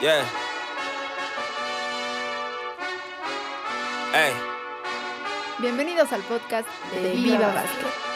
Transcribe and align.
Yeah. 0.00 0.24
Hey. 4.14 4.32
Bienvenidos 5.58 6.10
al 6.12 6.22
podcast 6.22 6.66
de 6.90 7.12
Viva 7.12 7.52
Básquet. 7.52 7.84
They're 7.84 8.09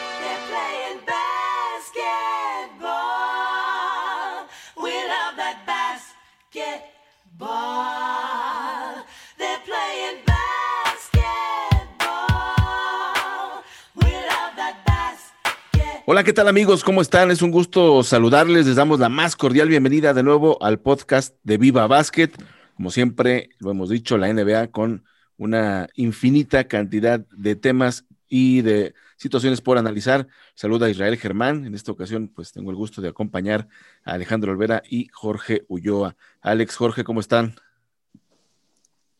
Hola, 16.07 16.23
¿qué 16.23 16.33
tal 16.33 16.47
amigos? 16.47 16.83
¿Cómo 16.83 17.01
están? 17.01 17.31
Es 17.31 17.41
un 17.41 17.49
gusto 17.49 18.03
saludarles. 18.03 18.67
Les 18.67 18.75
damos 18.75 18.99
la 18.99 19.09
más 19.09 19.35
cordial 19.35 19.69
bienvenida 19.69 20.13
de 20.13 20.21
nuevo 20.21 20.61
al 20.61 20.79
podcast 20.79 21.35
de 21.41 21.57
Viva 21.57 21.87
Basket. 21.87 22.29
Como 22.75 22.91
siempre, 22.91 23.49
lo 23.57 23.71
hemos 23.71 23.89
dicho, 23.89 24.15
la 24.19 24.31
NBA 24.31 24.67
con 24.67 25.03
una 25.37 25.87
infinita 25.95 26.65
cantidad 26.67 27.21
de 27.31 27.55
temas 27.55 28.05
y 28.29 28.61
de 28.61 28.93
situaciones 29.17 29.61
por 29.61 29.79
analizar. 29.79 30.27
Saluda 30.53 30.85
a 30.85 30.89
Israel 30.91 31.17
Germán. 31.17 31.65
En 31.65 31.73
esta 31.73 31.91
ocasión, 31.91 32.27
pues 32.27 32.51
tengo 32.51 32.69
el 32.69 32.77
gusto 32.77 33.01
de 33.01 33.09
acompañar 33.09 33.67
a 34.03 34.13
Alejandro 34.13 34.51
Olvera 34.51 34.83
y 34.87 35.07
Jorge 35.07 35.65
Ulloa. 35.69 36.15
Alex, 36.39 36.75
Jorge, 36.75 37.03
¿cómo 37.03 37.19
están? 37.19 37.55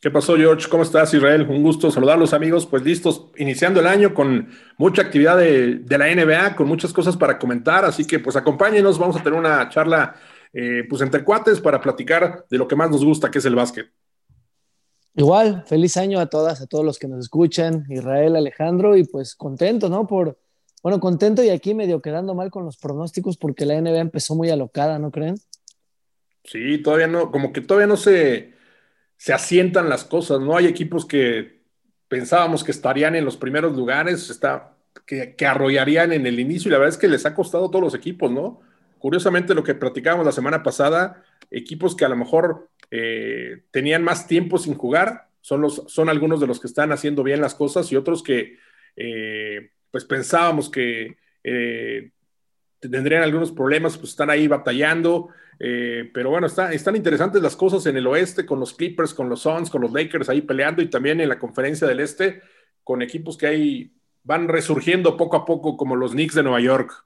¿Qué 0.05 0.11
pasó, 0.11 0.35
George? 0.37 0.69
¿Cómo 0.69 0.83
estás, 0.83 1.11
Israel? 1.15 1.47
Un 1.49 1.63
gusto 1.63 1.89
saludarlos, 1.89 2.31
amigos. 2.31 2.67
Pues 2.67 2.83
listos, 2.83 3.25
iniciando 3.37 3.79
el 3.79 3.87
año 3.87 4.13
con 4.13 4.49
mucha 4.77 5.01
actividad 5.01 5.35
de, 5.35 5.77
de 5.77 5.97
la 5.97 6.13
NBA, 6.13 6.55
con 6.55 6.67
muchas 6.67 6.93
cosas 6.93 7.17
para 7.17 7.39
comentar. 7.39 7.83
Así 7.85 8.05
que, 8.05 8.19
pues, 8.19 8.35
acompáñenos. 8.35 8.99
Vamos 8.99 9.15
a 9.15 9.23
tener 9.23 9.39
una 9.39 9.67
charla, 9.67 10.15
eh, 10.53 10.83
pues, 10.87 11.01
entre 11.01 11.23
cuates 11.23 11.59
para 11.59 11.81
platicar 11.81 12.45
de 12.47 12.57
lo 12.59 12.67
que 12.67 12.75
más 12.75 12.91
nos 12.91 13.03
gusta, 13.03 13.31
que 13.31 13.39
es 13.39 13.45
el 13.45 13.55
básquet. 13.55 13.87
Igual, 15.15 15.63
feliz 15.65 15.97
año 15.97 16.19
a 16.19 16.27
todas, 16.27 16.61
a 16.61 16.67
todos 16.67 16.85
los 16.85 16.99
que 16.99 17.07
nos 17.07 17.21
escuchan, 17.21 17.87
Israel, 17.89 18.35
Alejandro, 18.35 18.95
y 18.95 19.05
pues 19.05 19.33
contento, 19.33 19.89
¿no? 19.89 20.05
Por, 20.05 20.37
bueno, 20.83 20.99
contento 20.99 21.43
y 21.43 21.49
aquí 21.49 21.73
medio 21.73 21.99
quedando 22.03 22.35
mal 22.35 22.51
con 22.51 22.63
los 22.63 22.77
pronósticos 22.77 23.37
porque 23.37 23.65
la 23.65 23.81
NBA 23.81 24.01
empezó 24.01 24.35
muy 24.35 24.51
alocada, 24.51 24.99
¿no 24.99 25.09
creen? 25.09 25.37
Sí, 26.43 26.77
todavía 26.77 27.07
no, 27.07 27.31
como 27.31 27.51
que 27.51 27.61
todavía 27.61 27.87
no 27.87 27.97
se, 27.97 28.54
se 29.25 29.33
asientan 29.33 29.89
las 29.89 30.05
cosas, 30.05 30.39
¿no? 30.39 30.55
Hay 30.55 30.67
equipos 30.67 31.03
que 31.03 31.59
pensábamos 32.07 32.63
que 32.63 32.69
estarían 32.69 33.15
en 33.15 33.25
los 33.25 33.37
primeros 33.37 33.75
lugares, 33.75 34.29
está, 34.29 34.77
que, 35.03 35.35
arrollarían 35.47 36.13
en 36.13 36.27
el 36.27 36.39
inicio, 36.39 36.69
y 36.69 36.71
la 36.71 36.77
verdad 36.77 36.93
es 36.93 36.99
que 36.99 37.07
les 37.07 37.25
ha 37.25 37.33
costado 37.33 37.65
a 37.65 37.71
todos 37.71 37.83
los 37.83 37.95
equipos, 37.95 38.29
¿no? 38.29 38.61
Curiosamente, 38.99 39.55
lo 39.55 39.63
que 39.63 39.73
platicábamos 39.73 40.27
la 40.27 40.31
semana 40.31 40.61
pasada, 40.61 41.23
equipos 41.49 41.95
que 41.95 42.05
a 42.05 42.09
lo 42.09 42.15
mejor 42.15 42.69
eh, 42.91 43.63
tenían 43.71 44.03
más 44.03 44.27
tiempo 44.27 44.59
sin 44.59 44.75
jugar, 44.75 45.27
son, 45.41 45.59
los, 45.59 45.81
son 45.87 46.07
algunos 46.09 46.39
de 46.39 46.45
los 46.45 46.59
que 46.59 46.67
están 46.67 46.91
haciendo 46.91 47.23
bien 47.23 47.41
las 47.41 47.55
cosas 47.55 47.91
y 47.91 47.95
otros 47.95 48.21
que 48.21 48.59
eh, 48.95 49.71
pues 49.89 50.05
pensábamos 50.05 50.69
que 50.69 51.17
eh, 51.43 52.11
tendrían 52.89 53.23
algunos 53.23 53.51
problemas, 53.51 53.97
pues 53.97 54.11
están 54.11 54.29
ahí 54.29 54.47
batallando, 54.47 55.29
eh, 55.59 56.09
pero 56.13 56.29
bueno, 56.29 56.47
está, 56.47 56.73
están 56.73 56.95
interesantes 56.95 57.41
las 57.41 57.55
cosas 57.55 57.85
en 57.85 57.97
el 57.97 58.07
oeste 58.07 58.45
con 58.45 58.59
los 58.59 58.73
Clippers, 58.73 59.13
con 59.13 59.29
los 59.29 59.41
Suns, 59.41 59.69
con 59.69 59.81
los 59.81 59.91
Lakers 59.91 60.29
ahí 60.29 60.41
peleando 60.41 60.81
y 60.81 60.89
también 60.89 61.21
en 61.21 61.29
la 61.29 61.39
conferencia 61.39 61.87
del 61.87 61.99
este 61.99 62.41
con 62.83 63.01
equipos 63.01 63.37
que 63.37 63.47
ahí 63.47 63.93
van 64.23 64.47
resurgiendo 64.47 65.17
poco 65.17 65.37
a 65.37 65.45
poco 65.45 65.77
como 65.77 65.95
los 65.95 66.11
Knicks 66.11 66.35
de 66.35 66.43
Nueva 66.43 66.59
York. 66.61 67.05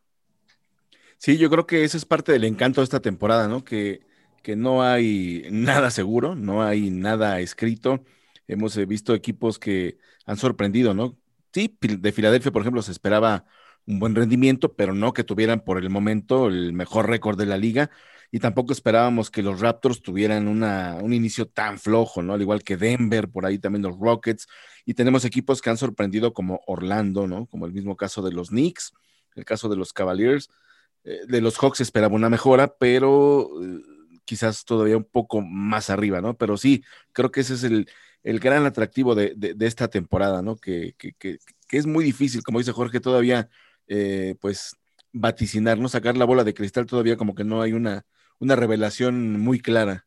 Sí, 1.17 1.37
yo 1.37 1.49
creo 1.49 1.67
que 1.67 1.83
ese 1.83 1.97
es 1.97 2.05
parte 2.05 2.31
del 2.31 2.45
encanto 2.45 2.81
de 2.81 2.85
esta 2.85 3.01
temporada, 3.01 3.47
¿no? 3.47 3.63
Que, 3.63 4.01
que 4.41 4.55
no 4.55 4.83
hay 4.83 5.45
nada 5.51 5.91
seguro, 5.91 6.35
no 6.35 6.63
hay 6.63 6.89
nada 6.89 7.39
escrito. 7.41 8.03
Hemos 8.47 8.75
eh, 8.77 8.85
visto 8.85 9.13
equipos 9.13 9.59
que 9.59 9.97
han 10.25 10.37
sorprendido, 10.37 10.93
¿no? 10.93 11.17
Sí, 11.53 11.77
de 11.81 12.11
Filadelfia, 12.11 12.51
por 12.51 12.61
ejemplo, 12.61 12.81
se 12.81 12.91
esperaba 12.91 13.45
un 13.89 13.99
buen 13.99 14.15
rendimiento, 14.15 14.73
pero 14.75 14.93
no 14.93 15.13
que 15.13 15.23
tuvieran 15.25 15.61
por 15.61 15.77
el 15.79 15.89
momento 15.89 16.47
el 16.47 16.73
mejor 16.73 17.09
récord 17.09 17.37
de 17.37 17.45
la 17.47 17.57
liga. 17.57 17.89
Y 18.31 18.39
tampoco 18.39 18.71
esperábamos 18.73 19.31
que 19.31 19.41
los 19.41 19.59
Raptors 19.59 20.01
tuvieran 20.03 20.47
una, 20.47 20.97
un 21.01 21.13
inicio 21.13 21.47
tan 21.47 21.79
flojo, 21.79 22.21
¿no? 22.21 22.33
Al 22.35 22.41
igual 22.41 22.63
que 22.63 22.77
Denver, 22.77 23.27
por 23.29 23.45
ahí 23.47 23.57
también 23.59 23.81
los 23.83 23.97
Rockets. 23.99 24.47
Y 24.85 24.93
tenemos 24.93 25.25
equipos 25.25 25.61
que 25.61 25.71
han 25.71 25.77
sorprendido 25.77 26.33
como 26.33 26.61
Orlando, 26.67 27.27
¿no? 27.27 27.47
Como 27.47 27.65
el 27.65 27.73
mismo 27.73 27.97
caso 27.97 28.21
de 28.21 28.31
los 28.31 28.49
Knicks, 28.49 28.93
el 29.35 29.45
caso 29.45 29.67
de 29.69 29.75
los 29.77 29.91
Cavaliers. 29.93 30.49
Eh, 31.03 31.21
de 31.27 31.41
los 31.41 31.57
Hawks 31.57 31.81
esperaba 31.81 32.13
una 32.15 32.29
mejora, 32.29 32.75
pero 32.79 33.49
eh, 33.63 33.79
quizás 34.25 34.63
todavía 34.65 34.97
un 34.97 35.05
poco 35.05 35.41
más 35.41 35.89
arriba, 35.89 36.21
¿no? 36.21 36.37
Pero 36.37 36.57
sí, 36.57 36.83
creo 37.13 37.31
que 37.31 37.41
ese 37.41 37.55
es 37.55 37.63
el, 37.63 37.89
el 38.23 38.39
gran 38.39 38.65
atractivo 38.65 39.15
de, 39.15 39.33
de- 39.35 39.53
de 39.55 39.67
esta 39.67 39.87
temporada, 39.87 40.41
¿no? 40.43 40.55
Que, 40.57 40.93
que- 40.97 41.13
que- 41.13 41.39
que 41.67 41.77
es 41.77 41.85
muy 41.87 42.03
difícil, 42.03 42.43
como 42.43 42.59
dice 42.59 42.71
Jorge, 42.73 42.99
todavía, 42.99 43.49
eh, 43.89 44.35
pues, 44.39 44.75
vaticinar, 45.11 45.77
¿no? 45.77 45.89
Sacar 45.89 46.15
la 46.15 46.25
bola 46.25 46.45
de 46.45 46.53
cristal 46.53 46.85
todavía 46.85 47.17
como 47.17 47.35
que 47.35 47.43
no 47.43 47.61
hay 47.61 47.73
una, 47.73 48.05
una 48.39 48.55
revelación 48.55 49.39
muy 49.39 49.59
clara. 49.59 50.05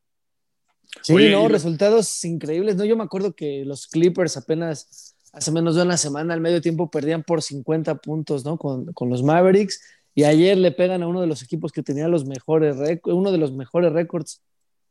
Sí, 1.02 1.12
Oye, 1.14 1.30
no, 1.30 1.48
resultados 1.48 2.24
increíbles, 2.24 2.76
¿no? 2.76 2.84
Yo 2.84 2.96
me 2.96 3.04
acuerdo 3.04 3.34
que 3.34 3.64
los 3.64 3.86
Clippers 3.86 4.36
apenas 4.36 5.16
hace 5.32 5.50
menos 5.50 5.76
de 5.76 5.82
una 5.82 5.96
semana 5.96 6.34
al 6.34 6.40
medio 6.40 6.60
tiempo 6.60 6.90
perdían 6.90 7.22
por 7.22 7.42
50 7.42 7.96
puntos, 7.96 8.44
¿no? 8.44 8.56
Con, 8.56 8.92
con 8.92 9.08
los 9.08 9.22
Mavericks 9.22 9.80
y 10.14 10.24
ayer 10.24 10.58
le 10.58 10.72
pegan 10.72 11.02
a 11.02 11.08
uno 11.08 11.20
de 11.20 11.26
los 11.26 11.42
equipos 11.42 11.72
que 11.72 11.82
tenía 11.82 12.08
los 12.08 12.26
mejores 12.26 12.76
récords, 12.76 13.16
uno 13.16 13.32
de 13.32 13.38
los 13.38 13.52
mejores 13.52 13.92
récords 13.92 14.42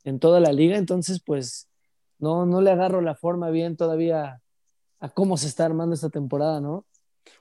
en 0.04 0.20
toda 0.20 0.40
la 0.40 0.52
liga, 0.52 0.78
entonces 0.78 1.22
pues 1.24 1.68
no, 2.18 2.46
no 2.46 2.62
le 2.62 2.72
agarro 2.72 3.02
la 3.02 3.16
forma 3.16 3.50
bien 3.50 3.78
todavía 3.78 4.42
a 5.00 5.10
cómo 5.10 5.38
se 5.38 5.48
está 5.48 5.66
armando 5.66 5.94
esta 5.94 6.10
temporada, 6.10 6.60
¿no? 6.60 6.86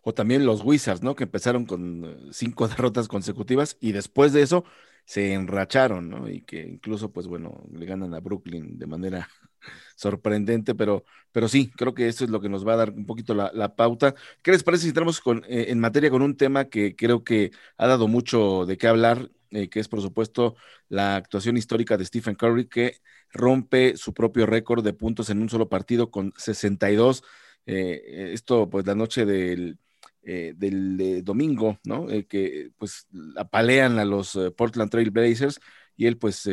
O 0.02 0.14
también 0.14 0.46
los 0.46 0.62
Wizards, 0.64 1.02
¿no? 1.02 1.14
Que 1.14 1.24
empezaron 1.24 1.66
con 1.66 2.04
eh, 2.04 2.16
cinco 2.32 2.68
derrotas 2.68 3.08
consecutivas 3.08 3.76
y 3.80 3.92
después 3.92 4.32
de 4.32 4.42
eso 4.42 4.64
se 5.04 5.32
enracharon, 5.32 6.08
¿no? 6.08 6.28
Y 6.28 6.42
que 6.42 6.60
incluso, 6.62 7.12
pues 7.12 7.26
bueno, 7.26 7.64
le 7.72 7.86
ganan 7.86 8.14
a 8.14 8.20
Brooklyn 8.20 8.78
de 8.78 8.86
manera 8.86 9.28
sorprendente, 9.96 10.74
pero, 10.74 11.04
pero 11.32 11.48
sí, 11.48 11.70
creo 11.76 11.94
que 11.94 12.08
eso 12.08 12.24
es 12.24 12.30
lo 12.30 12.40
que 12.40 12.48
nos 12.48 12.66
va 12.66 12.74
a 12.74 12.76
dar 12.76 12.90
un 12.90 13.06
poquito 13.06 13.34
la, 13.34 13.50
la 13.54 13.74
pauta. 13.74 14.14
¿Qué 14.42 14.52
les 14.52 14.62
parece 14.62 14.82
si 14.84 14.88
entramos 14.88 15.20
con, 15.20 15.44
eh, 15.48 15.66
en 15.68 15.80
materia 15.80 16.10
con 16.10 16.22
un 16.22 16.36
tema 16.36 16.66
que 16.66 16.94
creo 16.96 17.24
que 17.24 17.50
ha 17.76 17.86
dado 17.86 18.08
mucho 18.08 18.66
de 18.66 18.76
qué 18.78 18.86
hablar, 18.88 19.30
eh, 19.50 19.68
que 19.68 19.80
es 19.80 19.88
por 19.88 20.00
supuesto 20.00 20.56
la 20.88 21.16
actuación 21.16 21.56
histórica 21.56 21.96
de 21.96 22.04
Stephen 22.04 22.34
Curry, 22.36 22.68
que 22.68 22.98
rompe 23.32 23.96
su 23.96 24.12
propio 24.14 24.46
récord 24.46 24.84
de 24.84 24.92
puntos 24.92 25.30
en 25.30 25.40
un 25.42 25.48
solo 25.48 25.68
partido 25.68 26.10
con 26.10 26.32
62. 26.36 27.22
Eh, 27.66 28.30
esto, 28.34 28.68
pues 28.70 28.86
la 28.86 28.94
noche 28.94 29.24
del, 29.26 29.78
eh, 30.22 30.54
del 30.56 31.22
domingo, 31.24 31.78
¿no? 31.84 32.08
Eh, 32.10 32.26
que 32.26 32.70
pues 32.78 33.06
apalean 33.36 33.98
a 33.98 34.04
los 34.04 34.38
Portland 34.56 34.90
Trail 34.90 35.10
Blazers 35.10 35.60
y 35.96 36.06
él 36.06 36.18
pues 36.18 36.48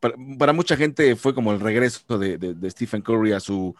para, 0.00 0.14
para 0.38 0.52
mucha 0.52 0.76
gente 0.76 1.16
fue 1.16 1.34
como 1.34 1.52
el 1.52 1.60
regreso 1.60 2.18
de, 2.18 2.38
de- 2.38 2.54
de 2.54 2.70
Stephen 2.70 3.02
Curry 3.02 3.32
a 3.32 3.40
su 3.40 3.74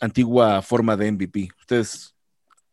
antigua 0.00 0.62
forma 0.62 0.96
de 0.96 1.08
MVP. 1.08 1.48
¿Ustedes 1.60 2.14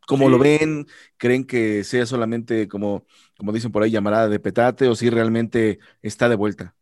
cómo 0.07 0.29
Sí. 0.29 0.29
lo 0.29 0.39
ven? 0.39 0.87
¿Creen 1.17 1.45
que 1.45 1.83
sea 1.83 2.05
solamente 2.07 2.67
como, 2.69 3.05
como 3.37 3.51
dicen 3.53 3.71
por 3.73 3.83
ahí, 3.83 3.91
llamarada 3.91 4.29
de 4.29 4.39
petate 4.39 4.87
o 4.87 4.95
si 4.95 5.09
realmente 5.09 5.79
está 6.01 6.29
de 6.29 6.35
vuelta? 6.35 6.75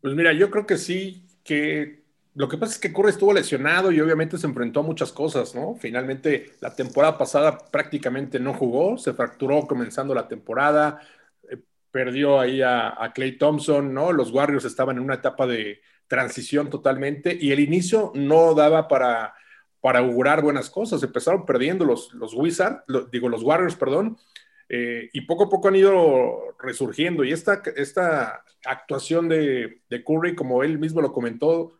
Pues 0.00 0.14
mira, 0.14 0.32
yo 0.32 0.50
creo 0.50 0.66
que 0.66 0.78
sí, 0.78 1.26
que 1.44 1.99
lo 2.34 2.48
que 2.48 2.56
pasa 2.56 2.74
es 2.74 2.78
que 2.78 2.92
Curry 2.92 3.10
estuvo 3.10 3.32
lesionado 3.32 3.90
y 3.90 4.00
obviamente 4.00 4.38
se 4.38 4.46
enfrentó 4.46 4.80
a 4.80 4.84
muchas 4.84 5.12
cosas, 5.12 5.54
¿no? 5.54 5.74
Finalmente, 5.74 6.52
la 6.60 6.74
temporada 6.74 7.18
pasada 7.18 7.58
prácticamente 7.70 8.38
no 8.38 8.54
jugó, 8.54 8.98
se 8.98 9.12
fracturó 9.12 9.66
comenzando 9.66 10.14
la 10.14 10.28
temporada, 10.28 11.00
eh, 11.50 11.58
perdió 11.90 12.38
ahí 12.38 12.62
a, 12.62 13.10
Clay 13.14 13.36
Thompson, 13.36 13.92
¿no? 13.92 14.12
Los 14.12 14.30
Warriors 14.30 14.64
estaban 14.64 14.96
en 14.96 15.02
una 15.02 15.14
etapa 15.14 15.46
de 15.46 15.80
transición 16.06 16.70
totalmente 16.70 17.36
y 17.40 17.52
el 17.52 17.60
inicio 17.60 18.12
no 18.14 18.54
daba 18.54 18.88
para, 18.88 19.34
para 19.80 19.98
augurar 19.98 20.42
buenas 20.42 20.70
cosas. 20.70 21.02
Empezaron 21.02 21.44
perdiendo 21.44 21.84
los, 21.84 22.12
los 22.14 22.34
Wizards, 22.34 22.84
digo, 23.10 23.28
los 23.28 23.42
Warriors, 23.42 23.76
perdón, 23.76 24.16
eh, 24.72 25.10
y 25.12 25.22
poco 25.22 25.44
a 25.44 25.48
poco 25.50 25.66
han 25.66 25.74
ido 25.74 26.54
resurgiendo. 26.60 27.24
Y 27.24 27.32
esta, 27.32 27.60
esta 27.74 28.44
actuación 28.64 29.28
de, 29.28 29.80
Curry, 30.06 30.36
como 30.36 30.62
él 30.62 30.78
mismo 30.78 31.00
lo 31.00 31.12
comentó, 31.12 31.72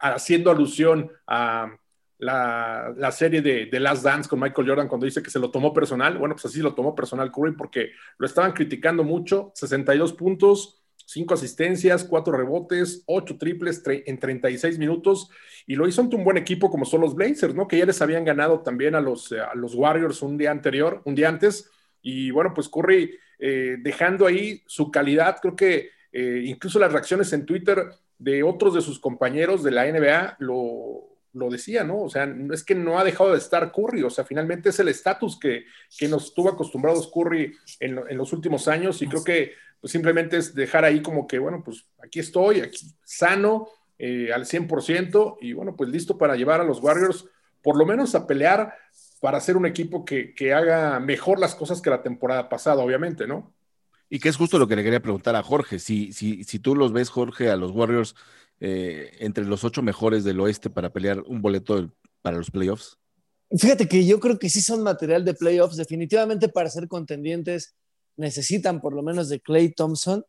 haciendo 0.00 0.50
alusión 0.50 1.10
a 1.26 1.76
la, 2.18 2.92
la 2.96 3.12
serie 3.12 3.40
de, 3.40 3.66
de 3.66 3.80
Last 3.80 4.02
Dance 4.02 4.28
con 4.28 4.40
Michael 4.40 4.68
Jordan 4.68 4.88
cuando 4.88 5.06
dice 5.06 5.22
que 5.22 5.30
se 5.30 5.38
lo 5.38 5.50
tomó 5.50 5.72
personal, 5.72 6.18
bueno, 6.18 6.34
pues 6.34 6.46
así 6.46 6.60
lo 6.60 6.74
tomó 6.74 6.94
personal 6.94 7.30
Curry 7.30 7.52
porque 7.52 7.92
lo 8.18 8.26
estaban 8.26 8.52
criticando 8.52 9.04
mucho, 9.04 9.52
62 9.54 10.12
puntos, 10.14 10.78
5 11.06 11.34
asistencias, 11.34 12.04
4 12.04 12.36
rebotes, 12.36 13.02
8 13.06 13.38
triples 13.38 13.82
en 13.86 14.18
36 14.18 14.78
minutos. 14.78 15.30
Y 15.66 15.74
lo 15.74 15.88
hizo 15.88 16.02
ante 16.02 16.16
un 16.16 16.24
buen 16.24 16.36
equipo 16.36 16.70
como 16.70 16.84
son 16.84 17.00
los 17.00 17.14
Blazers, 17.14 17.54
¿no? 17.54 17.66
Que 17.66 17.78
ya 17.78 17.86
les 17.86 18.02
habían 18.02 18.26
ganado 18.26 18.60
también 18.60 18.94
a 18.94 19.00
los, 19.00 19.32
a 19.32 19.54
los 19.54 19.74
Warriors 19.74 20.20
un 20.20 20.36
día 20.36 20.50
anterior, 20.50 21.00
un 21.06 21.14
día 21.14 21.30
antes. 21.30 21.70
Y 22.02 22.30
bueno, 22.30 22.52
pues 22.52 22.68
Curry 22.68 23.18
eh, 23.38 23.76
dejando 23.80 24.26
ahí 24.26 24.62
su 24.66 24.90
calidad, 24.90 25.38
creo 25.40 25.56
que 25.56 25.90
eh, 26.12 26.42
incluso 26.44 26.78
las 26.78 26.92
reacciones 26.92 27.32
en 27.32 27.46
Twitter 27.46 27.88
de 28.18 28.42
otros 28.42 28.74
de 28.74 28.80
sus 28.80 28.98
compañeros 28.98 29.62
de 29.62 29.70
la 29.70 29.90
NBA 29.90 30.36
lo, 30.40 31.08
lo 31.32 31.50
decía, 31.50 31.84
¿no? 31.84 32.02
O 32.02 32.10
sea, 32.10 32.32
es 32.52 32.64
que 32.64 32.74
no 32.74 32.98
ha 32.98 33.04
dejado 33.04 33.32
de 33.32 33.38
estar 33.38 33.72
Curry, 33.72 34.02
o 34.02 34.10
sea, 34.10 34.24
finalmente 34.24 34.70
es 34.70 34.78
el 34.80 34.88
estatus 34.88 35.38
que, 35.38 35.64
que, 35.96 36.08
nos 36.08 36.34
tuvo 36.34 36.50
acostumbrados 36.50 37.10
Curry 37.12 37.54
en, 37.80 38.00
en, 38.08 38.16
los 38.18 38.32
últimos 38.32 38.68
años 38.68 39.00
y 39.02 39.06
creo 39.06 39.24
que 39.24 39.52
pues, 39.80 39.92
simplemente 39.92 40.36
es 40.36 40.54
dejar 40.54 40.84
ahí 40.84 41.00
como 41.00 41.26
que, 41.26 41.38
bueno, 41.38 41.62
pues 41.64 41.86
aquí 42.02 42.18
estoy, 42.18 42.60
aquí 42.60 42.86
sano 43.04 43.68
eh, 43.98 44.32
al 44.32 44.44
100% 44.44 45.38
y 45.40 45.52
bueno, 45.52 45.76
pues 45.76 45.90
listo 45.90 46.18
para 46.18 46.36
llevar 46.36 46.60
a 46.60 46.64
los 46.64 46.80
Warriors 46.80 47.26
por 47.62 47.76
lo 47.76 47.84
menos 47.84 48.14
a 48.14 48.26
pelear 48.26 48.74
para 49.20 49.40
ser 49.40 49.56
un 49.56 49.66
equipo 49.66 50.04
que, 50.04 50.34
que 50.34 50.54
haga 50.54 51.00
mejor 51.00 51.38
las 51.38 51.54
cosas 51.54 51.82
que 51.82 51.90
la 51.90 52.02
temporada 52.02 52.48
pasada, 52.48 52.82
obviamente, 52.82 53.26
¿no? 53.26 53.52
Y 54.10 54.20
que 54.20 54.28
es 54.28 54.36
justo 54.36 54.58
lo 54.58 54.66
que 54.66 54.76
le 54.76 54.84
quería 54.84 55.02
preguntar 55.02 55.36
a 55.36 55.42
Jorge. 55.42 55.78
Si, 55.78 56.12
si, 56.12 56.44
si 56.44 56.58
tú 56.58 56.74
los 56.74 56.92
ves, 56.92 57.10
Jorge, 57.10 57.50
a 57.50 57.56
los 57.56 57.72
Warriors 57.72 58.14
eh, 58.60 59.12
entre 59.20 59.44
los 59.44 59.64
ocho 59.64 59.82
mejores 59.82 60.24
del 60.24 60.40
oeste 60.40 60.70
para 60.70 60.90
pelear 60.90 61.20
un 61.20 61.42
boleto 61.42 61.92
para 62.22 62.36
los 62.36 62.50
playoffs. 62.50 62.98
Fíjate 63.56 63.88
que 63.88 64.04
yo 64.04 64.18
creo 64.18 64.38
que 64.38 64.50
sí 64.50 64.60
son 64.60 64.82
material 64.82 65.24
de 65.24 65.34
playoffs. 65.34 65.76
Definitivamente 65.76 66.48
para 66.48 66.70
ser 66.70 66.88
contendientes 66.88 67.74
necesitan 68.16 68.80
por 68.80 68.94
lo 68.94 69.02
menos 69.02 69.28
de 69.28 69.40
Clay 69.40 69.72
Thompson. 69.72 70.24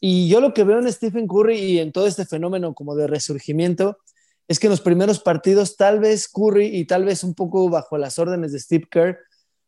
Y 0.00 0.28
yo 0.28 0.40
lo 0.40 0.54
que 0.54 0.64
veo 0.64 0.78
en 0.78 0.92
Stephen 0.92 1.26
Curry 1.26 1.56
y 1.56 1.78
en 1.78 1.92
todo 1.92 2.06
este 2.06 2.26
fenómeno 2.26 2.74
como 2.74 2.94
de 2.94 3.06
resurgimiento 3.06 3.98
es 4.46 4.58
que 4.58 4.66
en 4.66 4.72
los 4.72 4.80
primeros 4.80 5.20
partidos 5.20 5.76
tal 5.76 5.98
vez 5.98 6.28
Curry 6.28 6.66
y 6.66 6.84
tal 6.84 7.04
vez 7.04 7.24
un 7.24 7.34
poco 7.34 7.68
bajo 7.70 7.96
las 7.96 8.18
órdenes 8.18 8.52
de 8.52 8.60
Steve 8.60 8.86
Kerr 8.90 9.18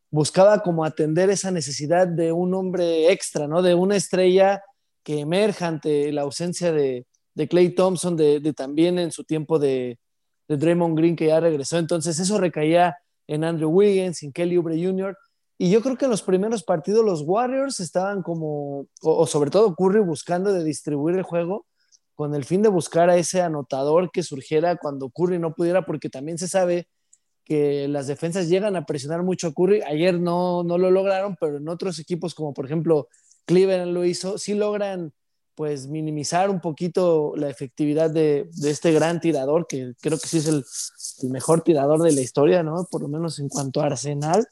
buscaba 0.09 0.61
como 0.61 0.85
atender 0.85 1.29
esa 1.29 1.51
necesidad 1.51 2.07
de 2.07 2.31
un 2.31 2.53
hombre 2.53 3.11
extra, 3.11 3.47
¿no? 3.47 3.61
De 3.61 3.73
una 3.73 3.95
estrella 3.95 4.61
que 5.03 5.19
emerja 5.19 5.67
ante 5.67 6.11
la 6.11 6.21
ausencia 6.21 6.71
de, 6.71 7.05
de 7.33 7.47
Clay 7.47 7.75
Thompson, 7.75 8.15
de, 8.15 8.39
de, 8.39 8.53
también 8.53 8.99
en 8.99 9.11
su 9.11 9.23
tiempo 9.23 9.59
de, 9.59 9.99
de 10.47 10.57
Draymond 10.57 10.97
Green 10.97 11.15
que 11.15 11.27
ya 11.27 11.39
regresó. 11.39 11.77
Entonces 11.77 12.19
eso 12.19 12.37
recaía 12.39 12.97
en 13.27 13.43
Andrew 13.43 13.69
Wiggins, 13.69 14.23
en 14.23 14.31
Kelly 14.31 14.57
Oubre 14.57 14.81
Jr. 14.81 15.17
Y 15.57 15.71
yo 15.71 15.81
creo 15.81 15.97
que 15.97 16.05
en 16.05 16.11
los 16.11 16.21
primeros 16.21 16.63
partidos 16.63 17.03
los 17.03 17.23
Warriors 17.23 17.79
estaban 17.79 18.21
como, 18.21 18.81
o, 19.01 19.17
o 19.17 19.27
sobre 19.27 19.49
todo 19.49 19.75
Curry 19.75 20.01
buscando 20.01 20.53
de 20.53 20.63
distribuir 20.63 21.17
el 21.17 21.23
juego 21.23 21.65
con 22.15 22.33
el 22.33 22.45
fin 22.45 22.61
de 22.61 22.69
buscar 22.69 23.09
a 23.09 23.17
ese 23.17 23.41
anotador 23.41 24.09
que 24.11 24.23
surgiera 24.23 24.75
cuando 24.77 25.09
Curry 25.09 25.37
no 25.37 25.53
pudiera, 25.53 25.85
porque 25.85 26.09
también 26.09 26.37
se 26.39 26.47
sabe 26.47 26.87
que 27.47 27.87
las 27.87 28.07
defensas 28.07 28.49
llegan 28.49 28.75
a 28.75 28.85
presionar 28.85 29.23
mucho 29.23 29.47
a 29.47 29.53
Curry. 29.53 29.81
Ayer 29.83 30.19
no, 30.19 30.63
no 30.63 30.77
lo 30.77 30.91
lograron, 30.91 31.37
pero 31.39 31.57
en 31.57 31.69
otros 31.69 31.97
equipos, 31.97 32.35
como 32.35 32.53
por 32.53 32.65
ejemplo 32.65 33.07
Cleveland 33.45 33.93
lo 33.93 34.03
hizo, 34.03 34.37
sí 34.37 34.53
logran 34.53 35.13
pues 35.55 35.87
minimizar 35.87 36.49
un 36.49 36.59
poquito 36.59 37.33
la 37.37 37.49
efectividad 37.49 38.11
de, 38.11 38.49
de 38.51 38.69
este 38.69 38.91
gran 38.91 39.21
tirador, 39.21 39.65
que 39.65 39.93
creo 40.01 40.19
que 40.19 40.27
sí 40.27 40.39
es 40.39 40.47
el, 40.47 41.31
mejor 41.31 41.61
tirador 41.61 42.01
de 42.03 42.11
la 42.11 42.19
historia, 42.19 42.63
¿no? 42.63 42.85
Por 42.91 43.01
lo 43.01 43.07
menos 43.07 43.39
en 43.39 43.47
cuanto 43.47 43.81
a 43.81 43.85
Arsenal. 43.85 44.45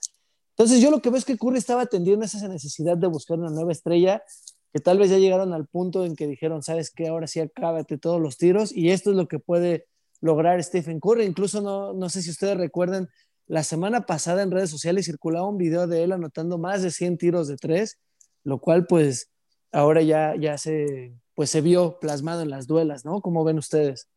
Entonces 0.52 0.80
yo 0.80 0.90
lo 0.90 1.02
que 1.02 1.10
veo 1.10 1.20
es 1.20 1.26
que 1.26 1.38
Curry 1.38 1.58
estaba 1.58 1.82
atendiendo 1.82 2.24
esa 2.24 2.48
necesidad 2.48 2.96
de 2.96 3.08
buscar 3.08 3.38
una 3.38 3.50
nueva 3.50 3.74
estrella, 3.74 4.24
que 4.72 4.80
tal 4.80 5.00
vez 5.00 5.10
ya 5.10 5.18
llegaron 5.18 5.52
al 5.52 5.68
punto 5.68 6.06
en 6.06 6.16
que 6.16 6.28
dijeron, 6.28 6.64
sabes 6.64 6.92
que 6.92 7.10
ahora 7.10 7.28
sí 7.28 7.42
acábate 7.42 7.98
todos 7.98 8.22
los 8.22 8.38
tiros, 8.38 8.72
y 8.72 8.92
esto 8.92 9.10
es 9.10 9.18
lo 9.18 9.28
que 9.28 9.38
puede 9.38 9.86
lograr 10.26 10.62
Stephen 10.64 11.00
Curry. 11.00 11.26
Incluso 11.26 11.62
no, 11.62 11.94
no 11.94 12.10
sé 12.10 12.22
si 12.22 12.32
ustedes 12.32 12.58
recuerdan, 12.58 13.10
la 13.48 13.64
semana 13.64 14.06
pasada 14.06 14.42
en 14.42 14.52
redes 14.52 14.72
sociales 14.72 15.06
circulaba 15.06 15.48
un 15.48 15.58
video 15.58 15.88
de 15.88 16.04
él 16.04 16.12
anotando 16.12 16.58
más 16.58 16.82
de 16.82 16.92
100 16.92 17.18
tiros 17.18 17.48
de 17.48 17.58
tres, 17.58 18.00
lo 18.44 18.60
cual 18.60 18.88
pues 18.88 19.30
ahora 19.72 20.02
ya, 20.02 20.36
ya 20.36 20.58
se, 20.58 21.14
pues, 21.36 21.52
se 21.52 21.62
vio 21.62 22.00
plasmado 22.00 22.42
en 22.42 22.50
las 22.50 22.66
duelas, 22.66 23.06
¿no? 23.06 23.22
¿Cómo 23.22 23.44
ven 23.44 23.60
ustedes? 23.60 24.08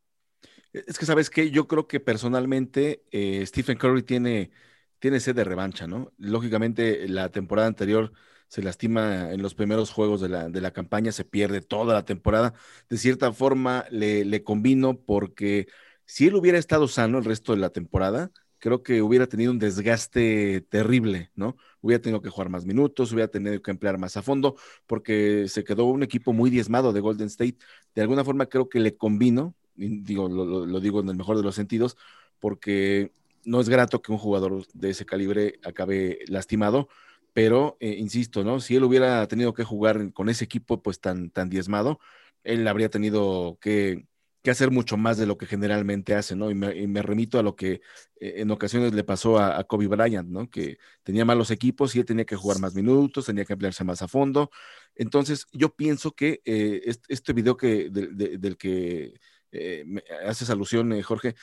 Es 0.73 0.99
que, 0.99 1.07
¿sabes 1.07 1.31
qué? 1.31 1.51
Yo 1.51 1.67
creo 1.67 1.87
que 1.87 2.01
personalmente 2.01 3.05
eh, 3.11 3.45
Stephen 3.47 3.77
Curry 3.77 4.03
tiene, 4.03 4.51
tiene 4.99 5.21
sed 5.21 5.35
de 5.35 5.45
revancha, 5.45 5.87
¿no? 5.87 6.13
Lógicamente, 6.17 7.09
la 7.09 7.31
temporada 7.31 7.69
anterior 7.69 8.13
se 8.49 8.63
lastima 8.63 9.33
en 9.33 9.43
los 9.43 9.55
primeros 9.55 9.91
juegos 9.91 10.21
de 10.21 10.29
la, 10.31 10.49
de 10.49 10.61
la 10.61 10.71
campaña, 10.71 11.13
se 11.13 11.25
pierde 11.25 11.61
toda 11.61 11.95
la 11.95 12.05
temporada. 12.05 12.55
De 12.89 12.97
cierta 12.97 13.33
forma, 13.33 13.85
le, 13.91 14.25
le 14.25 14.43
convino 14.43 14.99
porque 15.01 15.69
si 16.09 16.27
él 16.29 16.35
hubiera 16.37 16.59
estado 16.59 16.89
sano 16.89 17.19
el 17.19 17.25
resto 17.27 17.53
de 17.55 17.59
la 17.61 17.71
temporada, 17.71 18.31
creo 18.59 18.83
que 18.83 19.03
hubiera 19.03 19.27
tenido 19.27 19.53
un 19.53 19.59
desgaste 19.59 20.63
terrible, 20.71 21.31
¿no? 21.35 21.57
Hubiera 21.83 22.01
tenido 22.03 22.23
que 22.23 22.31
jugar 22.31 22.49
más 22.49 22.65
minutos, 22.65 23.13
hubiera 23.13 23.31
tenido 23.31 23.61
que 23.63 23.71
emplear 23.71 23.99
más 23.99 24.17
a 24.17 24.23
fondo, 24.23 24.57
porque 24.87 25.47
se 25.49 25.65
quedó 25.65 25.85
un 25.85 26.03
equipo 26.03 26.33
muy 26.33 26.49
diezmado 26.51 26.95
de 26.95 27.01
Golden 27.01 27.27
State. 27.29 27.59
De 27.95 28.03
alguna 28.03 28.25
forma 28.25 28.47
creo 28.47 28.69
que 28.71 28.81
le 28.81 28.97
convino, 28.97 29.55
digo, 29.77 30.29
lo, 30.31 30.65
lo 30.67 30.81
digo 30.81 31.01
en 31.01 31.11
el 31.11 31.17
mejor 31.17 31.37
de 31.37 31.43
los 31.43 31.55
sentidos, 31.55 31.97
porque 32.41 33.13
no 33.45 33.61
es 33.61 33.69
grato 33.69 34.03
que 34.03 34.13
un 34.13 34.19
jugador 34.19 34.67
de 34.73 34.91
ese 34.91 35.07
calibre 35.07 35.61
acabe 35.63 36.21
lastimado, 36.29 36.89
pero 37.35 37.77
eh, 37.81 37.97
insisto, 37.99 38.45
¿no? 38.45 38.61
Si 38.61 38.77
él 38.77 38.85
hubiera 38.85 39.29
tenido 39.29 39.53
que 39.55 39.65
jugar 39.65 40.13
con 40.15 40.31
ese 40.31 40.45
equipo 40.47 40.83
pues 40.83 41.01
tan, 41.01 41.31
tan 41.31 41.51
diezmado, 41.51 42.01
él 42.45 42.67
habría 42.67 42.89
tenido 42.91 43.59
que 43.61 44.08
que 44.43 44.51
hacer 44.51 44.71
mucho 44.71 44.97
más 44.97 45.19
de 45.19 45.27
lo 45.27 45.37
que 45.37 45.47
generalmente 45.47 46.15
hace, 46.15 46.37
¿no? 46.37 46.51
Y 46.51 46.55
me, 46.55 47.03
remito 47.03 47.39
a 47.39 47.43
lo 47.43 47.57
que 47.57 47.81
eh, 48.21 48.35
en 48.37 48.51
ocasiones 48.51 48.95
le 48.95 49.05
pasó 49.05 49.39
a, 49.39 49.63
Kobe 49.65 49.89
Bryant, 49.89 50.29
¿no? 50.29 50.49
Que 50.49 50.79
tenía 51.03 51.25
malos 51.25 51.51
equipos 51.51 51.95
y 51.97 52.01
él 52.01 52.07
tenía 52.07 52.25
que 52.25 52.37
jugar 52.37 52.61
más 52.61 52.75
minutos, 52.75 53.27
tenía 53.27 53.45
que 53.45 53.55
emplearse 53.55 53.85
más 53.85 54.03
a 54.03 54.09
fondo. 54.09 54.51
Entonces, 54.95 55.47
yo 55.53 55.75
pienso 55.75 56.13
que 56.13 56.41
eh, 56.45 56.83
este, 57.09 57.33
video 57.33 57.57
que, 57.57 57.89
de, 57.91 58.09
de, 58.09 58.39
del 58.39 58.57
que 58.57 59.15
eh, 59.53 59.85
me 59.87 60.03
haces 60.27 60.51
alusión, 60.51 60.93
eh, 60.93 61.03
Jorge, 61.03 61.35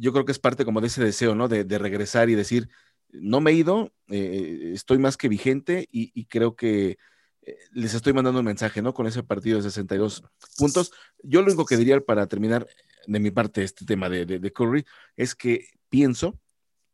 yo 0.00 0.12
creo 0.12 0.24
que 0.24 0.32
es 0.32 0.38
parte 0.38 0.64
como 0.64 0.80
de 0.80 0.86
ese 0.86 1.04
deseo, 1.04 1.34
¿no? 1.34 1.48
De, 1.48 1.64
regresar 1.78 2.30
y 2.30 2.34
decir, 2.34 2.68
no 3.10 3.40
me 3.40 3.50
he 3.50 3.54
ido, 3.54 3.92
estoy 4.08 4.98
más 4.98 5.16
que 5.16 5.28
vigente 5.28 5.88
y, 5.90 6.26
creo 6.26 6.54
que 6.56 6.98
les 7.72 7.94
estoy 7.94 8.12
mandando 8.12 8.40
un 8.40 8.46
mensaje, 8.46 8.82
¿no? 8.82 8.94
Con 8.94 9.06
ese 9.06 9.22
partido 9.22 9.58
de 9.58 9.64
62 9.64 10.24
puntos. 10.56 10.92
Yo 11.22 11.40
lo 11.40 11.46
único 11.46 11.66
que 11.66 11.76
diría 11.76 12.00
para 12.00 12.26
terminar 12.26 12.66
de 13.06 13.20
mi 13.20 13.30
parte 13.30 13.62
este 13.62 13.84
tema 13.84 14.08
de, 14.08 14.26
de, 14.26 14.38
de 14.38 14.52
Curry 14.52 14.84
es 15.16 15.34
que 15.34 15.66
pienso 15.88 16.38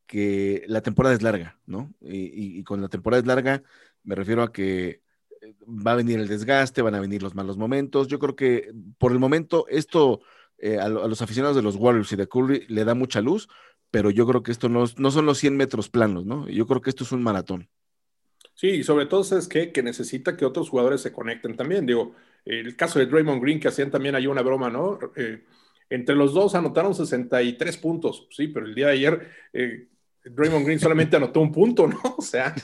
que 0.06 0.64
la 0.68 0.82
temporada 0.82 1.14
es 1.14 1.22
larga, 1.22 1.58
¿no? 1.66 1.92
Y, 2.00 2.16
y, 2.16 2.58
y, 2.58 2.64
con 2.64 2.80
la 2.80 2.88
temporada 2.88 3.20
es 3.20 3.26
larga 3.26 3.62
me 4.06 4.14
refiero 4.14 4.42
a 4.42 4.52
que 4.52 5.02
eh, 5.42 5.54
va 5.66 5.92
a 5.92 5.96
venir 5.96 6.18
el 6.18 6.28
desgaste, 6.28 6.80
van 6.80 6.94
a 6.94 7.00
venir 7.00 7.22
los 7.22 7.34
malos 7.34 7.58
momentos. 7.58 8.08
Yo 8.08 8.18
creo 8.18 8.36
que 8.36 8.72
por 8.98 9.12
el 9.12 9.18
momento 9.18 9.66
esto 9.68 10.20
eh, 10.58 10.78
a, 10.78 10.84
a, 10.84 10.88
los 10.88 11.20
aficionados 11.20 11.56
de 11.56 11.62
los 11.62 11.76
Warriors 11.76 12.12
y 12.12 12.16
de 12.16 12.28
Curry 12.28 12.66
le 12.68 12.84
da 12.84 12.94
mucha 12.94 13.20
luz, 13.20 13.48
pero 13.90 14.10
yo 14.10 14.26
creo 14.26 14.42
que 14.42 14.52
esto 14.52 14.68
no, 14.68 14.84
no 14.96 15.10
son 15.10 15.26
los 15.26 15.38
100 15.38 15.56
metros 15.56 15.90
planos, 15.90 16.24
¿no? 16.24 16.48
Yo 16.48 16.66
creo 16.66 16.80
que 16.80 16.90
esto 16.90 17.04
es 17.04 17.12
un 17.12 17.22
maratón. 17.22 17.68
Sí, 18.56 18.68
y 18.68 18.82
sobre 18.82 19.04
todo 19.04 19.20
es 19.38 19.48
que, 19.48 19.70
que 19.70 19.82
necesita 19.82 20.34
que 20.34 20.46
otros 20.46 20.70
jugadores 20.70 21.02
se 21.02 21.12
conecten 21.12 21.56
también. 21.56 21.84
Digo, 21.84 22.14
el 22.46 22.74
caso 22.74 22.98
de 22.98 23.04
Draymond 23.04 23.42
Green, 23.42 23.60
que 23.60 23.68
hacían 23.68 23.90
también 23.90 24.14
ahí 24.14 24.26
una 24.26 24.40
broma, 24.40 24.70
¿no? 24.70 24.98
Eh, 25.14 25.44
entre 25.90 26.16
los 26.16 26.32
dos 26.32 26.54
anotaron 26.54 26.94
63 26.94 27.76
puntos, 27.76 28.26
sí, 28.30 28.48
pero 28.48 28.64
el 28.64 28.74
día 28.74 28.86
de 28.86 28.92
ayer 28.92 29.30
eh, 29.52 29.88
Draymond 30.24 30.64
Green 30.64 30.80
solamente 30.80 31.16
anotó 31.16 31.40
un 31.40 31.52
punto, 31.52 31.86
¿no? 31.86 32.00
O 32.16 32.22
sea, 32.22 32.54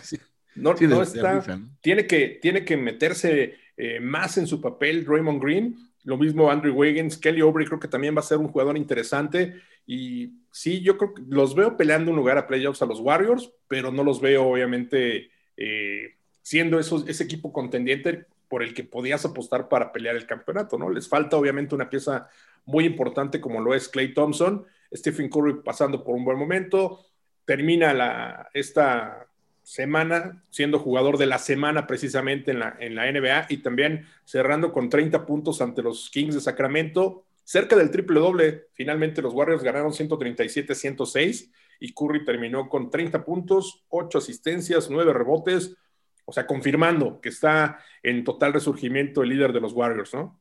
no, 0.55 0.75
sí, 0.77 0.87
no 0.87 0.97
de, 0.99 1.03
está. 1.03 1.61
Tiene, 1.83 2.07
que, 2.07 2.39
tiene 2.41 2.65
que 2.65 2.79
meterse 2.79 3.57
eh, 3.77 4.01
más 4.01 4.39
en 4.39 4.47
su 4.47 4.63
papel 4.63 5.05
Draymond 5.05 5.43
Green. 5.43 5.77
Lo 6.05 6.17
mismo 6.17 6.51
Andrew 6.51 6.75
Wiggins, 6.75 7.19
Kelly 7.19 7.43
Oubre 7.43 7.67
creo 7.67 7.79
que 7.79 7.87
también 7.87 8.17
va 8.17 8.21
a 8.21 8.25
ser 8.25 8.39
un 8.39 8.49
jugador 8.49 8.79
interesante. 8.79 9.61
Y 9.87 10.41
sí, 10.51 10.81
yo 10.81 10.97
creo 10.97 11.13
que 11.13 11.23
los 11.29 11.55
veo 11.55 11.77
peleando 11.77 12.11
un 12.11 12.17
lugar 12.17 12.39
a 12.39 12.47
playoffs 12.47 12.81
a 12.81 12.87
los 12.87 12.99
Warriors, 12.99 13.53
pero 13.69 13.93
no 13.93 14.03
los 14.03 14.23
veo 14.23 14.47
obviamente 14.47 15.31
eh, 15.65 16.17
siendo 16.43 16.81
ese 16.81 17.23
equipo 17.23 17.53
contendiente 17.53 18.27
por 18.49 18.65
el 18.65 18.75
que 18.75 18.83
podías 18.83 19.25
apostar 19.25 19.69
para 19.69 19.93
pelear 19.93 20.17
el 20.17 20.27
campeonato, 20.27 20.77
¿no? 20.77 20.91
Les 20.91 21.09
falta 21.09 21.37
obviamente 21.37 21.77
una 21.77 21.89
pieza 21.89 22.29
muy 22.65 22.85
importante 22.85 23.41
como 23.41 23.61
lo 23.61 23.73
es 23.73 23.89
Clay 23.89 24.13
Thompson, 24.13 24.67
Stephen 24.93 25.31
Curry 25.31 25.63
pasando 25.63 26.03
por 26.03 26.17
un 26.17 26.25
buen 26.25 26.37
momento, 26.37 27.07
termina 27.45 28.49
esta 28.55 29.29
semana 29.63 30.43
siendo 30.51 30.81
jugador 30.81 31.17
de 31.17 31.27
la 31.27 31.39
semana 31.39 31.87
precisamente 31.87 32.51
en 32.51 32.59
la, 32.59 32.77
en 32.81 32.97
la 32.97 33.11
NBA 33.11 33.47
y 33.49 33.59
también 33.59 34.09
cerrando 34.25 34.73
con 34.73 34.89
30 34.89 35.25
puntos 35.25 35.63
ante 35.63 35.81
los 35.81 36.11
Kings 36.11 36.35
de 36.35 36.41
Sacramento, 36.41 37.25
cerca 37.45 37.77
del 37.77 37.93
triple 37.93 38.19
doble, 38.19 38.67
finalmente 38.73 39.23
los 39.23 39.33
Warriors 39.33 39.63
ganaron 39.63 39.93
137-106 39.93 41.53
y 41.83 41.93
Curry 41.93 42.25
terminó 42.25 42.69
con 42.69 42.91
30 42.91 43.25
puntos, 43.25 43.85
8 43.89 44.19
asistencias, 44.19 44.89
9 44.89 45.13
rebotes, 45.13 45.75
o 46.25 46.33
sea, 46.33 46.47
confirmando 46.47 47.21
que 47.21 47.29
está 47.29 47.81
en 48.05 48.23
total 48.23 48.53
resurgimiento 48.53 49.23
el 49.23 49.31
líder 49.31 49.53
de 49.53 49.61
los 49.61 49.73
Warriors, 49.73 50.15
¿no? 50.15 50.41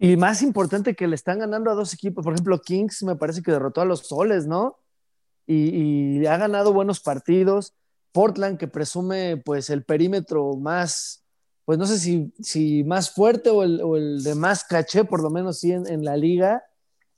Y 0.00 0.16
más 0.16 0.42
importante 0.42 0.96
que 0.96 1.06
le 1.06 1.14
están 1.14 1.38
ganando 1.38 1.70
a 1.70 1.74
dos 1.74 1.94
equipos, 1.94 2.24
por 2.24 2.32
ejemplo, 2.32 2.60
Kings 2.60 3.04
me 3.04 3.14
parece 3.14 3.42
que 3.42 3.52
derrotó 3.52 3.80
a 3.80 3.84
los 3.84 4.00
Soles, 4.00 4.48
¿no? 4.48 4.80
Y, 5.46 6.18
y 6.20 6.26
ha 6.26 6.36
ganado 6.36 6.72
buenos 6.72 6.98
partidos. 6.98 7.74
Portland, 8.10 8.58
que 8.58 8.66
presume 8.66 9.36
pues 9.36 9.70
el 9.70 9.84
perímetro 9.84 10.56
más 10.56 11.22
pues 11.64 11.78
no 11.78 11.86
sé 11.86 11.98
si, 11.98 12.34
si 12.40 12.82
más 12.82 13.12
fuerte 13.12 13.50
o 13.50 13.62
el, 13.62 13.80
o 13.82 13.96
el 13.96 14.24
de 14.24 14.34
más 14.34 14.64
caché, 14.64 15.04
por 15.04 15.22
lo 15.22 15.30
menos 15.30 15.60
sí 15.60 15.70
en, 15.70 15.86
en 15.86 16.04
la 16.04 16.16
liga. 16.16 16.64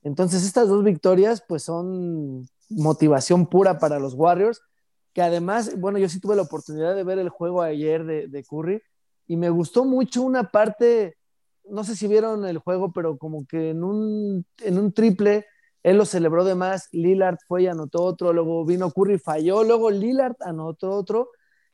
Entonces 0.03 0.45
estas 0.45 0.69
dos 0.69 0.85
victorias 0.85 1.43
pues 1.49 1.63
son 1.63 2.47
motivación 2.77 3.47
pura 3.47 3.79
para 3.79 3.99
los 3.99 4.15
Warriors, 4.15 4.61
que 5.13 5.23
además, 5.23 5.79
bueno, 5.79 5.99
yo 5.99 6.09
sí 6.09 6.21
tuve 6.21 6.37
la 6.37 6.43
oportunidad 6.43 6.95
de 6.95 7.05
ver 7.05 7.19
el 7.19 7.29
juego 7.29 7.63
ayer 7.63 8.05
de, 8.05 8.29
de 8.29 8.45
Curry 8.45 8.83
y 9.27 9.37
me 9.37 9.51
gustó 9.51 9.85
mucho 9.85 10.23
una 10.23 10.51
parte, 10.51 11.17
no 11.69 11.85
sé 11.85 11.97
si 11.97 12.09
vieron 12.09 12.45
el 12.45 12.59
juego, 12.59 12.93
pero 12.93 13.17
como 13.17 13.47
que 13.47 13.71
en 13.71 13.85
un, 13.85 14.45
en 14.59 14.79
un 14.79 14.93
triple 14.93 15.47
él 15.85 15.99
lo 15.99 16.07
celebró 16.07 16.45
de 16.45 16.55
más, 16.55 16.89
Lillard 16.93 17.37
fue 17.47 17.65
y 17.65 17.67
anotó 17.67 18.03
otro, 18.03 18.33
luego 18.33 18.65
vino 18.65 18.91
Curry, 18.91 19.19
falló, 19.19 19.63
luego 19.63 19.91
Lillard 19.91 20.37
anotó 20.41 20.91
otro, 20.91 21.29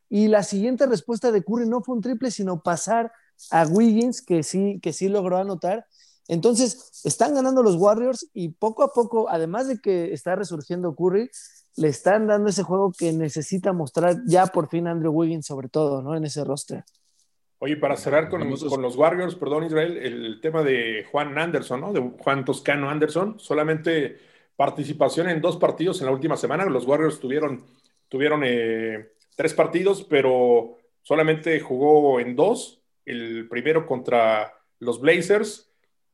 y 0.09 0.27
la 0.27 0.43
siguiente 0.43 0.87
respuesta 0.87 1.31
de 1.31 1.45
Curry 1.45 1.69
no 1.69 1.83
fue 1.83 1.95
un 1.95 2.01
triple, 2.01 2.33
sino 2.33 2.61
pasar 2.61 3.13
a 3.53 3.65
Wiggins, 3.67 4.21
que 4.21 4.43
sí, 4.43 4.81
que 4.83 4.93
sí 4.93 5.09
logró 5.09 5.37
anotar. 5.37 5.87
Entonces, 6.31 7.03
están 7.03 7.35
ganando 7.35 7.61
los 7.61 7.75
Warriors 7.75 8.31
y 8.33 8.51
poco 8.51 8.85
a 8.85 8.93
poco, 8.93 9.29
además 9.29 9.67
de 9.67 9.81
que 9.81 10.13
está 10.13 10.37
resurgiendo 10.37 10.95
Curry, 10.95 11.29
le 11.77 11.89
están 11.89 12.29
dando 12.29 12.51
ese 12.51 12.63
juego 12.63 12.93
que 12.97 13.13
necesita 13.13 13.73
mostrar 13.73 14.19
ya 14.27 14.47
por 14.47 14.69
fin 14.69 14.87
Andrew 14.87 15.13
Wiggins, 15.13 15.47
sobre 15.47 15.69
todo, 15.69 16.03
¿no? 16.03 16.15
En 16.15 16.25
ese 16.25 16.45
roster. 16.45 16.85
Oye, 17.59 17.77
para 17.77 17.97
cerrar 17.97 18.29
con, 18.29 18.49
los 18.49 18.97
Warriors, 18.97 19.35
perdón 19.35 19.65
Israel, 19.65 19.97
el 19.97 20.41
tema 20.41 20.63
de 20.63 21.05
Juan 21.11 21.37
Anderson, 21.37 21.81
¿no? 21.81 21.93
De 21.93 22.01
Juan 22.21 22.45
Toscano 22.45 22.89
Anderson, 22.89 23.41
solamente 23.41 24.19
participación 24.55 25.29
en 25.29 25.41
dos 25.41 25.57
partidos 25.57 25.99
en 25.99 26.07
la 26.07 26.13
última 26.13 26.37
semana. 26.37 26.65
Los 26.67 26.87
Warriors 26.87 27.19
tuvieron, 27.19 27.65
tuvieron 28.09 28.43
eh, 28.45 29.15
tres 29.35 29.53
partidos, 29.53 30.05
pero 30.05 30.79
solamente 31.03 31.59
jugó 31.59 32.21
en 32.21 32.37
dos. 32.37 32.83
El 33.05 33.49
primero 33.49 33.85
contra 33.85 34.55
los 34.79 35.01
Blazers, 35.01 35.70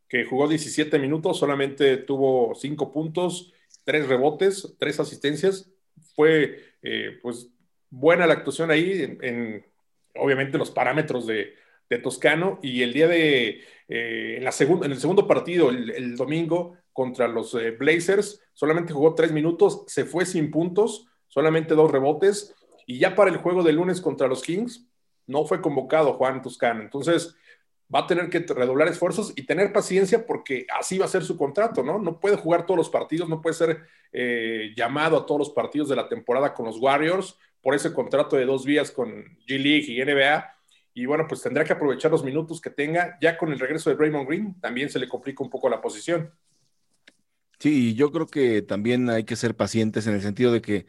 que 0.09 0.25
jugó 0.25 0.49
17 0.49 0.99
minutos, 0.99 1.39
solamente 1.39 1.97
tuvo 1.97 2.55
cinco 2.55 2.93
puntos, 2.93 3.53
tres 3.85 4.09
rebotes, 4.09 4.75
tres 4.79 5.01
asistencias. 5.01 5.71
Fue 6.15 6.61
eh, 6.83 7.19
pues 7.23 7.49
buena 7.91 8.27
la 8.27 8.35
actuación 8.35 8.71
ahí 8.71 9.03
en, 9.03 9.19
en 9.23 9.67
obviamente 10.19 10.59
los 10.59 10.71
parámetros 10.71 11.27
de, 11.27 11.55
Toscano. 12.03 12.59
Y 12.63 12.83
el 12.83 12.93
día 12.93 13.07
de 13.07 13.61
eh, 13.89 14.37
en, 14.39 14.45
la 14.45 14.51
en, 14.59 14.91
el 14.91 14.99
segundo 14.99 15.29
partido 15.29 15.71
el, 15.71 16.17
domingo 16.17 16.77
contra 16.93 17.29
los 17.29 17.55
eh, 17.55 17.71
Blazers 17.71 18.43
solamente 18.55 18.93
jugó 18.93 19.15
tres 19.15 19.31
minutos 19.31 19.85
se 19.87 20.05
fue 20.05 20.27
sin 20.27 20.51
puntos 20.51 21.07
solamente 21.29 21.75
dos 21.75 21.93
rebotes. 21.93 22.55
Y 22.87 22.99
ya 22.99 23.15
para 23.15 23.31
el 23.31 23.37
juego 23.37 23.63
de 23.63 23.73
lunes 23.73 24.01
contra 24.01 24.27
los 24.27 24.43
Kings 24.43 24.89
no 25.29 25.45
fue 25.45 25.61
convocado 25.61 26.15
Juan 26.15 26.43
Toscano. 26.43 26.83
Entonces 26.83 27.37
va 27.95 28.01
a 28.01 28.07
tener 28.07 28.29
que 28.29 28.41
redoblar 28.41 28.89
esfuerzos 28.89 29.33
y 29.37 29.47
tener 29.47 29.73
paciencia 29.73 30.27
porque 30.27 30.67
así 30.79 30.99
va 30.99 31.05
a 31.05 31.09
ser 31.09 31.23
su 31.23 31.37
contrato, 31.37 31.83
¿no? 31.83 31.99
No 31.99 32.19
puede 32.19 32.37
jugar 32.37 32.67
todos 32.67 32.79
los 32.79 32.91
partidos, 32.91 33.29
no 33.29 33.41
puede 33.41 33.55
ser 33.55 33.83
eh, 34.13 34.73
llamado 34.77 35.17
a 35.17 35.27
todos 35.27 35.39
los 35.39 35.51
partidos 35.51 35.89
de 35.89 35.97
la 35.97 36.09
temporada 36.09 36.53
con 36.53 36.67
los 36.67 36.79
Warriors 36.79 37.39
por 37.63 37.75
ese 37.75 37.93
contrato 37.93 38.37
de 38.37 38.45
dos 38.45 38.65
vías 38.65 38.91
con 38.91 39.09
G-League 39.47 39.87
y 39.89 40.05
NBA. 40.05 40.53
Y 40.95 41.07
bueno, 41.07 41.27
pues 41.29 41.43
tendrá 41.43 41.65
que 41.65 41.75
aprovechar 41.75 42.11
los 42.11 42.25
minutos 42.25 42.61
que 42.61 42.71
tenga. 42.71 43.19
Ya 43.21 43.37
con 43.37 43.53
el 43.53 43.59
regreso 43.59 43.91
de 43.91 43.97
Raymond 43.97 44.27
Green 44.29 44.61
también 44.61 44.89
se 44.89 44.99
le 44.99 45.09
complica 45.09 45.45
un 45.45 45.51
poco 45.51 45.69
la 45.69 45.81
posición. 45.81 46.33
Sí, 47.59 47.95
yo 47.95 48.11
creo 48.13 48.27
que 48.27 48.63
también 48.63 49.09
hay 49.11 49.25
que 49.25 49.37
ser 49.37 49.55
pacientes 49.55 50.07
en 50.07 50.15
el 50.15 50.23
sentido 50.23 50.53
de 50.53 50.61
que 50.61 50.87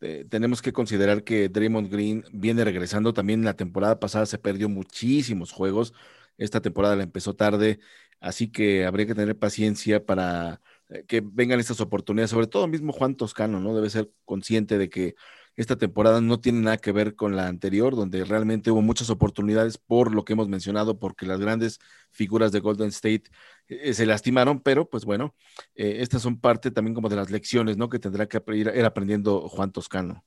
eh, 0.00 0.24
tenemos 0.28 0.60
que 0.60 0.72
considerar 0.72 1.24
que 1.24 1.48
Draymond 1.48 1.90
Green 1.90 2.24
viene 2.32 2.64
regresando. 2.64 3.14
También 3.14 3.44
la 3.44 3.54
temporada 3.54 3.98
pasada 4.00 4.26
se 4.26 4.38
perdió 4.38 4.68
muchísimos 4.68 5.52
juegos 5.52 5.94
esta 6.38 6.60
temporada 6.60 6.96
la 6.96 7.02
empezó 7.04 7.34
tarde, 7.34 7.80
así 8.20 8.50
que 8.50 8.84
habría 8.86 9.06
que 9.06 9.14
tener 9.14 9.38
paciencia 9.38 10.04
para 10.04 10.60
eh, 10.88 11.04
que 11.06 11.22
vengan 11.24 11.60
estas 11.60 11.80
oportunidades, 11.80 12.30
sobre 12.30 12.46
todo 12.46 12.66
mismo 12.66 12.92
Juan 12.92 13.16
Toscano, 13.16 13.60
¿no? 13.60 13.74
Debe 13.74 13.90
ser 13.90 14.10
consciente 14.24 14.78
de 14.78 14.88
que 14.90 15.14
esta 15.56 15.76
temporada 15.76 16.20
no 16.20 16.40
tiene 16.40 16.60
nada 16.60 16.78
que 16.78 16.90
ver 16.92 17.14
con 17.14 17.36
la 17.36 17.46
anterior, 17.46 17.94
donde 17.94 18.24
realmente 18.24 18.70
hubo 18.70 18.82
muchas 18.82 19.08
oportunidades 19.08 19.78
por 19.78 20.12
lo 20.12 20.24
que 20.24 20.32
hemos 20.32 20.48
mencionado, 20.48 20.98
porque 20.98 21.26
las 21.26 21.40
grandes 21.40 21.78
figuras 22.10 22.50
de 22.50 22.60
Golden 22.60 22.88
State 22.88 23.24
eh, 23.68 23.94
se 23.94 24.04
lastimaron, 24.04 24.60
pero 24.60 24.88
pues 24.88 25.04
bueno, 25.04 25.34
eh, 25.76 25.98
estas 26.00 26.22
son 26.22 26.40
parte 26.40 26.70
también 26.70 26.94
como 26.94 27.08
de 27.08 27.16
las 27.16 27.30
lecciones, 27.30 27.76
¿no? 27.76 27.88
Que 27.88 27.98
tendrá 28.00 28.26
que 28.26 28.42
ir, 28.48 28.72
ir 28.74 28.84
aprendiendo 28.84 29.48
Juan 29.48 29.70
Toscano. 29.70 30.24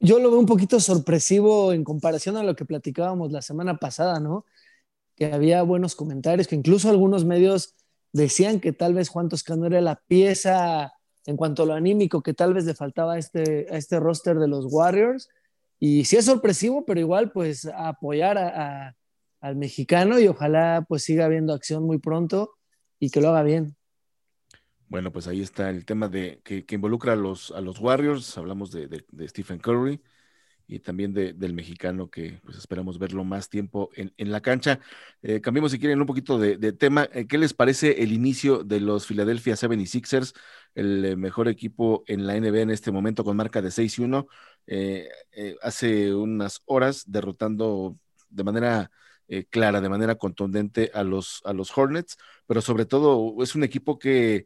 Yo 0.00 0.18
lo 0.18 0.30
veo 0.30 0.40
un 0.40 0.46
poquito 0.46 0.80
sorpresivo 0.80 1.72
en 1.72 1.84
comparación 1.84 2.36
a 2.36 2.42
lo 2.42 2.56
que 2.56 2.64
platicábamos 2.64 3.30
la 3.32 3.42
semana 3.42 3.76
pasada, 3.76 4.18
¿no? 4.18 4.46
Que 5.20 5.26
había 5.26 5.62
buenos 5.62 5.96
comentarios, 5.96 6.48
que 6.48 6.56
incluso 6.56 6.88
algunos 6.88 7.26
medios 7.26 7.74
decían 8.10 8.58
que 8.58 8.72
tal 8.72 8.94
vez 8.94 9.10
Juan 9.10 9.28
Toscano 9.28 9.66
era 9.66 9.82
la 9.82 9.96
pieza 10.06 10.94
en 11.26 11.36
cuanto 11.36 11.62
a 11.62 11.66
lo 11.66 11.74
anímico 11.74 12.22
que 12.22 12.32
tal 12.32 12.54
vez 12.54 12.64
le 12.64 12.72
faltaba 12.72 13.12
a 13.12 13.18
este, 13.18 13.66
a 13.70 13.76
este 13.76 14.00
roster 14.00 14.38
de 14.38 14.48
los 14.48 14.64
Warriors. 14.70 15.28
Y 15.78 16.06
sí 16.06 16.16
es 16.16 16.24
sorpresivo, 16.24 16.86
pero 16.86 17.00
igual 17.00 17.32
pues 17.32 17.66
apoyar 17.66 18.38
a, 18.38 18.96
al 19.42 19.56
mexicano 19.56 20.18
y 20.18 20.26
ojalá 20.26 20.86
pues 20.88 21.02
siga 21.02 21.26
habiendo 21.26 21.52
acción 21.52 21.82
muy 21.82 21.98
pronto 21.98 22.54
y 22.98 23.10
que 23.10 23.20
lo 23.20 23.28
haga 23.28 23.42
bien. 23.42 23.76
Bueno, 24.88 25.12
pues 25.12 25.26
ahí 25.26 25.42
está 25.42 25.68
el 25.68 25.84
tema 25.84 26.08
de 26.08 26.40
que, 26.42 26.64
que 26.64 26.76
involucra 26.76 27.12
a 27.12 27.16
los, 27.16 27.50
a 27.50 27.60
los 27.60 27.78
Warriors, 27.78 28.38
hablamos 28.38 28.70
de 28.70 29.04
Stephen 29.28 29.58
Curry 29.58 30.00
y 30.70 30.78
también 30.78 31.12
de, 31.12 31.32
del 31.32 31.52
mexicano 31.52 32.08
que 32.08 32.40
pues 32.44 32.56
esperamos 32.56 32.98
verlo 32.98 33.24
más 33.24 33.48
tiempo 33.48 33.90
en, 33.94 34.12
en 34.16 34.30
la 34.30 34.40
cancha. 34.40 34.78
Eh, 35.20 35.40
cambiemos 35.40 35.72
si 35.72 35.80
quieren 35.80 36.00
un 36.00 36.06
poquito 36.06 36.38
de, 36.38 36.56
tema. 36.72 37.08
Eh, 37.12 37.26
¿Qué 37.26 37.38
les 37.38 37.54
parece 37.54 38.02
el 38.02 38.12
inicio 38.12 38.62
de 38.62 38.78
los 38.78 39.04
Philadelphia 39.06 39.54
76ers, 39.54 40.32
el 40.76 41.04
eh, 41.04 41.16
mejor 41.16 41.48
equipo 41.48 42.04
en 42.06 42.24
la 42.24 42.36
NBA 42.36 42.60
en 42.60 42.70
este 42.70 42.92
momento 42.92 43.24
con 43.24 43.36
marca 43.36 43.60
de 43.60 43.70
6-1? 43.70 44.28
Eh, 44.68 45.08
hace 45.60 46.14
unas 46.14 46.62
horas 46.66 47.04
derrotando 47.10 47.96
de 48.28 48.44
manera 48.44 48.90
clara, 49.48 49.80
de 49.80 49.88
manera 49.88 50.16
contundente 50.16 50.90
a 50.92 51.04
los, 51.04 51.40
a 51.44 51.52
los 51.52 51.76
Hornets, 51.76 52.16
pero 52.48 52.60
sobre 52.60 52.84
todo 52.84 53.40
es 53.44 53.54
un 53.54 53.62
equipo 53.62 53.96
que 53.96 54.44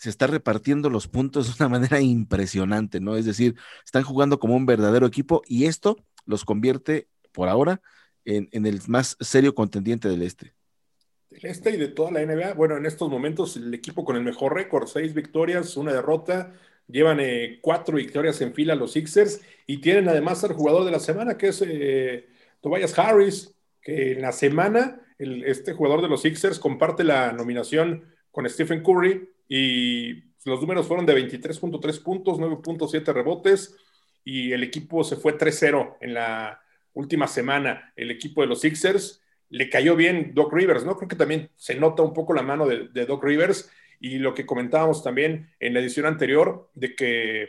se 0.00 0.08
está 0.08 0.26
repartiendo 0.26 0.88
los 0.88 1.08
puntos 1.08 1.46
de 1.46 1.62
una 1.62 1.68
manera 1.68 2.00
impresionante, 2.00 3.00
¿no? 3.00 3.16
Es 3.16 3.26
decir, 3.26 3.56
están 3.84 4.02
jugando 4.02 4.38
como 4.38 4.56
un 4.56 4.64
verdadero 4.64 5.06
equipo 5.06 5.42
y 5.46 5.66
esto 5.66 5.98
los 6.24 6.46
convierte 6.46 7.08
por 7.32 7.50
ahora 7.50 7.82
en, 8.24 8.48
el 8.64 8.80
más 8.86 9.18
serio 9.20 9.54
contendiente 9.54 10.08
del 10.08 10.22
este. 10.22 10.54
Del 11.28 11.44
este 11.44 11.72
y 11.72 11.76
de 11.76 11.88
toda 11.88 12.12
la 12.12 12.24
NBA. 12.24 12.54
Bueno, 12.54 12.78
en 12.78 12.86
estos 12.86 13.10
momentos 13.10 13.58
el 13.58 13.74
equipo 13.74 14.02
con 14.02 14.16
el 14.16 14.22
mejor 14.22 14.54
récord, 14.54 14.86
seis 14.86 15.12
victorias, 15.12 15.76
una 15.76 15.92
derrota, 15.92 16.54
llevan 16.86 17.20
eh, 17.20 17.58
cuatro 17.60 17.96
victorias 17.96 18.40
en 18.40 18.54
fila 18.54 18.74
los 18.76 18.92
Sixers 18.92 19.42
y 19.66 19.82
tienen 19.82 20.08
además 20.08 20.42
al 20.44 20.54
jugador 20.54 20.86
de 20.86 20.92
la 20.92 21.00
semana 21.00 21.36
que 21.36 21.48
es 21.48 21.62
eh, 21.66 22.26
Tobias 22.62 22.98
Harris, 22.98 23.54
que 23.82 24.12
en 24.12 24.22
la 24.22 24.32
semana 24.32 25.02
este 25.18 25.74
jugador 25.74 26.00
de 26.00 26.08
los 26.08 26.22
Sixers 26.22 26.58
comparte 26.58 27.04
la 27.04 27.32
nominación 27.32 28.06
con 28.30 28.48
Stephen 28.48 28.82
Curry 28.82 29.28
y 29.50 30.14
los 30.44 30.60
números 30.60 30.86
fueron 30.86 31.04
de 31.04 31.14
23.3 31.14 32.02
puntos, 32.04 32.38
9.7 32.38 33.12
rebotes 33.12 33.76
y 34.24 34.52
el 34.52 34.62
equipo 34.62 35.02
se 35.02 35.16
fue 35.16 35.36
3-0 35.36 35.96
en 36.00 36.14
la 36.14 36.62
última 36.94 37.26
semana. 37.26 37.92
El 37.96 38.12
equipo 38.12 38.42
de 38.42 38.46
los 38.46 38.60
Sixers 38.60 39.20
le 39.48 39.68
cayó 39.68 39.96
bien 39.96 40.34
Doc 40.34 40.52
Rivers, 40.52 40.84
¿no? 40.84 40.96
Creo 40.96 41.08
que 41.08 41.16
también 41.16 41.50
se 41.56 41.74
nota 41.74 42.04
un 42.04 42.14
poco 42.14 42.32
la 42.32 42.42
mano 42.42 42.64
de, 42.68 42.88
de 42.88 43.06
Doc 43.06 43.24
Rivers 43.24 43.68
y 43.98 44.18
lo 44.18 44.34
que 44.34 44.46
comentábamos 44.46 45.02
también 45.02 45.50
en 45.58 45.74
la 45.74 45.80
edición 45.80 46.06
anterior 46.06 46.70
de 46.74 46.94
que 46.94 47.48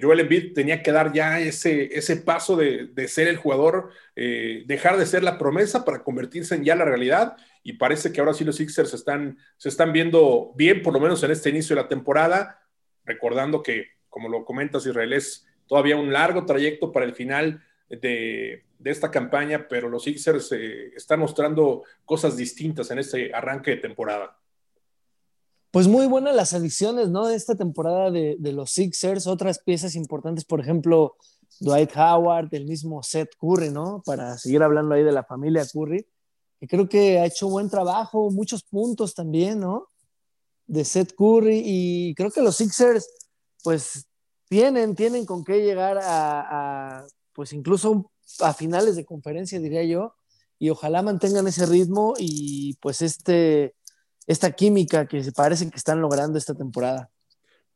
Joel 0.00 0.20
Embiid 0.20 0.52
tenía 0.52 0.82
que 0.82 0.92
dar 0.92 1.12
ya 1.12 1.40
ese, 1.40 1.96
ese 1.96 2.16
paso 2.16 2.56
de, 2.56 2.88
de 2.92 3.08
ser 3.08 3.28
el 3.28 3.36
jugador, 3.36 3.90
eh, 4.14 4.64
dejar 4.66 4.98
de 4.98 5.06
ser 5.06 5.22
la 5.22 5.38
promesa 5.38 5.84
para 5.84 6.02
convertirse 6.02 6.54
en 6.54 6.64
ya 6.64 6.76
la 6.76 6.84
realidad 6.84 7.36
y 7.62 7.74
parece 7.74 8.12
que 8.12 8.20
ahora 8.20 8.34
sí 8.34 8.44
los 8.44 8.56
Sixers 8.56 8.92
están, 8.92 9.38
se 9.56 9.68
están 9.68 9.92
viendo 9.92 10.52
bien, 10.54 10.82
por 10.82 10.92
lo 10.92 11.00
menos 11.00 11.22
en 11.22 11.30
este 11.30 11.50
inicio 11.50 11.74
de 11.74 11.82
la 11.82 11.88
temporada, 11.88 12.60
recordando 13.04 13.62
que, 13.62 13.86
como 14.08 14.28
lo 14.28 14.44
comentas, 14.44 14.86
Israel, 14.86 15.12
es 15.12 15.46
todavía 15.66 15.96
un 15.96 16.12
largo 16.12 16.44
trayecto 16.44 16.92
para 16.92 17.06
el 17.06 17.14
final 17.14 17.62
de, 17.88 18.64
de 18.78 18.90
esta 18.90 19.10
campaña, 19.10 19.66
pero 19.68 19.88
los 19.88 20.04
Sixers 20.04 20.52
eh, 20.52 20.92
están 20.94 21.20
mostrando 21.20 21.84
cosas 22.04 22.36
distintas 22.36 22.90
en 22.90 22.98
este 22.98 23.32
arranque 23.34 23.72
de 23.72 23.76
temporada. 23.78 24.39
Pues 25.70 25.86
muy 25.86 26.06
buenas 26.06 26.34
las 26.34 26.52
adiciones, 26.52 27.10
¿no? 27.10 27.26
De 27.26 27.36
esta 27.36 27.54
temporada 27.54 28.10
de, 28.10 28.36
los 28.52 28.70
Sixers, 28.70 29.26
otras 29.26 29.60
piezas 29.60 29.94
importantes, 29.94 30.44
por 30.44 30.60
ejemplo, 30.60 31.16
Dwight 31.60 31.90
Howard, 31.96 32.48
el 32.52 32.66
mismo 32.66 33.02
Seth 33.02 33.30
Curry, 33.38 33.70
¿no? 33.70 34.02
Para 34.04 34.36
seguir 34.38 34.62
hablando 34.62 34.94
ahí 34.94 35.04
de 35.04 35.12
la 35.12 35.24
familia 35.24 35.66
Curry 35.66 36.06
que 36.58 36.66
creo 36.66 36.88
que 36.90 37.18
ha 37.18 37.24
hecho 37.24 37.48
buen 37.48 37.70
trabajo, 37.70 38.30
muchos 38.30 38.62
puntos 38.62 39.14
también, 39.14 39.60
¿no? 39.60 39.88
De 40.66 40.84
Seth 40.84 41.14
Curry 41.16 41.62
y 41.64 42.14
creo 42.14 42.30
que 42.30 42.42
los 42.42 42.56
Sixers, 42.56 43.08
pues 43.64 44.06
tienen, 44.46 44.94
tienen 44.94 45.24
con 45.24 45.42
qué 45.42 45.62
llegar 45.62 45.98
a 46.02 47.06
pues 47.32 47.54
incluso 47.54 48.10
a 48.40 48.52
finales 48.52 48.96
de 48.96 49.04
conferencia, 49.06 49.58
diría 49.58 49.82
yo. 49.84 50.14
y 50.58 50.68
ojalá 50.68 51.00
mantengan 51.00 51.46
ese 51.46 51.64
ritmo 51.64 52.12
y 52.18 52.74
pues 52.82 53.00
este, 53.00 53.74
esta 54.30 54.52
química 54.52 55.06
que 55.06 55.24
se 55.24 55.32
parece 55.32 55.68
que 55.68 55.76
están 55.76 56.00
logrando 56.00 56.38
esta 56.38 56.54
temporada. 56.54 57.10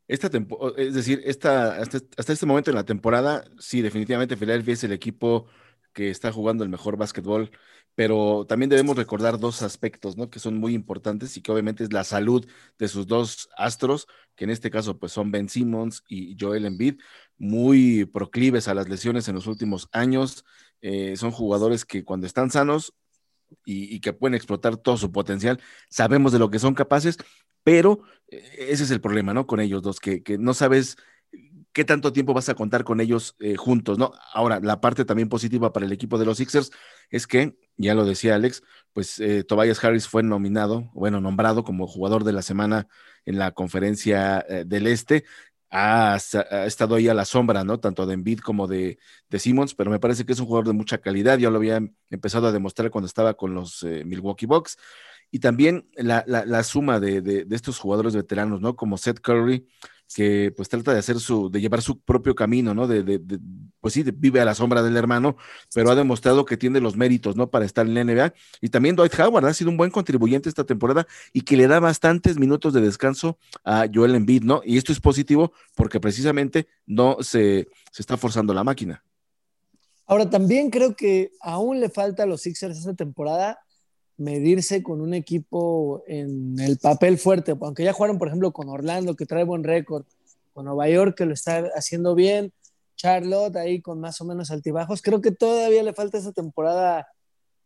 Esta 0.07 0.31
es 0.77 0.95
decir, 0.95 1.21
esta, 1.25 1.79
hasta, 1.79 1.99
hasta 2.17 2.33
este 2.33 2.47
momento 2.47 2.71
en 2.71 2.77
la 2.77 2.85
temporada, 2.85 3.45
sí, 3.59 3.83
definitivamente 3.83 4.37
Philadelphia 4.37 4.75
es 4.75 4.85
el 4.85 4.93
equipo 4.93 5.47
que 5.93 6.11
está 6.11 6.31
jugando 6.31 6.63
el 6.63 6.71
mejor 6.71 6.97
básquetbol, 6.97 7.51
pero 7.97 8.47
también 8.47 8.71
debemos 8.71 8.97
recordar 8.97 9.41
dos 9.41 9.63
aspectos, 9.63 10.17
¿no? 10.17 10.31
Que 10.31 10.39
son 10.39 10.59
muy 10.59 10.75
importantes 10.75 11.37
y 11.37 11.43
que 11.43 11.51
obviamente 11.51 11.83
es 11.83 11.93
la 11.93 12.05
salud 12.05 12.47
de 12.79 12.87
sus 12.87 13.09
dos 13.09 13.49
astros, 13.57 14.07
que 14.37 14.45
en 14.45 14.51
este 14.51 14.71
caso 14.71 14.97
pues 14.97 15.11
son 15.11 15.33
Ben 15.33 15.49
Simmons 15.49 16.05
y 16.07 16.37
Joel 16.39 16.67
Embiid, 16.67 17.01
muy 17.37 18.05
proclives 18.05 18.69
a 18.69 18.75
las 18.75 18.89
lesiones 18.89 19.27
en 19.27 19.35
los 19.35 19.49
últimos 19.49 19.89
años. 19.91 20.45
Eh, 20.83 21.17
son 21.17 21.33
jugadores 21.33 21.85
que 21.85 22.05
cuando 22.05 22.29
están 22.29 22.51
sanos 22.53 22.95
y, 23.65 24.01
que 24.01 24.13
pueden 24.13 24.35
explotar 24.35 24.77
todo 24.77 24.97
su 24.97 25.13
potencial, 25.13 25.61
sabemos 25.89 26.33
de 26.33 26.39
lo 26.39 26.51
que 26.51 26.59
son 26.59 26.75
capaces, 26.75 27.19
pero 27.63 28.03
eh, 28.29 28.43
ese 28.69 28.85
es 28.85 28.91
el 28.91 29.01
problema, 29.01 29.35
¿no? 29.35 29.47
Con 29.47 29.61
ellos 29.61 29.83
dos, 29.83 30.01
que, 30.01 30.23
que 30.23 30.39
no 30.39 30.55
sabes 30.55 30.97
qué 31.73 31.85
tanto 31.85 32.13
tiempo 32.13 32.35
vas 32.35 32.49
a 32.49 32.55
contar 32.55 32.85
con 32.85 33.01
ellos 33.01 33.37
eh, 33.41 33.57
juntos, 33.57 33.99
¿no? 33.99 34.13
Ahora, 34.33 34.61
la 34.61 34.81
parte 34.81 35.05
también 35.05 35.29
positiva 35.29 35.73
para 35.73 35.87
el 35.87 35.93
equipo 35.93 36.19
de 36.19 36.27
los 36.27 36.39
Sixers 36.39 36.71
es 37.11 37.27
que, 37.27 37.57
ya 37.77 37.95
lo 37.95 38.05
decía 38.05 38.37
Alex, 38.37 38.63
pues 38.93 39.19
eh, 39.19 39.45
Tobias 39.45 39.83
Harris 39.83 40.07
fue 40.07 40.23
nominado, 40.23 40.91
bueno, 40.95 41.21
nombrado 41.21 41.65
como 41.65 41.87
jugador 41.87 42.25
de 42.25 42.33
la 42.33 42.43
semana 42.43 42.87
en 43.25 43.39
la 43.39 43.53
conferencia 43.53 44.45
del 44.67 44.87
Este. 44.87 45.25
Ha, 45.71 46.17
estado 46.67 46.95
ahí 46.95 47.09
a 47.09 47.15
la 47.15 47.25
sombra, 47.25 47.65
¿no? 47.65 47.81
Tanto 47.81 48.07
de 48.07 48.15
Embiid 48.15 48.39
como 48.41 48.69
de, 48.69 48.99
de 49.29 49.39
Simmons, 49.41 49.75
pero 49.75 49.91
me 49.91 49.99
parece 49.99 50.25
que 50.25 50.33
es 50.33 50.39
un 50.41 50.47
jugador 50.47 50.69
de 50.69 50.73
mucha 50.73 50.99
calidad. 50.99 51.39
Ya 51.39 51.51
lo 51.51 51.57
había 51.57 51.81
empezado 52.11 52.47
a 52.47 52.53
demostrar 52.53 52.91
cuando 52.91 53.07
estaba 53.07 53.35
con 53.35 53.55
los 53.55 53.83
eh, 53.83 54.05
Milwaukee 54.05 54.47
Bucks. 54.47 54.79
Y 55.31 55.41
también 55.41 55.89
la, 55.97 56.23
la- 56.29 56.45
la 56.47 56.63
suma 56.63 57.01
de, 57.01 57.21
de- 57.21 57.45
de 57.45 57.57
estos 57.57 57.79
jugadores 57.79 58.15
veteranos, 58.15 58.61
¿no? 58.61 58.77
Como 58.77 58.97
Seth 58.99 59.21
Curry, 59.21 59.67
que 60.13 60.53
pues 60.57 60.69
trata 60.69 60.93
de 60.93 60.99
hacer 60.99 61.19
su, 61.21 61.51
de 61.51 61.61
llevar 61.61 61.83
su 61.83 62.01
propio 62.01 62.35
camino, 62.35 62.75
¿no? 62.75 62.87
De, 62.87 63.03
de- 63.03 63.19
de- 63.19 63.39
pues 63.81 63.95
sí, 63.95 64.03
vive 64.03 64.41
a 64.41 64.45
la 64.45 64.55
sombra 64.55 64.83
del 64.83 64.97
hermano, 64.97 65.37
pero 65.75 65.91
ha 65.91 65.95
demostrado 65.95 66.45
que 66.45 66.57
tiene 66.57 66.81
los 66.81 66.97
méritos, 66.97 67.37
¿no? 67.37 67.51
Para 67.51 67.65
estar 67.65 67.87
en 67.87 67.95
la 67.95 68.05
NBA. 68.05 68.33
Y 68.61 68.69
también 68.71 68.97
Dwight 68.97 69.19
Howard 69.19 69.47
ha 69.47 69.55
sido 69.55 69.71
un 69.71 69.77
buen 69.77 69.91
contribuyente 69.91 70.49
esta 70.49 70.65
temporada 70.65 71.07
y 71.33 71.43
que 71.43 71.57
le 71.57 71.67
da 71.67 71.81
bastantes 71.81 72.39
minutos 72.39 72.73
de 72.73 72.81
descanso 72.81 73.39
a 73.65 73.87
Joel 73.93 74.15
Embiid, 74.15 74.43
¿no? 74.45 74.63
Y 74.65 74.79
esto 74.79 74.93
es 74.93 75.01
positivo 75.01 75.53
porque 75.75 76.01
precisamente 76.01 76.67
no 76.87 77.19
se, 77.21 77.69
se 77.93 78.03
está 78.03 78.17
forzando 78.17 78.55
la 78.55 78.65
máquina. 78.65 79.05
Ahora, 80.07 80.29
también 80.29 80.71
creo 80.71 80.95
que 80.97 81.33
aún 81.41 81.81
le 81.81 81.89
falta 81.89 82.25
a 82.25 82.27
los 82.27 82.43
Sixers 82.43 82.79
esta 82.79 82.95
temporada 82.95 83.59
medirse 84.17 84.83
con 84.83 85.01
un 85.01 85.13
equipo 85.15 86.05
en 86.07 86.59
el 86.61 86.79
papel 86.79 87.19
fuerte, 87.19 87.55
aunque 87.61 87.83
ya 87.85 87.93
jugaron, 87.93 88.19
por 88.19 88.29
ejemplo, 88.29 88.53
con 88.53 88.69
Orlando, 88.69 89.17
que 89.17 89.27
trae 89.27 89.45
buen 89.45 89.65
récord, 89.65 90.05
con 90.53 90.67
Nueva 90.67 90.89
York, 90.89 91.17
que 91.17 91.27
lo 91.27 91.35
está 91.35 91.69
haciendo 91.75 92.15
bien, 92.15 92.53
Charlotte 92.97 93.57
ahí 93.57 93.81
con 93.83 93.99
más 94.01 94.21
o 94.21 94.25
menos 94.25 94.51
altibajos. 94.53 95.03
Creo 95.03 95.21
que 95.21 95.33
todavía 95.33 95.83
le 95.83 95.93
falta 95.93 96.17
esta 96.19 96.31
temporada 96.33 97.09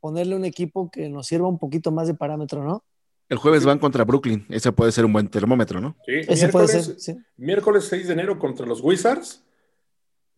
ponerle 0.00 0.36
un 0.36 0.44
equipo 0.46 0.90
que 0.90 1.08
nos 1.10 1.26
sirva 1.26 1.48
un 1.48 1.58
poquito 1.58 1.90
más 1.92 2.06
de 2.08 2.14
parámetro, 2.14 2.64
¿no? 2.64 2.82
El 3.28 3.36
jueves 3.36 3.66
van 3.66 3.78
contra 3.78 4.04
Brooklyn, 4.04 4.46
ese 4.48 4.72
puede 4.72 4.90
ser 4.90 5.04
un 5.04 5.12
buen 5.12 5.28
termómetro, 5.28 5.82
¿no? 5.82 5.96
Sí, 6.06 6.12
Ese 6.26 6.48
puede 6.48 6.66
miércoles- 6.66 6.84
ser, 6.86 7.00
sí. 7.00 7.16
Miércoles 7.36 7.84
6 7.90 8.06
de 8.06 8.12
enero 8.14 8.38
contra 8.38 8.64
los 8.64 8.80
Wizards. 8.80 9.42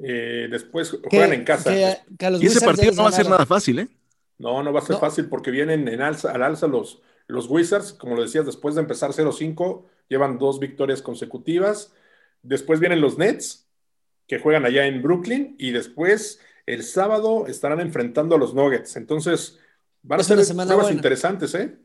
Eh, 0.02 0.48
después 0.50 0.96
juegan 1.08 1.34
en 1.34 1.44
casa. 1.44 1.70
que- 1.70 1.98
que 2.18 2.26
a 2.26 2.30
los 2.30 2.42
Y 2.42 2.46
ese 2.46 2.56
Wizards 2.56 2.76
partido 2.76 2.94
no 2.96 3.02
va 3.04 3.10
a 3.10 3.12
ser 3.12 3.28
nada 3.28 3.46
fácil, 3.46 3.78
¿eh? 3.80 3.88
No, 4.40 4.62
no 4.62 4.72
va 4.72 4.80
a 4.80 4.82
ser 4.82 4.94
No. 4.96 5.00
fácil 5.00 5.26
porque 5.28 5.50
vienen 5.50 5.86
en 5.88 6.00
alza, 6.00 6.32
al 6.32 6.42
alza 6.42 6.66
los, 6.66 7.02
los 7.28 7.48
Wizards, 7.48 7.92
como 7.92 8.16
lo 8.16 8.22
decías, 8.22 8.46
después 8.46 8.74
de 8.74 8.80
empezar 8.80 9.12
0-5, 9.12 9.84
llevan 10.08 10.38
dos 10.38 10.58
victorias 10.58 11.02
consecutivas. 11.02 11.92
Después 12.42 12.80
vienen 12.80 13.00
los 13.00 13.18
Nets, 13.18 13.68
que 14.26 14.38
juegan 14.38 14.64
allá 14.64 14.86
en 14.86 15.02
Brooklyn, 15.02 15.56
y 15.58 15.72
después 15.72 16.40
el 16.66 16.82
sábado 16.84 17.46
estarán 17.46 17.80
enfrentando 17.80 18.34
a 18.34 18.38
los 18.38 18.54
Nuggets. 18.54 18.96
Entonces, 18.96 19.58
van 20.02 20.20
a 20.20 20.22
ser 20.24 20.36
pruebas 20.36 20.66
buena. 20.76 20.90
interesantes, 20.92 21.54
¿eh? 21.54 21.76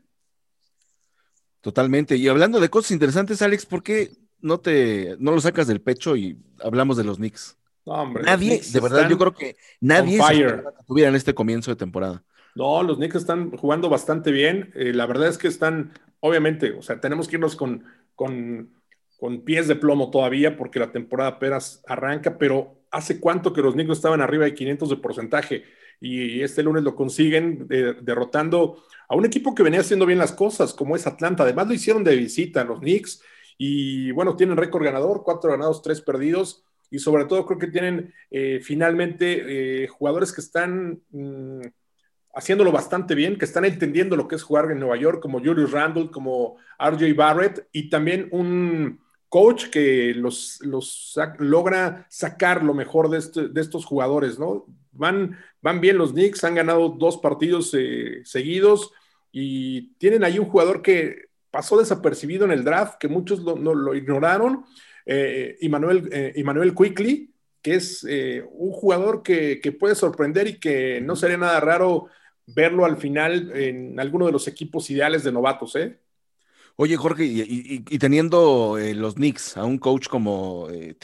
Totalmente. 1.60 2.16
Y 2.16 2.28
hablando 2.28 2.60
de 2.60 2.68
cosas 2.68 2.92
interesantes, 2.92 3.42
Alex, 3.42 3.66
¿por 3.66 3.82
qué 3.82 4.12
no 4.40 4.60
te 4.60 5.16
no 5.18 5.32
lo 5.32 5.40
sacas 5.40 5.66
del 5.66 5.80
pecho 5.80 6.16
y 6.16 6.38
hablamos 6.62 6.96
de 6.96 7.04
los 7.04 7.16
Knicks? 7.16 7.56
No, 7.84 7.94
hombre, 7.94 8.22
los 8.22 8.30
Nadie, 8.30 8.48
Knicks 8.50 8.72
de 8.72 8.80
verdad, 8.80 9.08
yo 9.08 9.18
creo 9.18 9.34
que 9.34 9.56
nadie 9.80 10.20
se 10.22 10.34
que 10.34 10.62
tuvieran 10.86 11.14
este 11.14 11.34
comienzo 11.34 11.70
de 11.70 11.76
temporada. 11.76 12.22
No, 12.56 12.82
los 12.82 12.96
Knicks 12.96 13.16
están 13.16 13.50
jugando 13.50 13.90
bastante 13.90 14.32
bien. 14.32 14.72
Eh, 14.74 14.94
la 14.94 15.04
verdad 15.04 15.28
es 15.28 15.36
que 15.36 15.46
están, 15.46 15.92
obviamente, 16.20 16.72
o 16.72 16.80
sea, 16.80 16.98
tenemos 17.02 17.28
que 17.28 17.36
irnos 17.36 17.54
con, 17.54 17.84
con, 18.14 18.72
con 19.18 19.42
pies 19.42 19.68
de 19.68 19.76
plomo 19.76 20.10
todavía 20.10 20.56
porque 20.56 20.78
la 20.78 20.90
temporada 20.90 21.32
apenas 21.32 21.82
arranca, 21.86 22.38
pero 22.38 22.78
¿hace 22.90 23.20
cuánto 23.20 23.52
que 23.52 23.60
los 23.60 23.74
Knicks 23.74 23.92
estaban 23.92 24.22
arriba 24.22 24.46
de 24.46 24.54
500 24.54 24.88
de 24.88 24.96
porcentaje? 24.96 25.64
Y 26.00 26.40
este 26.40 26.62
lunes 26.62 26.82
lo 26.82 26.96
consiguen 26.96 27.66
eh, 27.68 27.94
derrotando 28.00 28.82
a 29.06 29.16
un 29.16 29.26
equipo 29.26 29.54
que 29.54 29.62
venía 29.62 29.80
haciendo 29.80 30.06
bien 30.06 30.18
las 30.18 30.32
cosas, 30.32 30.72
como 30.72 30.96
es 30.96 31.06
Atlanta. 31.06 31.42
Además 31.42 31.68
lo 31.68 31.74
hicieron 31.74 32.04
de 32.04 32.16
visita 32.16 32.64
los 32.64 32.80
Knicks 32.80 33.22
y 33.58 34.12
bueno, 34.12 34.34
tienen 34.34 34.56
récord 34.56 34.82
ganador, 34.82 35.22
cuatro 35.24 35.50
ganados, 35.50 35.82
tres 35.82 36.00
perdidos. 36.00 36.64
Y 36.90 37.00
sobre 37.00 37.26
todo 37.26 37.44
creo 37.44 37.58
que 37.58 37.66
tienen 37.66 38.14
eh, 38.30 38.60
finalmente 38.62 39.86
jugadores 39.88 40.32
que 40.32 40.40
están... 40.40 41.02
mm, 41.10 41.60
haciéndolo 42.36 42.70
bastante 42.70 43.14
bien, 43.14 43.38
que 43.38 43.46
están 43.46 43.64
entendiendo 43.64 44.14
lo 44.14 44.28
que 44.28 44.36
es 44.36 44.42
jugar 44.42 44.70
en 44.70 44.78
Nueva 44.78 44.96
York, 44.96 45.20
como 45.20 45.40
Julius 45.40 45.72
Randle, 45.72 46.10
como 46.10 46.56
RJ 46.78 47.14
Barrett, 47.16 47.66
y 47.72 47.88
también 47.90 48.28
un 48.30 49.00
coach 49.28 49.66
que 49.70 50.14
los, 50.14 50.60
los 50.62 51.18
logra 51.38 52.06
sacar 52.10 52.62
lo 52.62 52.74
mejor 52.74 53.08
de, 53.10 53.18
este- 53.18 53.48
de 53.48 53.60
estos 53.60 53.84
jugadores, 53.86 54.38
¿no? 54.38 54.66
Van, 54.92 55.36
van 55.62 55.80
bien 55.80 55.98
los 55.98 56.12
Knicks, 56.12 56.44
han 56.44 56.54
ganado 56.54 56.90
dos 56.90 57.18
partidos 57.18 57.74
eh, 57.76 58.20
seguidos 58.24 58.92
y 59.32 59.94
tienen 59.98 60.24
ahí 60.24 60.38
un 60.38 60.46
jugador 60.46 60.80
que 60.82 61.26
pasó 61.50 61.78
desapercibido 61.78 62.44
en 62.44 62.52
el 62.52 62.64
draft, 62.64 62.96
que 63.00 63.08
muchos 63.08 63.40
lo, 63.40 63.56
no- 63.56 63.74
lo 63.74 63.94
ignoraron, 63.94 64.64
eh, 65.06 65.56
Emmanuel, 65.60 66.08
eh, 66.12 66.32
Emmanuel 66.36 66.74
Quickly, 66.74 67.30
que 67.62 67.74
es 67.74 68.06
eh, 68.08 68.44
un 68.52 68.70
jugador 68.72 69.22
que, 69.22 69.60
que 69.60 69.72
puede 69.72 69.94
sorprender 69.94 70.46
y 70.46 70.60
que 70.60 71.00
no 71.00 71.16
sería 71.16 71.36
nada 71.36 71.58
raro 71.60 72.06
verlo 72.46 72.84
al 72.84 72.96
final 72.96 73.50
en 73.54 73.98
alguno 73.98 74.26
de 74.26 74.32
los 74.32 74.46
equipos 74.48 74.88
ideales 74.90 75.24
de 75.24 75.32
novatos, 75.32 75.76
¿eh? 75.76 76.00
Oye, 76.76 76.96
Jorge, 76.96 77.24
y, 77.24 77.40
y- 77.40 77.84
y 77.88 77.98
teniendo 77.98 78.76
eh, 78.78 78.94
los 78.94 79.14
Knicks 79.14 79.56
a 79.56 79.64
un 79.64 79.78
coach 79.78 80.08
como 80.08 80.68
eh, 80.70 80.94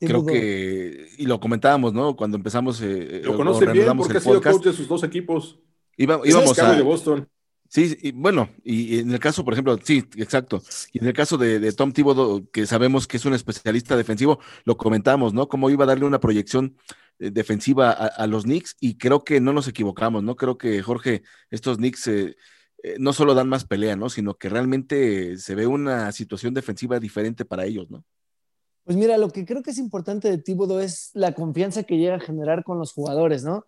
creo 0.00 0.24
que, 0.26 1.08
y 1.18 1.26
lo 1.26 1.40
comentábamos, 1.40 1.92
¿no? 1.92 2.14
Cuando 2.16 2.36
empezamos, 2.36 2.80
eh, 2.82 3.22
Lo 3.24 3.34
o 3.34 3.36
conocen 3.36 3.72
bien 3.72 3.96
porque 3.96 4.12
el 4.12 4.16
ha 4.18 4.20
sido 4.20 4.34
podcast, 4.34 4.56
coach 4.56 4.66
de 4.66 4.72
sus 4.72 4.88
dos 4.88 5.02
equipos. 5.04 5.58
iba- 5.96 6.20
íbamos 6.24 6.58
a, 6.58 6.74
de 6.74 6.82
Boston. 6.82 7.28
Sí, 7.70 7.96
y 8.00 8.12
bueno, 8.12 8.48
y 8.64 8.96
y 8.96 8.98
en 9.00 9.10
el 9.12 9.18
caso, 9.20 9.44
por 9.44 9.52
ejemplo, 9.52 9.78
sí, 9.82 9.98
exacto. 10.16 10.62
Y 10.92 11.00
en 11.00 11.06
el 11.06 11.12
caso 11.12 11.36
de, 11.36 11.58
de 11.60 11.72
Tom 11.72 11.92
Thibodeau, 11.92 12.48
que 12.50 12.66
sabemos 12.66 13.06
que 13.06 13.18
es 13.18 13.24
un 13.26 13.34
especialista 13.34 13.96
defensivo, 13.96 14.38
lo 14.64 14.76
comentamos, 14.76 15.34
¿no? 15.34 15.48
Cómo 15.48 15.68
iba 15.68 15.84
a 15.84 15.86
darle 15.88 16.06
una 16.06 16.18
proyección 16.18 16.76
eh, 16.86 17.07
defensiva 17.18 17.90
a, 17.90 18.26
los 18.26 18.44
Knicks 18.44 18.76
y 18.80 18.96
creo 18.96 19.24
que 19.24 19.40
no 19.40 19.52
nos 19.52 19.68
equivocamos, 19.68 20.22
¿no? 20.22 20.36
Creo 20.36 20.56
que, 20.56 20.82
Jorge, 20.82 21.22
estos 21.50 21.78
Knicks 21.78 22.06
eh, 22.06 22.36
eh, 22.82 22.96
no 22.98 23.12
solo 23.12 23.34
dan 23.34 23.48
más 23.48 23.64
pelea, 23.64 23.96
¿no? 23.96 24.08
Sino 24.08 24.34
que 24.34 24.48
realmente 24.48 25.36
se 25.38 25.54
ve 25.54 25.66
una 25.66 26.12
situación 26.12 26.54
defensiva 26.54 27.00
diferente 27.00 27.44
para 27.44 27.64
ellos, 27.64 27.90
¿no? 27.90 28.04
Pues 28.84 28.96
mira, 28.96 29.18
lo 29.18 29.30
que 29.30 29.44
creo 29.44 29.62
que 29.62 29.72
es 29.72 29.78
importante 29.78 30.30
de 30.30 30.38
Thibodeau 30.38 30.78
es 30.78 31.10
la 31.12 31.34
confianza 31.34 31.82
que 31.82 31.98
llega 31.98 32.16
a 32.16 32.20
generar 32.20 32.64
con 32.64 32.78
los 32.78 32.92
jugadores, 32.92 33.44
¿no? 33.44 33.66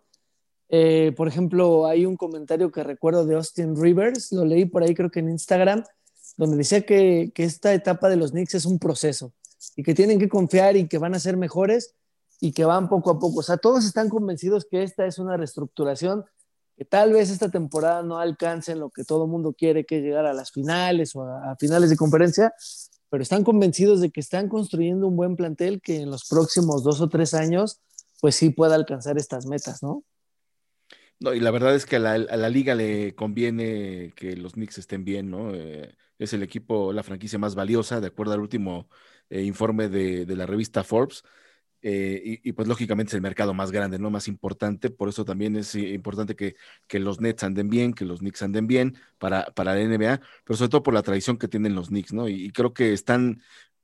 Eh, 0.69 1.13
por 1.17 1.27
ejemplo, 1.27 1.85
hay 1.85 2.05
un 2.05 2.15
comentario 2.15 2.71
que 2.71 2.83
recuerdo 2.83 3.25
de 3.25 3.35
Austin 3.35 3.75
Rivers, 3.75 4.31
lo 4.31 4.45
leí 4.45 4.65
por 4.65 4.83
ahí 4.83 4.95
creo 4.95 5.11
que 5.11 5.19
en 5.19 5.29
Instagram, 5.29 5.83
donde 6.37 6.55
decía 6.55 6.85
que, 6.85 7.31
que 7.35 7.43
esta 7.43 7.73
etapa 7.73 8.07
de 8.07 8.15
los 8.15 8.31
Knicks 8.31 8.55
es 8.55 8.65
un 8.65 8.79
proceso 8.79 9.33
y 9.75 9.83
que 9.83 9.93
tienen 9.93 10.17
que 10.17 10.29
confiar 10.29 10.77
y 10.77 10.87
que 10.87 10.97
van 10.97 11.13
a 11.13 11.19
ser 11.19 11.35
mejores 11.35 11.93
y 12.41 12.51
que 12.51 12.65
van 12.65 12.89
poco 12.89 13.11
a 13.11 13.19
poco. 13.19 13.39
O 13.39 13.43
sea, 13.43 13.55
todos 13.55 13.85
están 13.85 14.09
convencidos 14.09 14.65
que 14.69 14.83
esta 14.83 15.05
es 15.05 15.19
una 15.19 15.37
reestructuración, 15.37 16.25
que 16.75 16.83
tal 16.83 17.13
vez 17.13 17.29
esta 17.29 17.49
temporada 17.49 18.03
no 18.03 18.17
alcance 18.17 18.73
en 18.73 18.79
lo 18.79 18.89
que 18.89 19.05
todo 19.05 19.25
el 19.25 19.31
mundo 19.31 19.53
quiere, 19.53 19.85
que 19.85 19.99
es 19.99 20.03
llegar 20.03 20.25
a 20.25 20.33
las 20.33 20.51
finales 20.51 21.15
o 21.15 21.23
a, 21.23 21.51
a 21.51 21.55
finales 21.55 21.89
de 21.91 21.95
conferencia, 21.95 22.53
pero 23.09 23.21
están 23.21 23.43
convencidos 23.43 24.01
de 24.01 24.09
que 24.09 24.19
están 24.19 24.49
construyendo 24.49 25.07
un 25.07 25.15
buen 25.15 25.35
plantel 25.35 25.81
que 25.81 26.01
en 26.01 26.09
los 26.09 26.27
próximos 26.27 26.83
dos 26.83 26.99
o 26.99 27.07
tres 27.07 27.33
años, 27.33 27.79
pues 28.19 28.35
sí 28.35 28.49
pueda 28.49 28.75
alcanzar 28.75 29.17
estas 29.17 29.45
metas, 29.45 29.83
¿no? 29.83 30.03
No, 31.19 31.35
y 31.35 31.39
la 31.39 31.51
verdad 31.51 31.75
es 31.75 31.85
que 31.85 31.97
a 31.97 31.99
la, 31.99 32.13
a 32.13 32.37
la 32.37 32.49
liga 32.49 32.73
le 32.73 33.13
conviene 33.13 34.11
que 34.15 34.35
los 34.35 34.53
Knicks 34.53 34.79
estén 34.79 35.05
bien, 35.05 35.29
¿no? 35.29 35.53
Eh, 35.53 35.95
es 36.17 36.33
el 36.33 36.41
equipo, 36.41 36.91
la 36.93 37.03
franquicia 37.03 37.37
más 37.37 37.53
valiosa, 37.53 38.01
de 38.01 38.07
acuerdo 38.07 38.33
al 38.33 38.39
último 38.39 38.89
eh, 39.29 39.43
informe 39.43 39.87
de, 39.87 40.25
de 40.25 40.35
la 40.35 40.47
revista 40.47 40.83
Forbes. 40.83 41.21
Eh, 41.81 42.39
y, 42.43 42.51
pues 42.51 42.67
lógicamente 42.67 43.09
es 43.09 43.13
el 43.15 43.21
mercado 43.21 43.53
más 43.53 43.71
grande, 43.71 43.97
¿no? 43.97 44.11
Más 44.11 44.27
importante, 44.27 44.89
por 44.89 45.09
eso 45.09 45.25
también 45.25 45.55
es 45.55 45.73
importante 45.75 46.35
que, 46.35 46.55
que, 46.87 46.99
los 46.99 47.21
Nets 47.21 47.43
anden 47.43 47.69
bien, 47.69 47.93
que 47.93 48.05
los 48.05 48.19
Knicks 48.19 48.43
anden 48.43 48.67
bien 48.67 48.97
para, 49.17 49.45
para 49.55 49.75
la 49.75 49.81
NBA, 49.81 50.21
pero 50.43 50.57
sobre 50.57 50.69
todo 50.69 50.83
por 50.83 50.93
la 50.93 51.01
tradición 51.01 51.37
que 51.37 51.47
tienen 51.47 51.75
los 51.75 51.87
Knicks, 51.87 52.13
¿no? 52.13 52.27
Y, 52.29 52.45
y 52.45 52.51
creo 52.51 52.73
que 52.73 52.93
están 52.93 53.41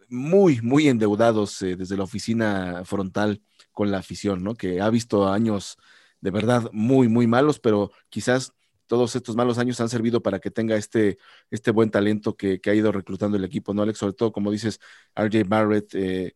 muy, 0.09 0.61
muy 0.61 0.87
endeudados 0.87 1.61
eh, 1.61 1.75
desde 1.75 1.97
la 1.97 2.03
oficina 2.03 2.83
frontal 2.85 3.41
con 3.71 3.91
la 3.91 3.99
afición, 3.99 4.43
¿no? 4.43 4.55
Que 4.55 4.81
ha 4.81 4.89
visto 4.89 5.27
años 5.27 5.77
de 6.21 6.31
verdad 6.31 6.69
muy, 6.73 7.07
muy 7.09 7.27
malos, 7.27 7.59
pero 7.59 7.91
quizás 8.09 8.53
todos 8.87 9.15
estos 9.15 9.35
malos 9.35 9.57
años 9.57 9.79
han 9.81 9.89
servido 9.89 10.21
para 10.21 10.39
que 10.39 10.49
tenga 10.51 10.75
este, 10.77 11.17
este 11.51 11.71
buen 11.71 11.91
talento 11.91 12.35
que, 12.37 12.59
que 12.61 12.69
ha 12.69 12.75
ido 12.75 12.91
reclutando 12.91 13.37
el 13.37 13.43
equipo, 13.43 13.73
¿no, 13.73 13.81
Alex? 13.83 13.99
Sobre 13.99 14.13
todo, 14.13 14.31
como 14.31 14.51
dices, 14.51 14.79
RJ 15.15 15.43
Barrett, 15.47 15.93
eh, 15.93 16.35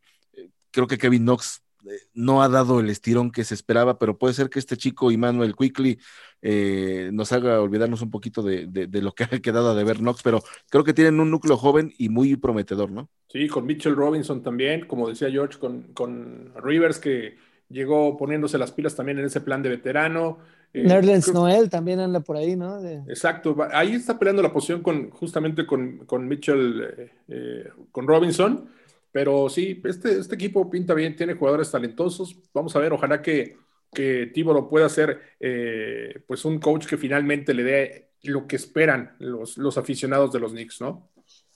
creo 0.71 0.87
que 0.87 0.97
Kevin 0.97 1.23
Knox 1.23 1.61
eh, 1.85 1.99
no 2.13 2.41
ha 2.41 2.49
dado 2.49 2.79
el 2.79 2.89
estirón 2.89 3.31
que 3.31 3.43
se 3.43 3.53
esperaba, 3.53 3.99
pero 3.99 4.17
puede 4.17 4.33
ser 4.33 4.49
que 4.49 4.59
este 4.59 4.77
chico, 4.77 5.11
Emmanuel 5.11 5.55
Quickly, 5.55 5.99
eh, 6.41 7.09
nos 7.13 7.31
haga 7.31 7.61
olvidarnos 7.61 8.01
un 8.01 8.09
poquito 8.09 8.41
de, 8.41 8.67
de, 8.67 8.87
de, 8.87 9.01
lo 9.01 9.13
que 9.13 9.23
ha 9.31 9.39
quedado 9.39 9.75
de 9.75 9.83
ver 9.83 9.97
Knox, 9.97 10.21
pero 10.23 10.43
creo 10.69 10.83
que 10.83 10.93
tienen 10.93 11.19
un 11.19 11.31
núcleo 11.31 11.57
joven 11.57 11.93
y 11.97 12.09
muy 12.09 12.35
prometedor, 12.35 12.91
¿no? 12.91 13.09
Sí, 13.27 13.47
con 13.47 13.65
Mitchell 13.65 13.95
Robinson 13.95 14.43
también, 14.43 14.85
como 14.87 15.07
decía 15.07 15.29
George, 15.29 15.57
con, 15.59 15.93
con 15.93 16.53
Rivers, 16.55 16.99
que 16.99 17.37
llegó 17.71 18.17
poniéndose 18.17 18.57
las 18.57 18.71
pilas 18.71 18.95
también 18.95 19.19
en 19.19 19.25
ese 19.25 19.41
plan 19.41 19.63
de 19.63 19.69
veterano. 19.69 20.39
Eh, 20.73 20.83
Nerlens 20.83 21.25
creo... 21.25 21.41
Noel 21.41 21.69
también 21.69 21.99
anda 21.99 22.19
por 22.19 22.37
ahí, 22.37 22.55
¿no? 22.55 22.81
De... 22.81 22.97
Exacto, 23.07 23.55
ahí 23.71 23.93
está 23.93 24.17
peleando 24.19 24.41
la 24.41 24.53
posición 24.53 24.81
con, 24.81 25.09
justamente 25.09 25.65
con, 25.65 25.99
con 26.05 26.27
Mitchell, 26.27 26.81
eh, 26.97 27.11
eh, 27.27 27.69
con 27.91 28.07
Robinson, 28.07 28.69
pero 29.11 29.49
sí, 29.49 29.81
este, 29.85 30.19
este 30.19 30.35
equipo 30.35 30.69
pinta 30.69 30.93
bien, 30.93 31.15
tiene 31.15 31.35
jugadores 31.35 31.71
talentosos, 31.71 32.35
vamos 32.53 32.75
a 32.75 32.79
ver, 32.79 32.93
ojalá 32.93 33.21
que, 33.21 33.57
que 33.93 34.31
pueda 34.69 34.89
ser 34.89 35.19
eh, 35.39 36.23
pues 36.27 36.45
un 36.45 36.59
coach 36.59 36.85
que 36.85 36.97
finalmente 36.97 37.53
le 37.53 37.63
dé 37.63 38.11
lo 38.23 38.47
que 38.47 38.55
esperan 38.55 39.15
los, 39.19 39.57
los 39.57 39.77
aficionados 39.77 40.31
de 40.31 40.39
los 40.39 40.51
Knicks, 40.51 40.81
¿no? 40.81 41.09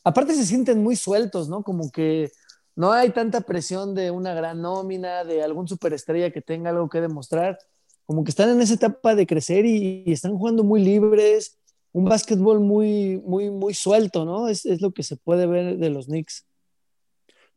Aparte 0.03 0.33
se 0.33 0.45
sienten 0.45 0.83
muy 0.83 0.95
sueltos, 0.95 1.49
¿no? 1.49 1.63
Como 1.63 1.91
que 1.91 2.31
no 2.75 2.91
hay 2.91 3.11
tanta 3.11 3.41
presión 3.41 3.95
de 3.95 4.11
una 4.11 4.33
gran 4.33 4.61
nómina, 4.61 5.23
de 5.23 5.43
algún 5.43 5.67
superestrella 5.67 6.31
que 6.31 6.41
tenga 6.41 6.69
algo 6.69 6.89
que 6.89 7.01
demostrar. 7.01 7.57
Como 8.05 8.23
que 8.23 8.29
están 8.29 8.49
en 8.49 8.61
esa 8.61 8.75
etapa 8.75 9.15
de 9.15 9.25
crecer 9.25 9.65
y, 9.65 10.03
y 10.05 10.11
están 10.11 10.37
jugando 10.37 10.63
muy 10.63 10.83
libres, 10.83 11.57
un 11.91 12.05
básquetbol 12.05 12.59
muy, 12.59 13.21
muy, 13.25 13.49
muy 13.49 13.73
suelto, 13.73 14.25
¿no? 14.25 14.49
Es, 14.49 14.65
es, 14.65 14.81
lo 14.81 14.91
que 14.91 15.01
se 15.01 15.15
puede 15.15 15.47
ver 15.47 15.77
de 15.77 15.89
los 15.89 16.07
Knicks. 16.07 16.45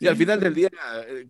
Y 0.00 0.06
al 0.06 0.16
final 0.16 0.38
del 0.40 0.54
día, 0.54 0.68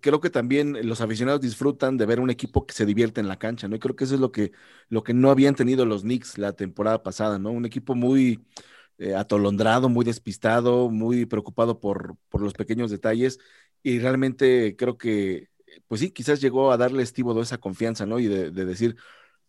creo 0.00 0.20
que 0.20 0.28
también 0.30 0.86
los 0.86 1.00
aficionados 1.00 1.40
disfrutan 1.40 1.96
de 1.96 2.04
ver 2.06 2.20
un 2.20 2.28
equipo 2.30 2.66
que 2.66 2.74
se 2.74 2.84
divierte 2.86 3.20
en 3.20 3.28
la 3.28 3.38
cancha, 3.38 3.66
¿no? 3.68 3.76
Y 3.76 3.78
creo 3.78 3.96
que 3.96 4.04
eso 4.04 4.14
es 4.14 4.20
lo 4.20 4.30
que, 4.32 4.52
lo 4.90 5.02
que 5.02 5.14
no 5.14 5.30
habían 5.30 5.54
tenido 5.54 5.86
los 5.86 6.02
Knicks 6.02 6.36
la 6.38 6.52
temporada 6.52 7.02
pasada, 7.02 7.38
¿no? 7.38 7.50
Un 7.50 7.64
equipo 7.64 7.94
muy 7.94 8.44
eh, 8.98 9.14
atolondrado, 9.14 9.88
muy 9.88 10.04
despistado, 10.04 10.90
muy 10.90 11.24
preocupado 11.26 11.80
por, 11.80 12.16
por 12.28 12.42
los 12.42 12.52
pequeños 12.54 12.90
detalles 12.90 13.38
y 13.82 14.00
realmente 14.00 14.76
creo 14.76 14.98
que, 14.98 15.48
pues 15.88 16.00
sí, 16.02 16.10
quizás 16.10 16.40
llegó 16.40 16.70
a 16.72 16.76
darle 16.76 17.00
a 17.00 17.04
Estivodo 17.04 17.40
esa 17.42 17.58
confianza, 17.58 18.04
¿no? 18.06 18.18
Y 18.18 18.26
de, 18.26 18.50
de 18.50 18.64
decir, 18.66 18.96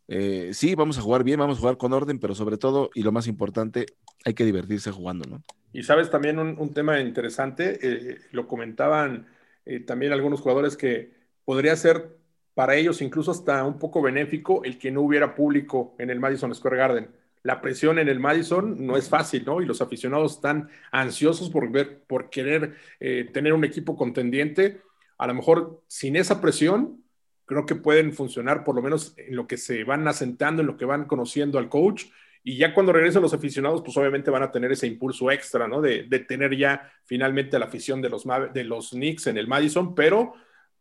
eh, 0.08 0.52
sí, 0.54 0.76
vamos 0.76 0.98
a 0.98 1.02
jugar 1.02 1.24
bien, 1.24 1.40
vamos 1.40 1.58
a 1.58 1.62
jugar 1.62 1.78
con 1.78 1.94
orden, 1.94 2.20
pero 2.20 2.36
sobre 2.36 2.58
todo, 2.58 2.90
y 2.96 3.04
lo 3.04 3.12
más 3.12 3.28
importante, 3.28 3.86
hay 4.26 4.34
que 4.34 4.46
divertirse 4.46 4.92
jugando, 4.92 5.30
¿no? 5.30 5.44
Y 5.72 5.84
sabes 5.84 6.10
también 6.10 6.40
un, 6.40 6.74
tema 6.74 7.00
interesante, 7.00 7.80
eh, 7.82 8.18
lo 8.32 8.48
comentaban 8.48 9.28
eh, 9.66 9.80
también 9.82 10.12
algunos 10.14 10.42
jugadores 10.42 10.76
que 10.76 11.12
podría 11.46 11.76
ser 11.76 12.18
para 12.56 12.76
ellos 12.76 13.02
incluso 13.02 13.32
hasta 13.32 13.64
un 13.64 13.78
poco 13.78 14.02
benéfico 14.02 14.64
el 14.64 14.80
que 14.80 14.92
no 14.92 15.02
hubiera 15.02 15.36
público 15.36 15.96
en 16.00 16.10
el 16.10 16.20
Madison 16.20 16.54
Square 16.54 16.78
Garden 16.78 17.10
la 17.44 17.62
presión 17.62 18.00
en 18.00 18.10
el 18.10 18.20
Madison 18.20 18.86
no 18.86 18.98
es 18.98 19.10
fácil, 19.10 19.46
¿no? 19.46 19.62
Y 19.62 19.66
los 19.66 19.82
aficionados 19.82 20.36
están 20.36 20.70
ansiosos 20.92 21.50
por 21.50 21.72
ver, 21.72 22.02
por 22.06 22.30
querer 22.30 22.76
eh, 23.00 23.30
tener 23.32 23.54
un 23.54 23.64
equipo 23.64 23.96
contendiente. 23.96 24.82
A 25.18 25.28
lo 25.28 25.34
mejor 25.34 25.82
sin 25.88 26.16
esa 26.16 26.42
presión, 26.42 27.04
creo 27.46 27.66
que 27.66 27.76
pueden 27.76 28.14
funcionar 28.14 28.64
por 28.64 28.76
lo 28.76 28.82
menos 28.82 29.14
en 29.18 29.36
lo 29.36 29.48
que 29.48 29.58
se 29.58 29.84
van 29.84 30.08
asentando, 30.08 30.62
en 30.62 30.68
lo 30.68 30.78
que 30.78 30.86
van 30.86 31.06
conociendo 31.06 31.60
al 31.60 31.70
coach. 31.70 32.06
Y 32.44 32.58
ya 32.58 32.74
cuando 32.74 32.94
regresen 32.94 33.22
los 33.22 33.34
aficionados, 33.34 33.82
pues 33.82 33.96
obviamente 33.98 34.32
van 34.32 34.44
a 34.44 34.52
tener 34.52 34.72
ese 34.72 34.88
impulso 34.88 35.30
extra, 35.30 35.68
¿no? 35.68 35.82
De, 35.82 36.04
de 36.04 36.20
tener 36.20 36.56
ya 36.58 36.92
finalmente 37.04 37.60
la 37.60 37.66
afición 37.66 38.02
de 38.02 38.10
los, 38.10 38.24
de 38.54 38.64
los 38.64 38.92
Knicks 38.92 39.28
en 39.28 39.38
el 39.38 39.48
Madison, 39.48 39.94
pero 39.94 40.34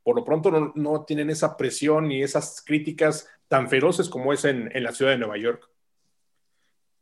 por 0.03 0.17
lo 0.17 0.25
pronto 0.25 0.51
no, 0.51 0.73
no 0.75 1.05
tienen 1.05 1.31
esa 1.31 1.57
presión 1.57 2.09
ni 2.09 2.23
esas 2.23 2.63
críticas 2.65 3.29
tan 3.49 3.69
feroces 3.69 4.09
como 4.09 4.33
es 4.33 4.45
en, 4.45 4.71
en 4.75 4.83
la 4.83 4.93
ciudad 4.93 5.11
de 5.11 5.19
Nueva 5.19 5.37
York. 5.37 5.69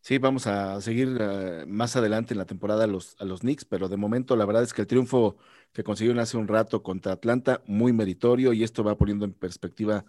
Sí, 0.00 0.18
vamos 0.18 0.46
a 0.46 0.80
seguir 0.80 1.08
uh, 1.08 1.66
más 1.66 1.96
adelante 1.96 2.32
en 2.32 2.38
la 2.38 2.46
temporada 2.46 2.84
a 2.84 2.86
los, 2.86 3.16
a 3.18 3.24
los 3.24 3.40
Knicks, 3.40 3.64
pero 3.64 3.88
de 3.88 3.96
momento 3.96 4.36
la 4.36 4.46
verdad 4.46 4.62
es 4.62 4.72
que 4.72 4.82
el 4.82 4.86
triunfo 4.86 5.36
que 5.72 5.82
consiguieron 5.82 6.20
hace 6.20 6.36
un 6.36 6.46
rato 6.46 6.82
contra 6.82 7.12
Atlanta, 7.12 7.60
muy 7.66 7.92
meritorio, 7.92 8.52
y 8.52 8.62
esto 8.62 8.84
va 8.84 8.96
poniendo 8.96 9.24
en 9.24 9.32
perspectiva 9.32 10.04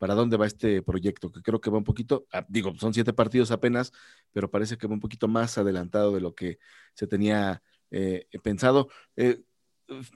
para 0.00 0.14
dónde 0.14 0.38
va 0.38 0.46
este 0.46 0.80
proyecto, 0.80 1.30
que 1.30 1.42
creo 1.42 1.60
que 1.60 1.68
va 1.68 1.76
un 1.76 1.84
poquito, 1.84 2.26
ah, 2.32 2.42
digo, 2.48 2.74
son 2.78 2.94
siete 2.94 3.12
partidos 3.12 3.50
apenas, 3.50 3.92
pero 4.32 4.50
parece 4.50 4.78
que 4.78 4.86
va 4.86 4.94
un 4.94 5.00
poquito 5.00 5.28
más 5.28 5.58
adelantado 5.58 6.14
de 6.14 6.22
lo 6.22 6.34
que 6.34 6.58
se 6.94 7.06
tenía 7.06 7.62
eh, 7.90 8.26
pensado. 8.42 8.88
Eh, 9.16 9.42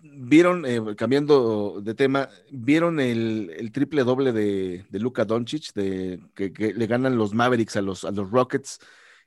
vieron, 0.02 0.64
eh, 0.64 0.80
cambiando 0.96 1.82
de 1.82 1.94
tema, 1.94 2.30
vieron 2.50 2.98
el, 2.98 3.70
triple 3.74 4.04
doble 4.04 4.32
de, 4.32 4.86
de 4.88 4.98
Luka 5.00 5.26
Doncic, 5.26 5.74
de, 5.74 6.18
que, 6.34 6.50
que, 6.50 6.72
le 6.72 6.86
ganan 6.86 7.18
los 7.18 7.34
Mavericks 7.34 7.76
a 7.76 7.82
los, 7.82 8.06
a 8.06 8.10
los 8.10 8.30
Rockets 8.30 8.78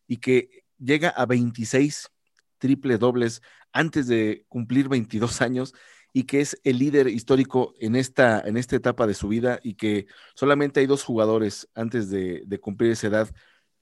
y 0.08 0.18
que 0.18 0.64
llega 0.80 1.10
a 1.10 1.28
26 1.28 2.10
triple 2.58 2.98
dobles 2.98 3.44
antes 3.74 4.08
de 4.08 4.44
cumplir 4.48 4.90
22 4.90 5.40
años 5.44 5.76
y 6.18 6.24
que 6.24 6.42
es 6.42 6.60
el 6.64 6.80
líder 6.80 7.10
histórico 7.10 7.76
en 7.80 7.96
esta, 7.96 8.42
en 8.42 8.58
esta 8.58 8.76
etapa 8.76 9.06
de 9.06 9.14
su 9.14 9.28
vida 9.28 9.60
y 9.62 9.76
que 9.76 10.08
solamente 10.34 10.80
hay 10.80 10.88
dos 10.88 11.04
jugadores 11.04 11.70
antes 11.76 12.10
de, 12.10 12.60
cumplir 12.60 12.90
esa 12.92 13.06
edad 13.06 13.30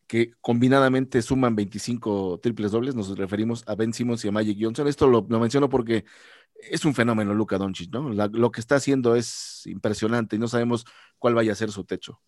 que 0.06 0.34
combinadamente 0.42 1.22
suman 1.22 1.56
25 1.56 2.42
triples 2.44 2.74
dobles, 2.74 2.94
nos 2.94 3.18
referimos 3.18 3.64
a 3.68 3.76
Ben 3.76 3.94
Simmons 3.94 4.26
y 4.26 4.28
a 4.28 4.34
Magic 4.34 4.58
Johnson. 4.60 4.86
Esto 4.90 5.08
lo, 5.08 5.24
menciono 5.24 5.70
porque 5.70 6.04
es 6.56 6.84
un 6.84 6.94
fenómeno 6.94 7.34
Luka 7.34 7.58
Doncic, 7.58 7.90
¿no? 7.94 8.10
Lo 8.10 8.52
que 8.52 8.60
está 8.60 8.76
haciendo 8.76 9.16
es 9.16 9.66
impresionante 9.68 10.36
y 10.36 10.40
no 10.40 10.50
sabemos 10.50 10.84
cuál 11.18 11.36
vaya 11.36 11.54
a 11.54 11.56
ser 11.56 11.72
su 11.72 11.86
techo 11.86 12.20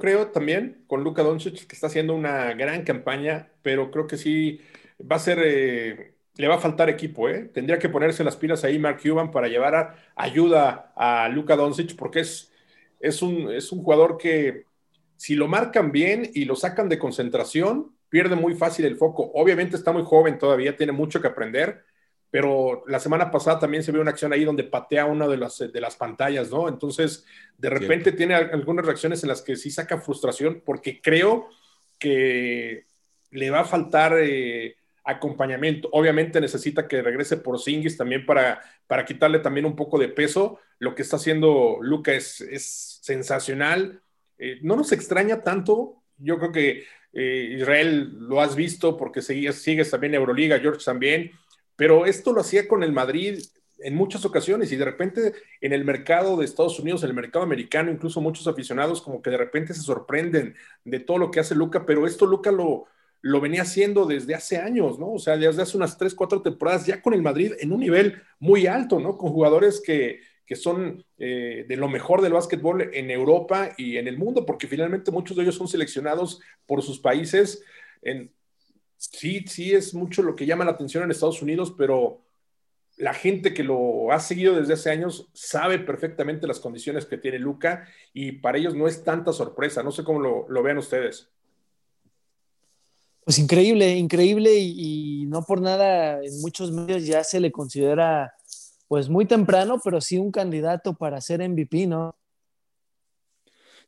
creo 0.00 0.32
también 0.32 0.84
con 0.88 1.04
Luka 1.04 1.22
Doncic 1.22 1.68
que 1.68 1.74
está 1.76 1.86
haciendo 1.86 2.16
una 2.16 2.52
gran 2.54 2.82
campaña, 2.82 3.52
pero 3.62 3.92
creo 3.92 4.08
que 4.08 4.16
sí 4.16 4.60
va 5.00 5.16
a 5.16 5.20
ser, 5.20 5.38
eh, 5.44 6.13
le 6.36 6.48
va 6.48 6.56
a 6.56 6.58
faltar 6.58 6.88
equipo, 6.88 7.28
¿eh? 7.28 7.50
Tendría 7.52 7.78
que 7.78 7.88
ponerse 7.88 8.24
las 8.24 8.36
pilas 8.36 8.64
ahí 8.64 8.78
Mark 8.78 9.00
Cuban 9.02 9.30
para 9.30 9.48
llevar 9.48 9.74
a, 9.74 9.94
ayuda 10.16 10.92
a 10.96 11.28
Luka 11.28 11.56
Doncic 11.56 11.94
porque 11.96 12.20
es, 12.20 12.52
es, 13.00 13.22
un, 13.22 13.52
es 13.52 13.70
un 13.70 13.82
jugador 13.82 14.18
que 14.18 14.64
si 15.16 15.36
lo 15.36 15.46
marcan 15.46 15.92
bien 15.92 16.30
y 16.34 16.44
lo 16.44 16.56
sacan 16.56 16.88
de 16.88 16.98
concentración, 16.98 17.94
pierde 18.08 18.36
muy 18.36 18.54
fácil 18.54 18.84
el 18.84 18.96
foco. 18.96 19.30
Obviamente 19.34 19.76
está 19.76 19.92
muy 19.92 20.02
joven 20.02 20.38
todavía, 20.38 20.76
tiene 20.76 20.92
mucho 20.92 21.20
que 21.20 21.28
aprender, 21.28 21.84
pero 22.30 22.82
la 22.88 22.98
semana 22.98 23.30
pasada 23.30 23.60
también 23.60 23.84
se 23.84 23.92
vio 23.92 24.00
una 24.00 24.10
acción 24.10 24.32
ahí 24.32 24.44
donde 24.44 24.64
patea 24.64 25.06
una 25.06 25.28
de 25.28 25.36
las, 25.36 25.58
de 25.58 25.80
las 25.80 25.94
pantallas, 25.94 26.50
¿no? 26.50 26.68
Entonces, 26.68 27.24
de 27.56 27.70
repente 27.70 28.10
Cierto. 28.10 28.18
tiene 28.18 28.34
algunas 28.34 28.84
reacciones 28.84 29.22
en 29.22 29.28
las 29.28 29.40
que 29.40 29.54
sí 29.54 29.70
saca 29.70 30.00
frustración 30.00 30.62
porque 30.64 31.00
creo 31.00 31.48
que 31.98 32.86
le 33.30 33.50
va 33.50 33.60
a 33.60 33.64
faltar 33.64 34.16
eh, 34.20 34.76
acompañamiento. 35.04 35.88
Obviamente 35.92 36.40
necesita 36.40 36.88
que 36.88 37.02
regrese 37.02 37.36
por 37.36 37.60
Singis 37.60 37.96
también 37.96 38.26
para, 38.26 38.60
para 38.86 39.04
quitarle 39.04 39.38
también 39.38 39.66
un 39.66 39.76
poco 39.76 39.98
de 39.98 40.08
peso. 40.08 40.58
Lo 40.78 40.94
que 40.94 41.02
está 41.02 41.16
haciendo 41.16 41.78
Luca 41.80 42.12
es, 42.12 42.40
es 42.40 42.98
sensacional. 43.02 44.00
Eh, 44.38 44.58
no 44.62 44.76
nos 44.76 44.92
extraña 44.92 45.42
tanto. 45.42 46.02
Yo 46.16 46.38
creo 46.38 46.52
que 46.52 46.84
eh, 47.12 47.56
Israel 47.58 48.14
lo 48.18 48.40
has 48.40 48.56
visto 48.56 48.96
porque 48.96 49.22
sigues, 49.22 49.62
sigues 49.62 49.90
también 49.90 50.14
Euroliga, 50.14 50.58
George 50.58 50.84
también 50.84 51.30
pero 51.76 52.06
esto 52.06 52.32
lo 52.32 52.40
hacía 52.40 52.68
con 52.68 52.82
el 52.82 52.92
Madrid 52.92 53.42
en 53.78 53.94
muchas 53.94 54.24
ocasiones 54.24 54.70
y 54.72 54.76
de 54.76 54.84
repente 54.84 55.34
en 55.60 55.72
el 55.72 55.84
mercado 55.84 56.36
de 56.36 56.44
Estados 56.44 56.78
Unidos, 56.78 57.02
en 57.02 57.10
el 57.10 57.16
mercado 57.16 57.44
americano, 57.44 57.90
incluso 57.90 58.20
muchos 58.20 58.46
aficionados 58.46 59.02
como 59.02 59.20
que 59.20 59.30
de 59.30 59.36
repente 59.36 59.74
se 59.74 59.82
sorprenden 59.82 60.54
de 60.84 61.00
todo 61.00 61.18
lo 61.18 61.30
que 61.30 61.40
hace 61.40 61.54
Luca, 61.54 61.84
pero 61.84 62.06
esto 62.06 62.26
Luca 62.26 62.52
lo, 62.52 62.86
lo 63.24 63.40
venía 63.40 63.62
haciendo 63.62 64.04
desde 64.04 64.34
hace 64.34 64.58
años, 64.58 64.98
¿no? 64.98 65.14
O 65.14 65.18
sea, 65.18 65.38
desde 65.38 65.62
hace 65.62 65.78
unas 65.78 65.96
tres, 65.96 66.14
cuatro 66.14 66.42
temporadas 66.42 66.84
ya 66.84 67.00
con 67.00 67.14
el 67.14 67.22
Madrid 67.22 67.54
en 67.58 67.72
un 67.72 67.80
nivel 67.80 68.20
muy 68.38 68.66
alto, 68.66 69.00
¿no? 69.00 69.16
Con 69.16 69.32
jugadores 69.32 69.80
que, 69.80 70.20
que 70.44 70.54
son 70.56 71.02
eh, 71.16 71.64
de 71.66 71.76
lo 71.76 71.88
mejor 71.88 72.20
del 72.20 72.34
básquetbol 72.34 72.90
en 72.92 73.10
Europa 73.10 73.70
y 73.78 73.96
en 73.96 74.08
el 74.08 74.18
mundo, 74.18 74.44
porque 74.44 74.66
finalmente 74.66 75.10
muchos 75.10 75.38
de 75.38 75.42
ellos 75.42 75.54
son 75.54 75.68
seleccionados 75.68 76.42
por 76.66 76.82
sus 76.82 76.98
países 77.00 77.64
en, 78.02 78.30
sí, 78.98 79.42
sí 79.48 79.72
es 79.72 79.94
mucho 79.94 80.22
lo 80.22 80.36
que 80.36 80.44
llama 80.44 80.66
la 80.66 80.72
atención 80.72 81.02
en 81.02 81.10
Estados 81.10 81.40
Unidos, 81.40 81.74
pero 81.78 82.20
la 82.98 83.14
gente 83.14 83.54
que 83.54 83.64
lo 83.64 84.12
ha 84.12 84.20
seguido 84.20 84.54
desde 84.54 84.74
hace 84.74 84.90
años 84.90 85.30
sabe 85.32 85.78
perfectamente 85.78 86.46
las 86.46 86.60
condiciones 86.60 87.06
que 87.06 87.16
tiene 87.16 87.38
Luca 87.38 87.88
y 88.12 88.32
para 88.32 88.58
ellos 88.58 88.74
no 88.74 88.86
es 88.86 89.02
tanta 89.02 89.32
sorpresa. 89.32 89.82
No 89.82 89.92
sé 89.92 90.04
cómo 90.04 90.20
lo, 90.20 90.46
lo 90.50 90.62
vean 90.62 90.76
ustedes. 90.76 91.33
Pues 93.24 93.38
increíble, 93.38 93.96
increíble 93.96 94.54
y, 94.54 95.24
no 95.26 95.42
por 95.42 95.60
nada 95.60 96.22
en 96.22 96.40
muchos 96.42 96.70
medios 96.70 97.06
ya 97.06 97.24
se 97.24 97.40
le 97.40 97.50
considera 97.50 98.34
pues 98.86 99.08
muy 99.08 99.24
temprano, 99.24 99.80
pero 99.82 100.00
sí 100.00 100.18
un 100.18 100.30
candidato 100.30 100.94
para 100.94 101.20
ser 101.20 101.40
MVP, 101.40 101.86
¿no? 101.86 102.14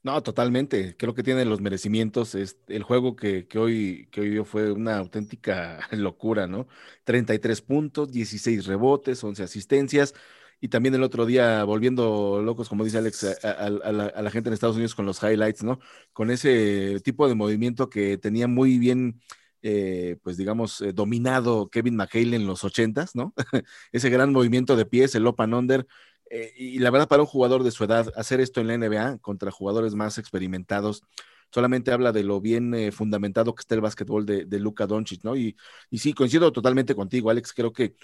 No, 0.03 0.23
totalmente. 0.23 0.97
Creo 0.97 1.15
que 1.15 1.23
tiene 1.23 1.45
los 1.45 1.61
merecimientos. 1.61 2.35
Es 2.35 2.59
el 2.69 2.83
juego 2.83 3.17
que, 3.17 3.47
que, 3.47 3.59
hoy, 3.59 4.09
que 4.11 4.21
hoy 4.21 4.31
dio 4.31 4.45
fue 4.45 4.71
una 4.73 4.97
auténtica 4.99 5.81
locura, 5.91 6.47
¿no? 6.47 6.69
33 7.05 7.61
puntos, 7.61 8.11
16 8.13 8.67
rebotes, 8.67 9.23
11 9.23 9.43
asistencias. 9.43 10.15
Y 10.61 10.69
también 10.69 10.95
el 10.95 11.03
otro 11.03 11.27
día, 11.27 11.65
volviendo 11.65 12.41
locos, 12.43 12.69
como 12.69 12.85
dice 12.85 12.99
Alex, 12.99 13.45
a, 13.45 13.71
la, 13.71 14.07
a, 14.07 14.23
la, 14.23 14.31
gente 14.31 14.49
en 14.49 14.55
Estados 14.55 14.77
Unidos 14.77 14.95
con 14.95 15.05
los 15.05 15.23
highlights, 15.23 15.63
¿no? 15.63 15.79
Con 16.13 16.31
ese 16.31 16.99
tipo 17.01 17.29
de 17.29 17.35
movimiento 17.35 17.91
que 17.91 18.17
tenía 18.17 18.49
muy 18.49 18.79
bien, 18.79 19.21
eh, 19.63 20.17
pues 20.23 20.39
digamos, 20.39 20.81
eh, 20.81 20.93
dominado 20.95 21.69
Kevin 21.69 21.97
McHale 21.97 22.37
en 22.37 22.47
los 22.47 22.65
ochentas, 22.65 23.15
¿no? 23.15 23.35
ese 23.93 24.09
gran 24.09 24.33
movimiento 24.33 24.77
de 24.77 24.87
pies, 24.87 25.15
el 25.15 25.27
and 25.37 25.55
under, 25.55 25.87
eh, 26.31 26.53
y 26.57 26.79
la 26.79 26.91
verdad, 26.91 27.09
para 27.09 27.23
un 27.23 27.29
jugador 27.29 27.63
de 27.63 27.71
su 27.71 27.85
edad, 27.85 28.11
hacer 28.17 28.41
esto 28.41 28.61
en 28.61 28.69
la 28.69 28.79
NBA 28.79 29.19
contra 29.19 29.51
jugadores 29.51 29.95
más 29.95 30.17
experimentados, 30.17 31.03
solamente 31.51 31.93
habla 31.93 32.13
de 32.13 32.25
lo 32.25 32.41
bien 32.41 32.75
fundamentado 32.93 33.55
que 33.55 33.61
está 33.61 33.75
el 33.75 33.81
básquetbol 33.83 34.27
de, 34.27 34.47
de 34.47 34.59
Luka 34.59 34.87
Doncic, 34.87 35.23
¿no? 35.23 35.37
Y, 35.37 35.57
y, 35.91 35.99
sí, 35.99 36.13
coincido 36.13 36.51
totalmente 36.51 36.95
contigo, 36.95 37.31
Alex. 37.31 37.53
Creo 37.53 37.73
que 37.73 37.95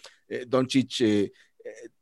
Doncic, 0.46 1.00
eh, 1.00 1.32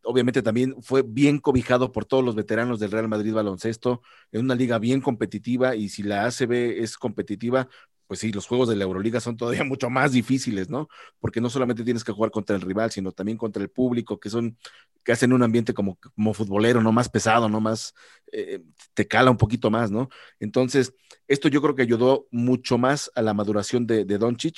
obviamente, 0.02 0.42
también 0.42 0.76
fue 0.82 1.02
bien 1.02 1.38
cobijado 1.38 1.92
por 1.92 2.04
todos 2.04 2.24
los 2.24 2.34
veteranos 2.34 2.80
del 2.80 2.90
Real 2.90 3.08
Madrid 3.08 3.32
baloncesto, 3.34 4.02
en 4.32 4.42
una 4.42 4.54
liga 4.54 4.78
bien 4.78 5.00
competitiva, 5.00 5.76
y 5.76 5.88
si 5.88 6.02
la 6.02 6.26
ACB 6.26 6.82
es 6.82 6.96
competitiva, 6.96 7.68
pues 8.10 8.18
sí, 8.18 8.32
los 8.32 8.48
juegos 8.48 8.68
de 8.68 8.74
la 8.74 8.82
Euroliga 8.82 9.20
son 9.20 9.36
todavía 9.36 9.62
mucho 9.64 9.88
más 9.88 10.10
difíciles, 10.10 10.68
¿no? 10.68 10.88
Porque 11.20 11.40
no 11.40 11.48
solamente 11.48 11.84
tienes 11.84 12.02
que 12.02 12.10
jugar 12.10 12.32
contra 12.32 12.56
el 12.56 12.62
rival, 12.62 12.90
sino 12.90 13.12
también 13.12 13.38
contra 13.38 13.62
el 13.62 13.70
público, 13.70 14.18
que 14.18 14.30
son, 14.30 14.58
que 15.04 15.12
hacen 15.12 15.32
un 15.32 15.44
ambiente 15.44 15.74
como, 15.74 15.96
como 15.96 16.34
futbolero, 16.34 16.82
no 16.82 16.90
más 16.90 17.08
pesado, 17.08 17.48
no 17.48 17.60
más, 17.60 17.94
eh, 18.32 18.62
te 18.94 19.06
cala 19.06 19.30
un 19.30 19.36
poquito 19.36 19.70
más, 19.70 19.92
¿no? 19.92 20.08
Entonces, 20.40 20.92
esto 21.28 21.46
yo 21.46 21.62
creo 21.62 21.76
que 21.76 21.82
ayudó 21.82 22.26
mucho 22.32 22.78
más 22.78 23.12
a 23.14 23.22
la 23.22 23.32
maduración 23.32 23.86
de, 23.86 24.04
de 24.04 24.18
Doncic. 24.18 24.56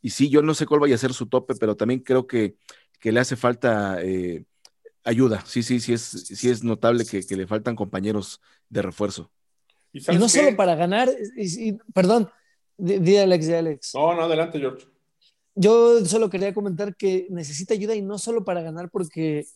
Y 0.00 0.10
sí, 0.10 0.30
yo 0.30 0.40
no 0.40 0.54
sé 0.54 0.64
cuál 0.64 0.80
vaya 0.80 0.94
a 0.94 0.98
ser 0.98 1.12
su 1.12 1.26
tope, 1.26 1.54
pero 1.56 1.76
también 1.76 2.00
creo 2.00 2.26
que, 2.26 2.56
que 3.00 3.12
le 3.12 3.20
hace 3.20 3.36
falta 3.36 4.02
eh, 4.02 4.46
ayuda. 5.04 5.44
Sí, 5.46 5.62
sí, 5.62 5.80
sí 5.80 5.92
es, 5.92 6.02
sí 6.02 6.50
es 6.50 6.64
notable 6.64 7.04
que, 7.04 7.24
que 7.24 7.36
le 7.36 7.46
faltan 7.46 7.76
compañeros 7.76 8.40
de 8.68 8.82
refuerzo. 8.82 9.30
Y, 9.92 9.98
y 9.98 10.18
no 10.18 10.26
qué? 10.26 10.30
solo 10.30 10.56
para 10.56 10.74
ganar, 10.74 11.08
y, 11.36 11.68
y, 11.68 11.78
perdón, 11.92 12.28
Di 12.76 13.16
Alex, 13.16 13.46
di 13.46 13.54
Alex. 13.54 13.94
No, 13.94 14.14
no, 14.14 14.22
adelante, 14.22 14.58
George. 14.58 14.86
Yo 15.54 16.04
solo 16.04 16.28
quería 16.28 16.52
comentar 16.52 16.96
que 16.96 17.28
necesita 17.30 17.74
ayuda 17.74 17.94
y 17.94 18.02
no 18.02 18.18
solo 18.18 18.44
para 18.44 18.62
ganar, 18.62 18.90
porque 18.90 19.46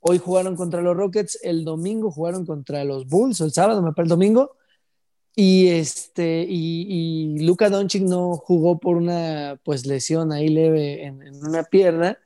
hoy 0.00 0.18
jugaron 0.18 0.56
contra 0.56 0.80
los 0.80 0.96
Rockets, 0.96 1.38
el 1.42 1.64
domingo 1.64 2.10
jugaron 2.10 2.46
contra 2.46 2.84
los 2.84 3.06
Bulls, 3.06 3.40
o 3.40 3.44
el 3.44 3.52
sábado, 3.52 3.82
me 3.82 3.92
parece 3.92 4.14
el 4.14 4.18
domingo, 4.18 4.56
y 5.36 5.68
este, 5.68 6.46
y, 6.48 7.36
y 7.36 7.44
Luka 7.46 7.68
Doncic 7.68 8.02
no 8.02 8.36
jugó 8.36 8.78
por 8.78 8.96
una 8.96 9.60
pues 9.62 9.84
lesión 9.84 10.32
ahí 10.32 10.48
leve 10.48 11.04
en, 11.04 11.22
en 11.22 11.44
una 11.44 11.64
pierna, 11.64 12.18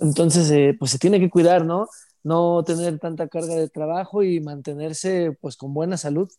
entonces 0.00 0.50
eh, 0.50 0.76
pues 0.78 0.90
se 0.90 0.98
tiene 0.98 1.20
que 1.20 1.30
cuidar, 1.30 1.64
¿no? 1.64 1.88
No 2.22 2.62
tener 2.64 2.98
tanta 2.98 3.28
carga 3.28 3.54
de 3.54 3.68
trabajo 3.68 4.22
y 4.22 4.40
mantenerse 4.40 5.36
pues 5.40 5.56
con 5.56 5.72
buena 5.72 5.96
salud. 5.96 6.30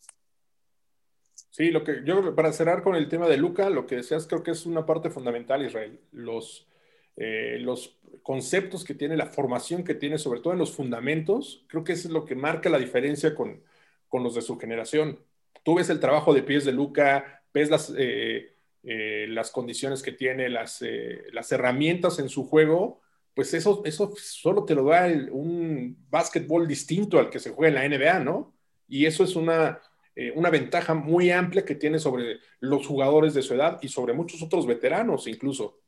Sí, 1.50 1.70
lo 1.70 1.84
que 1.84 2.02
yo 2.04 2.34
para 2.34 2.52
cerrar 2.52 2.82
con 2.82 2.94
el 2.94 3.08
tema 3.08 3.28
de 3.28 3.36
Luca, 3.36 3.68
lo 3.68 3.86
que 3.86 3.96
decías 3.96 4.26
creo 4.26 4.42
que 4.42 4.52
es 4.52 4.64
una 4.64 4.86
parte 4.86 5.10
fundamental, 5.10 5.64
Israel. 5.64 6.00
Los, 6.12 6.66
eh, 7.16 7.58
los 7.60 7.98
conceptos 8.22 8.84
que 8.84 8.94
tiene, 8.94 9.16
la 9.16 9.26
formación 9.26 9.84
que 9.84 9.94
tiene, 9.94 10.18
sobre 10.18 10.40
todo 10.40 10.52
en 10.52 10.58
los 10.58 10.72
fundamentos, 10.72 11.64
creo 11.68 11.84
que 11.84 11.92
eso 11.92 12.08
es 12.08 12.14
lo 12.14 12.24
que 12.24 12.34
marca 12.34 12.70
la 12.70 12.78
diferencia 12.78 13.34
con, 13.34 13.62
con 14.08 14.22
los 14.22 14.34
de 14.34 14.42
su 14.42 14.58
generación. 14.58 15.18
Tú 15.62 15.74
ves 15.76 15.90
el 15.90 16.00
trabajo 16.00 16.34
de 16.34 16.42
pies 16.42 16.64
de 16.64 16.72
Luca, 16.72 17.42
ves 17.52 17.70
las, 17.70 17.92
eh, 17.96 18.52
eh, 18.82 19.26
las 19.28 19.50
condiciones 19.50 20.02
que 20.02 20.12
tiene, 20.12 20.48
las, 20.48 20.82
eh, 20.82 21.22
las 21.32 21.52
herramientas 21.52 22.18
en 22.18 22.28
su 22.28 22.44
juego, 22.48 23.00
pues 23.34 23.54
eso, 23.54 23.82
eso 23.84 24.12
solo 24.16 24.64
te 24.64 24.74
lo 24.74 24.84
da 24.84 25.06
el, 25.06 25.30
un 25.30 25.96
básquetbol 26.10 26.68
distinto 26.68 27.18
al 27.18 27.30
que 27.30 27.38
se 27.38 27.50
juega 27.50 27.82
en 27.82 27.90
la 27.90 27.98
NBA, 27.98 28.20
¿no? 28.20 28.54
Y 28.88 29.06
eso 29.06 29.24
es 29.24 29.36
una, 29.36 29.80
eh, 30.14 30.32
una 30.36 30.50
ventaja 30.50 30.94
muy 30.94 31.30
amplia 31.30 31.64
que 31.64 31.74
tiene 31.74 31.98
sobre 31.98 32.40
los 32.60 32.86
jugadores 32.86 33.32
de 33.32 33.42
su 33.42 33.54
edad 33.54 33.78
y 33.80 33.88
sobre 33.88 34.12
muchos 34.12 34.42
otros 34.42 34.66
veteranos 34.66 35.26
incluso. 35.26 35.78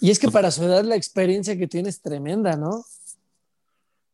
Y 0.00 0.10
es 0.10 0.18
que 0.18 0.28
para 0.28 0.50
su 0.50 0.64
edad 0.64 0.84
la 0.84 0.96
experiencia 0.96 1.56
que 1.56 1.68
tiene 1.68 1.88
es 1.88 2.02
tremenda, 2.02 2.56
¿no? 2.56 2.84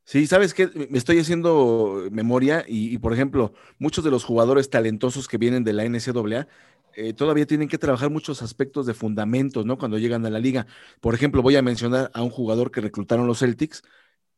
Sí, 0.04 0.26
sabes 0.26 0.54
que 0.54 0.68
me 0.88 0.96
estoy 0.96 1.18
haciendo 1.18 2.08
memoria 2.10 2.64
y, 2.66 2.94
y, 2.94 2.98
por 2.98 3.12
ejemplo, 3.12 3.52
muchos 3.78 4.04
de 4.04 4.10
los 4.10 4.24
jugadores 4.24 4.70
talentosos 4.70 5.28
que 5.28 5.36
vienen 5.36 5.64
de 5.64 5.74
la 5.74 5.84
NCAA 5.84 6.48
eh, 6.98 7.12
todavía 7.14 7.46
tienen 7.46 7.68
que 7.68 7.78
trabajar 7.78 8.10
muchos 8.10 8.42
aspectos 8.42 8.86
de 8.86 8.94
fundamentos, 8.94 9.64
¿no? 9.64 9.78
Cuando 9.78 9.98
llegan 9.98 10.26
a 10.26 10.30
la 10.30 10.38
liga. 10.38 10.66
Por 11.00 11.14
ejemplo, 11.14 11.42
voy 11.42 11.56
a 11.56 11.62
mencionar 11.62 12.10
a 12.14 12.22
un 12.22 12.30
jugador 12.30 12.70
que 12.70 12.80
reclutaron 12.80 13.26
los 13.26 13.38
Celtics 13.38 13.82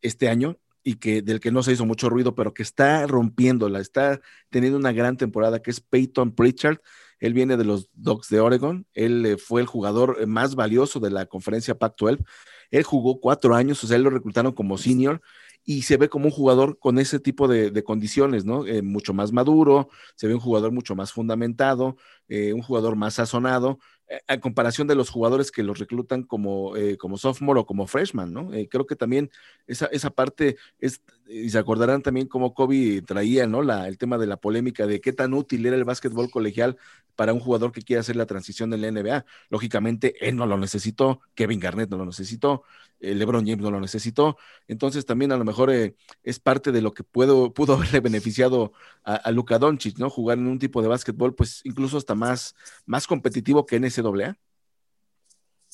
este 0.03 0.29
año, 0.29 0.59
y 0.83 0.94
que 0.94 1.23
del 1.23 1.40
que 1.40 1.51
no 1.51 1.62
se 1.62 1.73
hizo 1.73 1.85
mucho 1.87 2.09
ruido, 2.09 2.35
pero 2.35 2.55
que 2.55 2.62
está 2.62 3.07
rompiéndola, 3.07 3.81
está 3.81 4.20
teniendo 4.49 4.79
una 4.79 4.92
gran 4.92 5.16
temporada, 5.16 5.61
que 5.61 5.70
es 5.70 5.81
Peyton 5.81 6.33
Pritchard. 6.35 6.79
Él 7.18 7.35
viene 7.35 7.57
de 7.57 7.64
los 7.64 7.90
Dogs 7.92 8.29
de 8.31 8.40
Oregon, 8.40 8.87
él 8.94 9.27
eh, 9.27 9.37
fue 9.37 9.61
el 9.61 9.66
jugador 9.66 10.16
eh, 10.20 10.27
más 10.27 10.55
valioso 10.55 11.01
de 11.01 11.11
la 11.11 11.27
conferencia 11.27 11.79
Pac-12. 11.79 12.25
Él 12.70 12.83
jugó 12.83 13.20
cuatro 13.20 13.55
años, 13.55 13.83
o 13.85 13.87
sea, 13.87 13.96
él 13.96 14.03
lo 14.03 14.11
reclutaron 14.11 14.53
como 14.53 14.79
senior 14.79 15.20
y 15.64 15.83
se 15.83 15.96
ve 15.96 16.09
como 16.09 16.27
un 16.27 16.31
jugador 16.31 16.79
con 16.79 16.99
ese 16.99 17.20
tipo 17.20 17.49
de, 17.49 17.83
condiciones, 17.85 18.44
¿no? 18.44 18.66
Eh, 18.66 18.83
mucho 18.83 19.14
más 19.14 19.33
maduro, 19.33 19.88
se 20.16 20.27
ve 20.27 20.35
un 20.35 20.40
jugador 20.40 20.73
mucho 20.73 20.94
más 20.94 21.12
fundamentado, 21.12 21.96
eh, 22.29 22.53
un 22.53 22.62
jugador 22.62 22.96
más 22.96 23.14
sazonado, 23.14 23.79
a 24.27 24.40
comparación 24.40 24.88
de 24.88 24.94
los 24.94 25.09
jugadores 25.09 25.53
que 25.53 25.62
los 25.62 25.79
reclutan 25.79 26.25
como, 26.25 26.77
eh, 26.77 26.96
como 26.96 27.16
sophomore 27.16 27.61
o 27.61 27.66
como 27.66 27.87
freshman, 27.87 28.33
¿no? 28.33 28.51
creo 28.68 28.87
que 28.87 28.96
también 28.96 29.31
esa, 29.66 29.87
esa 29.87 30.11
parte 30.11 30.57
es, 30.81 31.01
y 31.31 31.49
se 31.51 31.59
acordarán 31.59 32.03
también 32.03 32.27
cómo 32.27 32.55
Kobe 32.55 33.03
traía, 33.03 33.46
¿no? 33.46 33.62
La, 33.62 33.87
el 33.87 33.99
tema 33.99 34.18
de 34.18 34.27
la 34.27 34.37
polémica 34.37 34.87
de 34.87 35.01
qué 35.01 35.12
tan 35.12 35.33
útil 35.33 35.64
era 35.64 35.77
el 35.77 35.85
básquetbol 35.85 36.29
colegial 36.31 36.77
para 37.14 37.33
un 37.33 37.40
jugador 37.40 37.70
que 37.70 37.83
quiere 37.83 38.01
hacer 38.01 38.16
la 38.16 38.27
transición 38.27 38.73
en 38.73 38.81
la 38.81 38.90
NBA. 38.90 39.25
Lógicamente, 39.49 40.14
él 40.27 40.37
no 40.37 40.46
lo 40.46 40.59
necesitó, 40.59 41.20
Kevin 41.35 41.61
Garnett 41.61 41.90
no 41.90 41.99
lo 41.99 42.07
necesitó, 42.07 42.64
eh, 42.99 43.14
LeBron 43.14 43.46
James 43.46 43.62
no 43.62 43.70
lo 43.70 43.81
necesitó. 43.81 44.38
Entonces, 44.66 45.07
también 45.07 45.31
a 45.31 45.37
lo 45.37 45.44
mejor 45.44 45.70
eh, 45.70 45.94
es 46.25 46.40
parte 46.40 46.73
de 46.73 46.83
lo 46.83 46.94
que 46.94 47.05
puedo, 47.05 47.53
pudo 47.53 47.75
haberle 47.77 48.01
beneficiado 48.01 48.73
a, 49.05 49.14
a 49.14 49.31
Luka 49.31 49.59
Doncic, 49.59 49.99
¿no? 49.99 50.11
Jugar 50.11 50.38
en 50.38 50.49
un 50.49 50.59
tipo 50.59 50.83
de 50.83 50.88
básquetbol, 50.88 51.35
pues 51.35 51.61
incluso 51.64 51.96
hasta 51.96 52.14
más, 52.14 52.57
más 52.87 53.07
competitivo 53.07 53.66
que 53.66 53.77
NCAA. 54.02 54.36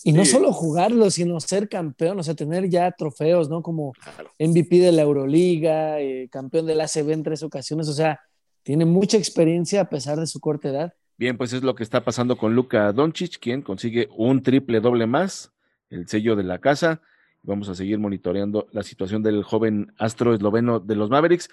Y 0.04 0.12
no 0.12 0.24
solo 0.24 0.52
jugarlo, 0.52 1.10
sino 1.10 1.40
ser 1.40 1.68
campeón, 1.68 2.18
o 2.18 2.22
sea, 2.22 2.34
tener 2.34 2.68
ya 2.68 2.92
trofeos, 2.92 3.48
¿no? 3.48 3.62
Como 3.62 3.92
claro. 3.92 4.30
MVP 4.38 4.78
de 4.78 4.92
la 4.92 5.02
Euroliga, 5.02 6.00
eh, 6.00 6.28
campeón 6.30 6.66
del 6.66 6.82
ACB 6.82 7.10
en 7.12 7.22
tres 7.22 7.42
ocasiones, 7.42 7.88
o 7.88 7.94
sea, 7.94 8.20
tiene 8.62 8.84
mucha 8.84 9.16
experiencia 9.16 9.80
a 9.80 9.88
pesar 9.88 10.18
de 10.20 10.26
su 10.26 10.38
corta 10.38 10.68
edad. 10.68 10.94
Bien, 11.16 11.38
pues 11.38 11.54
es 11.54 11.62
lo 11.62 11.74
que 11.74 11.82
está 11.82 12.04
pasando 12.04 12.36
con 12.36 12.54
Luka 12.54 12.92
Doncic, 12.92 13.38
quien 13.38 13.62
consigue 13.62 14.08
un 14.14 14.42
triple 14.42 14.80
doble 14.80 15.06
más, 15.06 15.50
el 15.88 16.06
sello 16.08 16.36
de 16.36 16.42
la 16.42 16.58
casa. 16.58 17.00
Vamos 17.42 17.68
a 17.70 17.74
seguir 17.74 17.98
monitoreando 17.98 18.68
la 18.72 18.82
situación 18.82 19.22
del 19.22 19.44
joven 19.44 19.94
astro 19.98 20.34
esloveno 20.34 20.78
de 20.78 20.96
los 20.96 21.08
Mavericks. 21.08 21.48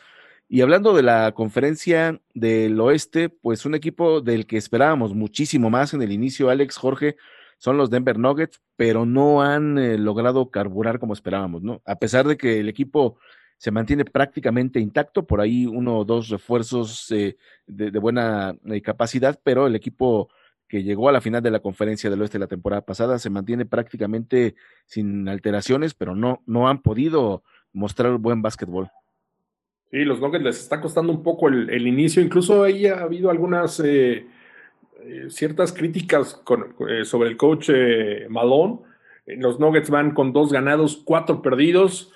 Y 0.48 0.62
hablando 0.62 0.94
de 0.94 1.04
la 1.04 1.32
conferencia 1.34 2.22
del 2.34 2.80
oeste, 2.80 3.30
pues 3.30 3.66
un 3.66 3.76
equipo 3.76 4.22
del 4.22 4.46
que 4.46 4.58
esperábamos 4.58 5.14
muchísimo 5.14 5.70
más 5.70 5.94
en 5.94 6.02
el 6.02 6.12
inicio, 6.12 6.50
Alex 6.50 6.78
Jorge, 6.78 7.16
son 7.58 7.78
los 7.78 7.90
Denver 7.90 8.20
Nuggets, 8.20 8.62
pero 8.76 9.06
no 9.06 9.42
han 9.42 9.78
eh, 9.78 9.98
logrado 9.98 10.52
carburar 10.52 11.00
como 11.00 11.14
esperábamos, 11.14 11.64
¿no? 11.64 11.82
A 11.86 11.96
pesar 11.96 12.28
de 12.28 12.38
que 12.38 12.60
el 12.60 12.68
equipo 12.68 13.18
se 13.58 13.72
mantiene 13.72 14.04
prácticamente 14.04 14.82
intacto, 14.82 15.26
por 15.26 15.40
ahí 15.40 15.66
uno 15.66 16.00
o 16.00 16.06
dos 16.06 16.28
refuerzos 16.28 17.10
eh, 17.12 17.38
de, 17.66 17.92
de, 17.92 18.00
buena 18.00 18.58
eh, 18.66 18.82
capacidad, 18.82 19.40
pero 19.42 19.68
el 19.68 19.76
equipo 19.76 20.30
que 20.68 20.84
llegó 20.84 21.08
a 21.08 21.14
la 21.14 21.22
final 21.22 21.42
de 21.42 21.52
la 21.52 21.62
conferencia 21.62 22.10
del 22.10 22.22
oeste 22.22 22.40
la 22.40 22.48
temporada 22.48 22.82
pasada 22.82 23.20
se 23.20 23.30
mantiene 23.30 23.66
prácticamente 23.66 24.56
sin 24.86 25.30
alteraciones, 25.30 25.94
pero 25.94 26.16
no, 26.16 26.42
no 26.46 26.68
han 26.68 26.82
podido 26.82 27.44
mostrar 27.72 28.18
buen 28.18 28.42
básquetbol. 28.42 28.90
Sí, 29.94 30.06
los 30.06 30.20
Nuggets 30.20 30.44
les 30.44 30.60
está 30.60 30.82
costando 30.82 31.14
un 31.14 31.22
poco 31.22 31.50
el, 31.50 31.88
inicio, 31.88 32.20
incluso 32.20 32.64
ahí 32.64 32.88
ha 32.88 33.02
habido 33.02 33.30
algunas 33.30 33.80
eh, 33.80 34.26
ciertas 35.30 35.72
críticas 35.72 36.42
eh, 36.90 37.06
sobre 37.06 37.30
el 37.30 37.38
coach 37.38 37.70
eh, 37.72 38.26
Malone, 38.28 38.80
Eh, 39.28 39.36
Los 39.38 39.60
Nuggets 39.60 39.92
van 39.92 40.16
con 40.16 40.34
dos 40.34 40.52
ganados, 40.52 41.04
cuatro 41.06 41.44
perdidos, 41.44 42.12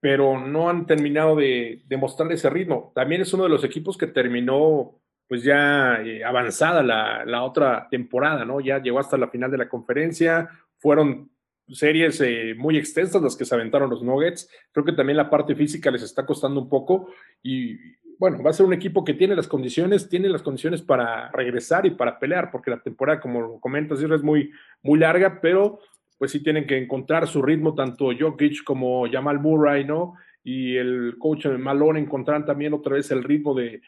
pero 0.00 0.40
no 0.40 0.70
han 0.70 0.86
terminado 0.86 1.36
de, 1.36 1.82
mostrar 1.98 2.32
ese 2.32 2.48
ritmo. 2.48 2.90
También 2.94 3.20
es 3.20 3.34
uno 3.34 3.42
de 3.44 3.50
los 3.50 3.64
equipos 3.64 3.98
que 3.98 4.06
terminó 4.06 4.98
pues 5.28 5.44
ya 5.44 6.00
eh, 6.02 6.24
avanzada 6.24 6.82
la 6.82 7.42
otra 7.42 7.86
temporada, 7.90 8.46
¿no? 8.46 8.60
Ya 8.60 8.80
llegó 8.80 8.98
hasta 8.98 9.18
la 9.18 9.28
final 9.28 9.50
de 9.50 9.58
la 9.58 9.68
conferencia, 9.68 10.48
fueron 10.78 11.30
series 11.72 12.20
eh, 12.20 12.54
muy 12.56 12.76
extensas 12.76 13.22
las 13.22 13.36
que 13.36 13.44
se 13.44 13.54
aventaron 13.54 13.90
los 13.90 14.02
Nuggets. 14.02 14.48
Creo 14.72 14.84
que 14.84 14.92
también 14.92 15.16
la 15.16 15.30
parte 15.30 15.54
física 15.54 15.90
les 15.90 16.02
está 16.02 16.26
costando 16.26 16.60
un 16.60 16.68
poco 16.68 17.08
y 17.42 17.76
bueno, 18.20 18.42
va 18.42 18.50
a 18.50 18.52
ser 18.52 18.66
un 18.66 18.74
equipo 18.74 19.02
que 19.02 19.14
tiene 19.14 19.34
las 19.34 19.48
condiciones, 19.48 20.06
tiene 20.10 20.28
las 20.28 20.42
condiciones 20.42 20.82
para 20.82 21.30
regresar 21.30 21.86
y 21.86 21.90
para 21.90 22.18
pelear, 22.18 22.50
porque 22.50 22.70
la 22.70 22.82
temporada, 22.82 23.18
como 23.18 23.58
comentas, 23.60 24.02
es 24.02 24.22
muy, 24.22 24.50
muy 24.82 24.98
larga, 24.98 25.40
pero 25.40 25.78
pues 26.18 26.30
sí 26.30 26.42
tienen 26.42 26.66
que 26.66 26.76
encontrar 26.76 27.26
su 27.26 27.40
ritmo, 27.40 27.74
tanto 27.74 28.10
Jokic 28.16 28.62
como 28.62 29.10
Jamal 29.10 29.40
Murray, 29.40 29.86
¿no? 29.86 30.16
Y 30.44 30.76
el 30.76 31.16
coach 31.18 31.46
Malone 31.46 32.00
encontrarán 32.00 32.44
también 32.44 32.74
otra 32.74 32.96
vez 32.96 33.10
el 33.10 33.24
ritmo 33.24 33.54
de, 33.54 33.80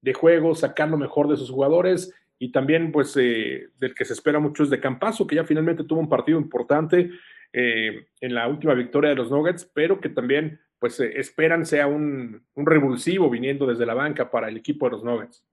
de 0.00 0.12
juego, 0.12 0.56
sacar 0.56 0.88
lo 0.88 0.98
mejor 0.98 1.28
de 1.28 1.36
sus 1.36 1.50
jugadores 1.50 2.12
y 2.38 2.52
también 2.52 2.92
pues 2.92 3.16
eh, 3.16 3.68
del 3.78 3.94
que 3.94 4.04
se 4.04 4.12
espera 4.12 4.38
mucho 4.38 4.62
es 4.62 4.70
de 4.70 4.80
Campaso, 4.80 5.26
que 5.26 5.36
ya 5.36 5.44
finalmente 5.44 5.84
tuvo 5.84 6.00
un 6.00 6.08
partido 6.08 6.38
importante 6.38 7.10
eh, 7.52 8.06
en 8.20 8.34
la 8.34 8.46
última 8.46 8.74
victoria 8.74 9.10
de 9.10 9.16
los 9.16 9.30
Nuggets, 9.30 9.64
pero 9.72 10.00
que 10.00 10.10
también 10.10 10.60
pues 10.78 11.00
eh, 11.00 11.12
esperan 11.16 11.66
sea 11.66 11.86
un, 11.86 12.44
un, 12.54 12.66
revulsivo 12.66 13.28
viniendo 13.30 13.66
desde 13.66 13.86
la 13.86 13.94
banca 13.94 14.30
para 14.30 14.48
el 14.48 14.56
equipo 14.56 14.86
de 14.86 14.92
los 14.92 15.04
Nuggets. 15.04 15.44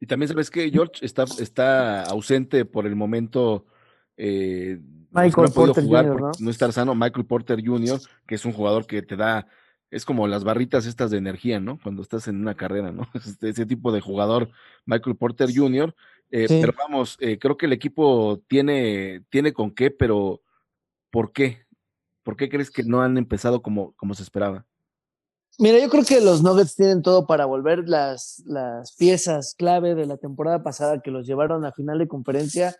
Y 0.00 0.06
también 0.06 0.28
sabes 0.28 0.50
que 0.50 0.70
George 0.70 1.04
está, 1.04 1.24
está 1.40 2.02
ausente 2.02 2.64
por 2.64 2.86
el 2.86 2.96
momento. 2.96 3.66
Eh, 4.16 4.78
Michael 5.10 5.46
no 5.48 5.52
Porter 5.54 5.84
jugar 5.84 6.06
Jr., 6.06 6.20
¿no? 6.20 6.30
no 6.40 6.50
estar 6.50 6.72
sano. 6.72 6.94
Michael 6.94 7.26
Porter 7.26 7.64
Jr., 7.64 8.00
que 8.26 8.34
es 8.34 8.44
un 8.44 8.52
jugador 8.52 8.86
que 8.86 9.02
te 9.02 9.16
da 9.16 9.46
es 9.94 10.04
como 10.04 10.26
las 10.26 10.42
barritas 10.42 10.86
estas 10.86 11.10
de 11.12 11.18
energía, 11.18 11.60
¿no? 11.60 11.78
Cuando 11.80 12.02
estás 12.02 12.26
en 12.26 12.40
una 12.40 12.56
carrera, 12.56 12.90
¿no? 12.90 13.08
Este, 13.14 13.50
ese 13.50 13.64
tipo 13.64 13.92
de 13.92 14.00
jugador, 14.00 14.50
Michael 14.86 15.16
Porter 15.16 15.48
Jr. 15.54 15.94
Eh, 16.30 16.48
Sí. 16.48 16.58
Pero 16.60 16.74
vamos, 16.76 17.16
eh, 17.20 17.38
creo 17.38 17.56
que 17.56 17.66
el 17.66 17.72
equipo 17.72 18.42
tiene, 18.48 19.22
tiene 19.30 19.52
con 19.52 19.72
qué, 19.72 19.92
pero 19.92 20.42
¿por 21.10 21.32
qué? 21.32 21.64
¿Por 22.24 22.36
qué 22.36 22.48
crees 22.48 22.70
que 22.70 22.82
no 22.82 23.02
han 23.02 23.16
empezado 23.18 23.62
como, 23.62 23.92
como 23.92 24.14
se 24.14 24.24
esperaba? 24.24 24.66
Mira, 25.58 25.78
yo 25.78 25.88
creo 25.88 26.04
que 26.04 26.20
los 26.20 26.42
Nuggets 26.42 26.74
tienen 26.74 27.02
todo 27.02 27.28
para 27.28 27.44
volver 27.44 27.88
las, 27.88 28.42
las 28.46 28.96
piezas 28.96 29.54
clave 29.56 29.94
de 29.94 30.06
la 30.06 30.16
temporada 30.16 30.64
pasada 30.64 31.00
que 31.00 31.12
los 31.12 31.24
llevaron 31.24 31.64
a 31.64 31.72
final 31.72 31.98
de 31.98 32.08
conferencia. 32.08 32.74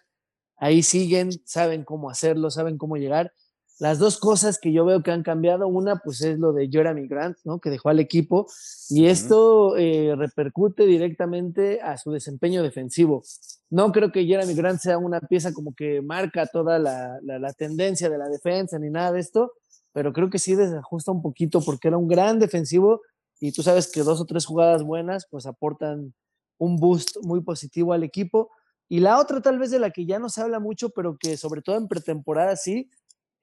Ahí 0.56 0.82
siguen, 0.82 1.30
saben 1.44 1.84
cómo 1.84 2.10
hacerlo, 2.10 2.50
saben 2.50 2.76
cómo 2.76 2.96
llegar. 2.96 3.32
Las 3.80 3.98
dos 3.98 4.18
cosas 4.18 4.58
que 4.60 4.72
yo 4.72 4.84
veo 4.84 5.02
que 5.02 5.10
han 5.10 5.22
cambiado, 5.24 5.66
una 5.66 5.96
pues 5.96 6.20
es 6.22 6.38
lo 6.38 6.52
de 6.52 6.68
Jeremy 6.68 7.08
Grant, 7.08 7.38
¿no? 7.44 7.58
Que 7.58 7.70
dejó 7.70 7.88
al 7.88 7.98
equipo 7.98 8.46
y 8.90 9.06
esto 9.06 9.76
eh, 9.76 10.14
repercute 10.16 10.86
directamente 10.86 11.80
a 11.82 11.98
su 11.98 12.12
desempeño 12.12 12.62
defensivo. 12.62 13.24
No 13.70 13.90
creo 13.90 14.12
que 14.12 14.24
Jeremy 14.26 14.54
Grant 14.54 14.78
sea 14.80 14.98
una 14.98 15.20
pieza 15.20 15.52
como 15.52 15.74
que 15.74 16.00
marca 16.02 16.46
toda 16.46 16.78
la, 16.78 17.18
la- 17.22 17.38
la 17.40 17.52
tendencia 17.52 18.08
de 18.08 18.18
la 18.18 18.28
defensa 18.28 18.78
ni 18.78 18.90
nada 18.90 19.10
de 19.10 19.20
esto, 19.20 19.52
pero 19.92 20.12
creo 20.12 20.30
que 20.30 20.38
sí 20.38 20.54
desajusta 20.54 21.10
un 21.10 21.20
poquito 21.22 21.60
porque 21.60 21.88
era 21.88 21.96
un 21.98 22.06
gran 22.06 22.38
defensivo 22.38 23.00
y 23.40 23.50
tú 23.52 23.62
sabes 23.64 23.90
que 23.90 24.02
dos 24.02 24.20
o 24.20 24.24
tres 24.24 24.46
jugadas 24.46 24.84
buenas 24.84 25.26
pues 25.28 25.46
aportan 25.46 26.14
un 26.58 26.76
boost 26.76 27.16
muy 27.22 27.40
positivo 27.42 27.92
al 27.92 28.04
equipo. 28.04 28.50
Y 28.88 29.00
la 29.00 29.18
otra 29.18 29.40
tal 29.40 29.58
vez 29.58 29.70
de 29.70 29.78
la 29.80 29.90
que 29.90 30.04
ya 30.06 30.18
no 30.18 30.28
se 30.28 30.40
habla 30.42 30.60
mucho, 30.60 30.90
pero 30.90 31.16
que 31.18 31.36
sobre 31.36 31.62
todo 31.62 31.76
en 31.76 31.88
pretemporada 31.88 32.54
sí, 32.54 32.90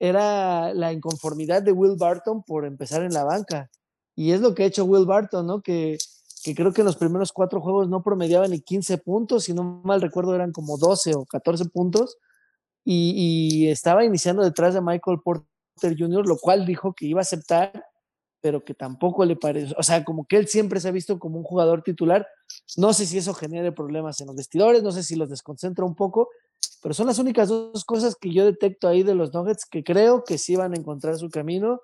era 0.02 0.74
la 0.74 0.92
inconformidad 0.92 1.62
de 1.62 1.70
Will 1.70 1.96
Barton 1.96 2.42
por 2.42 2.66
empezar 2.66 3.04
en 3.04 3.12
la 3.12 3.22
banca. 3.22 3.70
Y 4.16 4.32
es 4.32 4.40
lo 4.40 4.52
que 4.52 4.64
ha 4.64 4.66
hecho 4.66 4.84
Will 4.84 5.06
Barton, 5.06 5.46
¿no? 5.46 5.62
Que, 5.62 5.96
que 6.42 6.56
creo 6.56 6.72
que 6.72 6.80
en 6.80 6.86
los 6.86 6.96
primeros 6.96 7.30
cuatro 7.32 7.60
juegos 7.60 7.88
no 7.88 8.02
promediaba 8.02 8.48
ni 8.48 8.60
15 8.60 8.98
puntos, 8.98 9.44
si 9.44 9.54
no 9.54 9.80
mal 9.84 10.02
recuerdo 10.02 10.34
eran 10.34 10.50
como 10.50 10.76
12 10.76 11.14
o 11.14 11.24
14 11.24 11.66
puntos, 11.66 12.18
y, 12.84 13.68
estaba 13.68 14.04
iniciando 14.04 14.42
detrás 14.42 14.74
de 14.74 14.80
Michael 14.80 15.20
Porter 15.24 15.96
Jr., 15.96 16.26
lo 16.26 16.36
cual 16.36 16.66
dijo 16.66 16.94
que 16.94 17.06
iba 17.06 17.20
a 17.20 17.22
aceptar, 17.22 17.84
pero 18.40 18.64
que 18.64 18.74
tampoco 18.74 19.24
le 19.24 19.36
pareció, 19.36 19.76
o 19.78 19.84
sea, 19.84 20.02
como 20.02 20.24
que 20.24 20.36
él 20.36 20.48
siempre 20.48 20.80
se 20.80 20.88
ha 20.88 20.90
visto 20.90 21.20
como 21.20 21.38
un 21.38 21.44
jugador 21.44 21.84
titular. 21.84 22.26
No 22.76 22.92
sé 22.92 23.06
si 23.06 23.18
eso 23.18 23.34
genere 23.34 23.70
problemas 23.70 24.20
en 24.20 24.26
los 24.26 24.34
vestidores, 24.34 24.82
no 24.82 24.90
sé 24.90 25.04
si 25.04 25.14
los 25.14 25.30
desconcentra 25.30 25.84
un 25.84 25.94
poco, 25.94 26.28
pero 26.82 26.94
son 26.94 27.06
las 27.06 27.18
únicas 27.18 27.48
dos 27.48 27.84
cosas 27.84 28.16
que 28.20 28.32
yo 28.32 28.44
detecto 28.44 28.88
ahí 28.88 29.02
de 29.02 29.14
los 29.14 29.32
Nuggets 29.32 29.64
que 29.66 29.84
creo 29.84 30.24
que 30.24 30.36
sí 30.38 30.56
van 30.56 30.72
a 30.72 30.76
encontrar 30.76 31.16
su 31.16 31.30
camino 31.30 31.80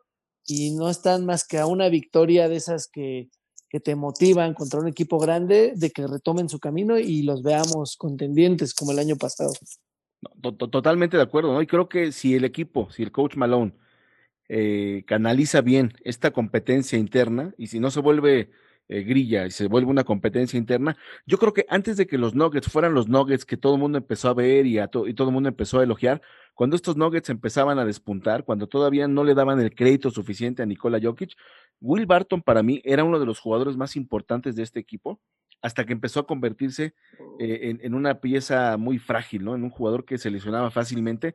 y 0.46 0.72
no 0.72 0.88
están 0.88 1.24
más 1.24 1.46
que 1.46 1.58
a 1.58 1.66
una 1.66 1.88
victoria 1.88 2.48
de 2.48 2.56
esas 2.56 2.88
que, 2.88 3.28
que 3.68 3.80
te 3.80 3.94
motivan 3.94 4.54
contra 4.54 4.80
un 4.80 4.88
equipo 4.88 5.18
grande, 5.18 5.72
de 5.76 5.90
que 5.90 6.06
retomen 6.06 6.48
su 6.48 6.58
camino 6.58 6.98
y 6.98 7.22
los 7.22 7.42
veamos 7.42 7.96
contendientes 7.96 8.74
como 8.74 8.92
el 8.92 8.98
año 8.98 9.16
pasado. 9.16 9.52
To- 10.42 10.54
to- 10.54 10.68
Totalmente 10.68 11.16
de 11.16 11.22
acuerdo, 11.22 11.52
¿no? 11.52 11.62
Y 11.62 11.66
creo 11.66 11.88
que 11.88 12.12
si 12.12 12.34
el 12.34 12.44
equipo, 12.44 12.90
si 12.90 13.02
el 13.02 13.12
coach 13.12 13.36
Malone 13.36 13.72
eh, 14.48 15.04
canaliza 15.06 15.60
bien 15.60 15.92
esta 16.02 16.30
competencia 16.30 16.98
interna 16.98 17.54
y 17.58 17.66
si 17.66 17.78
no 17.78 17.90
se 17.90 18.00
vuelve 18.00 18.50
eh, 18.88 19.02
grilla 19.02 19.46
y 19.46 19.50
se 19.50 19.66
vuelve 19.68 19.90
una 19.90 20.04
competencia 20.04 20.56
interna, 20.58 20.96
yo 21.26 21.38
creo 21.38 21.52
que 21.52 21.66
antes 21.68 21.96
de 21.96 22.06
que 22.06 22.18
los 22.18 22.34
Nuggets 22.34 22.70
fueran 22.70 22.94
los 22.94 23.08
Nuggets 23.08 23.44
que 23.44 23.56
todo 23.56 23.74
el 23.74 23.80
mundo 23.80 23.98
empezó 23.98 24.28
a 24.28 24.34
ver 24.34 24.66
y, 24.66 24.78
a 24.78 24.88
to- 24.88 25.06
y 25.06 25.14
todo 25.14 25.28
el 25.28 25.34
mundo 25.34 25.48
empezó 25.48 25.80
a 25.80 25.82
elogiar, 25.84 26.20
cuando 26.54 26.74
estos 26.74 26.96
Nuggets 26.96 27.30
empezaban 27.30 27.78
a 27.78 27.84
despuntar, 27.84 28.44
cuando 28.44 28.66
todavía 28.66 29.06
no 29.06 29.22
le 29.24 29.34
daban 29.34 29.60
el 29.60 29.74
crédito 29.74 30.10
suficiente 30.10 30.62
a 30.62 30.66
Nikola 30.66 30.98
Jokic, 31.00 31.32
Will 31.80 32.06
Barton 32.06 32.42
para 32.42 32.62
mí 32.62 32.80
era 32.84 33.04
uno 33.04 33.20
de 33.20 33.26
los 33.26 33.38
jugadores 33.38 33.76
más 33.76 33.94
importantes 33.94 34.56
de 34.56 34.64
este 34.64 34.80
equipo 34.80 35.20
hasta 35.62 35.84
que 35.84 35.92
empezó 35.92 36.20
a 36.20 36.26
convertirse 36.26 36.94
eh, 37.38 37.58
en, 37.62 37.80
en 37.82 37.94
una 37.94 38.20
pieza 38.20 38.76
muy 38.76 38.98
frágil, 38.98 39.44
¿no? 39.44 39.54
En 39.54 39.64
un 39.64 39.70
jugador 39.70 40.04
que 40.04 40.18
se 40.18 40.30
lesionaba 40.30 40.70
fácilmente. 40.70 41.34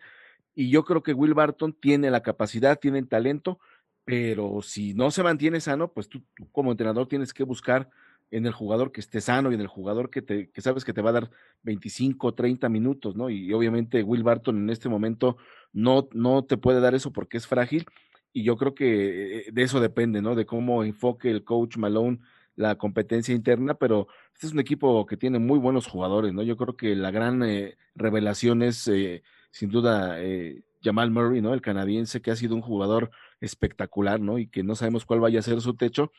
Y 0.55 0.69
yo 0.69 0.85
creo 0.85 1.03
que 1.03 1.13
Will 1.13 1.33
Barton 1.33 1.73
tiene 1.73 2.11
la 2.11 2.21
capacidad, 2.23 2.79
tiene 2.79 2.99
el 2.99 3.07
talento, 3.07 3.59
pero 4.05 4.61
si 4.61 4.93
no 4.93 5.11
se 5.11 5.23
mantiene 5.23 5.61
sano, 5.61 5.91
pues 5.91 6.09
tú, 6.09 6.23
como 6.51 6.71
entrenador 6.71 7.07
tienes 7.07 7.33
que 7.33 7.43
buscar 7.43 7.89
en 8.31 8.45
el 8.45 8.51
jugador 8.51 8.91
que 8.91 9.01
esté 9.01 9.21
sano 9.21 9.51
y 9.51 9.55
en 9.55 9.61
el 9.61 9.67
jugador 9.67 10.09
que, 10.09 10.21
te, 10.21 10.49
que 10.49 10.61
sabes 10.61 10.83
que 10.83 10.93
te 10.93 11.01
va 11.01 11.11
a 11.11 11.13
dar 11.13 11.31
25, 11.63 12.33
30 12.33 12.67
minutos, 12.69 13.15
¿no? 13.15 13.29
Y 13.29 13.53
obviamente 13.53 14.01
Will 14.01 14.23
Barton 14.23 14.57
en 14.57 14.69
este 14.69 14.89
momento 14.89 15.37
no, 15.71 16.09
no 16.13 16.43
te 16.43 16.57
puede 16.57 16.81
dar 16.81 16.95
eso 16.95 17.11
porque 17.11 17.37
es 17.37 17.45
frágil. 17.45 17.85
Y 18.31 18.43
yo 18.43 18.57
creo 18.57 18.73
que 18.73 19.39
eh, 19.39 19.45
de 19.51 19.61
eso 19.61 19.79
depende, 19.79 20.21
¿no? 20.21 20.33
De 20.33 20.47
cómo 20.47 20.83
enfoque 20.83 21.29
el 21.29 21.43
coach 21.43 21.77
Malone 21.77 22.19
la 22.55 22.75
competencia 22.75 23.33
interna, 23.33 23.73
pero 23.75 24.07
este 24.33 24.47
es 24.47 24.53
un 24.53 24.59
equipo 24.59 25.05
que 25.05 25.17
tiene 25.17 25.39
muy 25.39 25.59
buenos 25.59 25.87
jugadores, 25.87 26.33
¿no? 26.33 26.43
Yo 26.43 26.57
creo 26.57 26.75
que 26.75 26.95
la 26.95 27.11
gran 27.11 27.43
eh, 27.43 27.77
revelación 27.95 28.61
es 28.61 28.87
eh, 28.87 29.23
sin 29.51 29.69
duda 29.69 30.21
eh, 30.21 30.63
Jamal 30.83 31.11
Murray, 31.11 31.41
¿no? 31.41 31.53
El 31.53 31.61
canadiense 31.61 32.21
que 32.21 32.31
ha 32.31 32.35
sido 32.35 32.55
un 32.55 32.61
jugador 32.61 33.11
espectacular, 33.39 34.19
¿no? 34.19 34.37
Y 34.37 34.47
que 34.47 34.63
no 34.63 34.75
sabemos 34.75 35.05
cuál 35.05 35.19
vaya 35.19 35.39
a 35.39 35.43
ser 35.43 35.61
su 35.61 35.75
techo. 35.75 36.11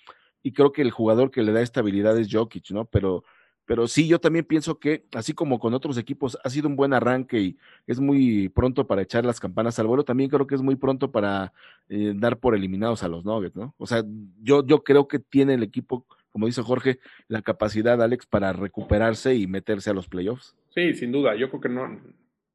Y 0.43 0.53
creo 0.53 0.73
que 0.73 0.83
el 0.83 0.91
jugador 0.91 1.31
que 1.31 1.43
le 1.43 1.53
da 1.53 1.63
estabilidad 1.63 2.19
es 2.19 2.29
Jokic, 2.31 2.71
¿no? 2.71 2.85
Pero, 2.85 3.25
pero 3.65 3.89
sí, 3.89 4.07
yo 4.07 4.19
también 4.19 4.45
pienso 4.45 4.79
que, 4.79 5.07
así 5.15 5.33
como 5.33 5.59
con 5.59 5.73
otros 5.73 5.97
equipos, 5.97 6.39
ha 6.45 6.51
sido 6.51 6.69
un 6.69 6.77
buen 6.77 6.93
arranque 6.93 7.41
y 7.41 7.59
es 7.87 7.99
muy 7.99 8.51
pronto 8.51 8.87
para 8.87 9.03
echar 9.03 9.25
las 9.25 9.41
campanas 9.41 9.79
al 9.79 9.87
vuelo. 9.87 10.05
También 10.05 10.29
creo 10.29 10.47
que 10.47 10.55
es 10.55 10.63
muy 10.63 10.77
pronto 10.77 11.11
para 11.11 11.53
eh, 11.89 12.13
dar 12.15 12.39
por 12.39 12.55
eliminados 12.55 13.03
a 13.03 13.09
los 13.09 13.25
Nuggets, 13.25 13.57
¿no? 13.57 13.75
O 13.79 13.87
sea, 13.87 14.05
yo, 14.43 14.67
yo 14.67 14.85
creo 14.85 15.09
que 15.09 15.19
tiene 15.19 15.55
el 15.55 15.63
equipo, 15.63 16.07
como 16.31 16.47
dice 16.47 16.63
Jorge, 16.63 16.99
la 17.27 17.41
capacidad, 17.41 18.03
Alex, 18.03 18.27
para 18.27 18.53
recuperarse 18.53 19.35
y 19.35 19.47
meterse 19.47 19.89
a 19.91 19.95
los 19.95 20.09
playoffs. 20.09 20.55
Sí, 20.75 20.93
sin 20.93 21.11
duda. 21.11 21.37
Yo 21.37 21.49
creo 21.49 21.61
que 21.63 21.69
no. 21.71 22.01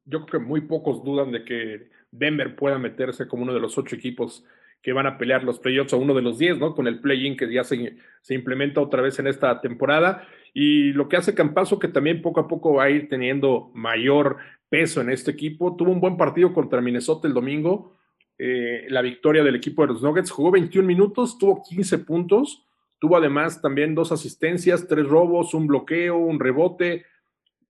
Yo 0.04 0.24
creo 0.24 0.40
que 0.40 0.46
muy 0.46 0.60
pocos 0.60 1.02
dudan 1.02 1.32
de 1.32 1.44
que 1.44 1.90
Denver 2.10 2.56
pueda 2.56 2.78
meterse 2.78 3.28
como 3.28 3.42
uno 3.44 3.54
de 3.54 3.60
los 3.60 3.78
ocho 3.78 3.96
equipos 3.96 4.44
que 4.82 4.92
van 4.92 5.06
a 5.06 5.18
pelear 5.18 5.44
los 5.44 5.58
playoffs 5.58 5.92
o 5.92 5.98
uno 5.98 6.14
de 6.14 6.22
los 6.22 6.38
diez, 6.38 6.58
¿no? 6.58 6.74
Con 6.74 6.86
el 6.86 7.00
play-in 7.00 7.36
que 7.36 7.52
ya 7.52 7.64
se, 7.64 7.96
se, 8.22 8.34
implementa 8.34 8.80
otra 8.80 9.02
vez 9.02 9.18
en 9.18 9.26
esta 9.26 9.60
temporada. 9.60 10.26
Y 10.54 10.92
lo 10.92 11.08
que 11.08 11.16
hace 11.16 11.34
Campaso, 11.34 11.78
que 11.78 11.88
también 11.88 12.22
poco 12.22 12.40
a 12.40 12.48
poco 12.48 12.74
va 12.74 12.84
a 12.84 12.90
ir 12.90 13.08
teniendo 13.08 13.70
mayor 13.74 14.38
peso 14.70 15.00
en 15.02 15.10
este 15.10 15.32
equipo. 15.32 15.76
Tuvo 15.76 15.92
un 15.92 16.00
buen 16.00 16.16
partido 16.16 16.54
contra 16.54 16.80
Minnesota 16.80 17.28
el 17.28 17.34
domingo. 17.34 17.98
Eh, 18.38 18.86
la 18.88 19.02
victoria 19.02 19.44
del 19.44 19.56
equipo 19.56 19.82
de 19.82 19.88
los 19.88 20.02
Nuggets. 20.02 20.30
Jugó 20.30 20.50
21 20.50 20.86
minutos, 20.86 21.36
tuvo 21.36 21.62
15 21.62 21.98
puntos. 21.98 22.66
Tuvo 22.98 23.16
además 23.16 23.60
también 23.60 23.94
dos 23.94 24.12
asistencias, 24.12 24.86
tres 24.86 25.06
robos, 25.06 25.52
un 25.52 25.66
bloqueo, 25.66 26.16
un 26.16 26.40
rebote. 26.40 27.04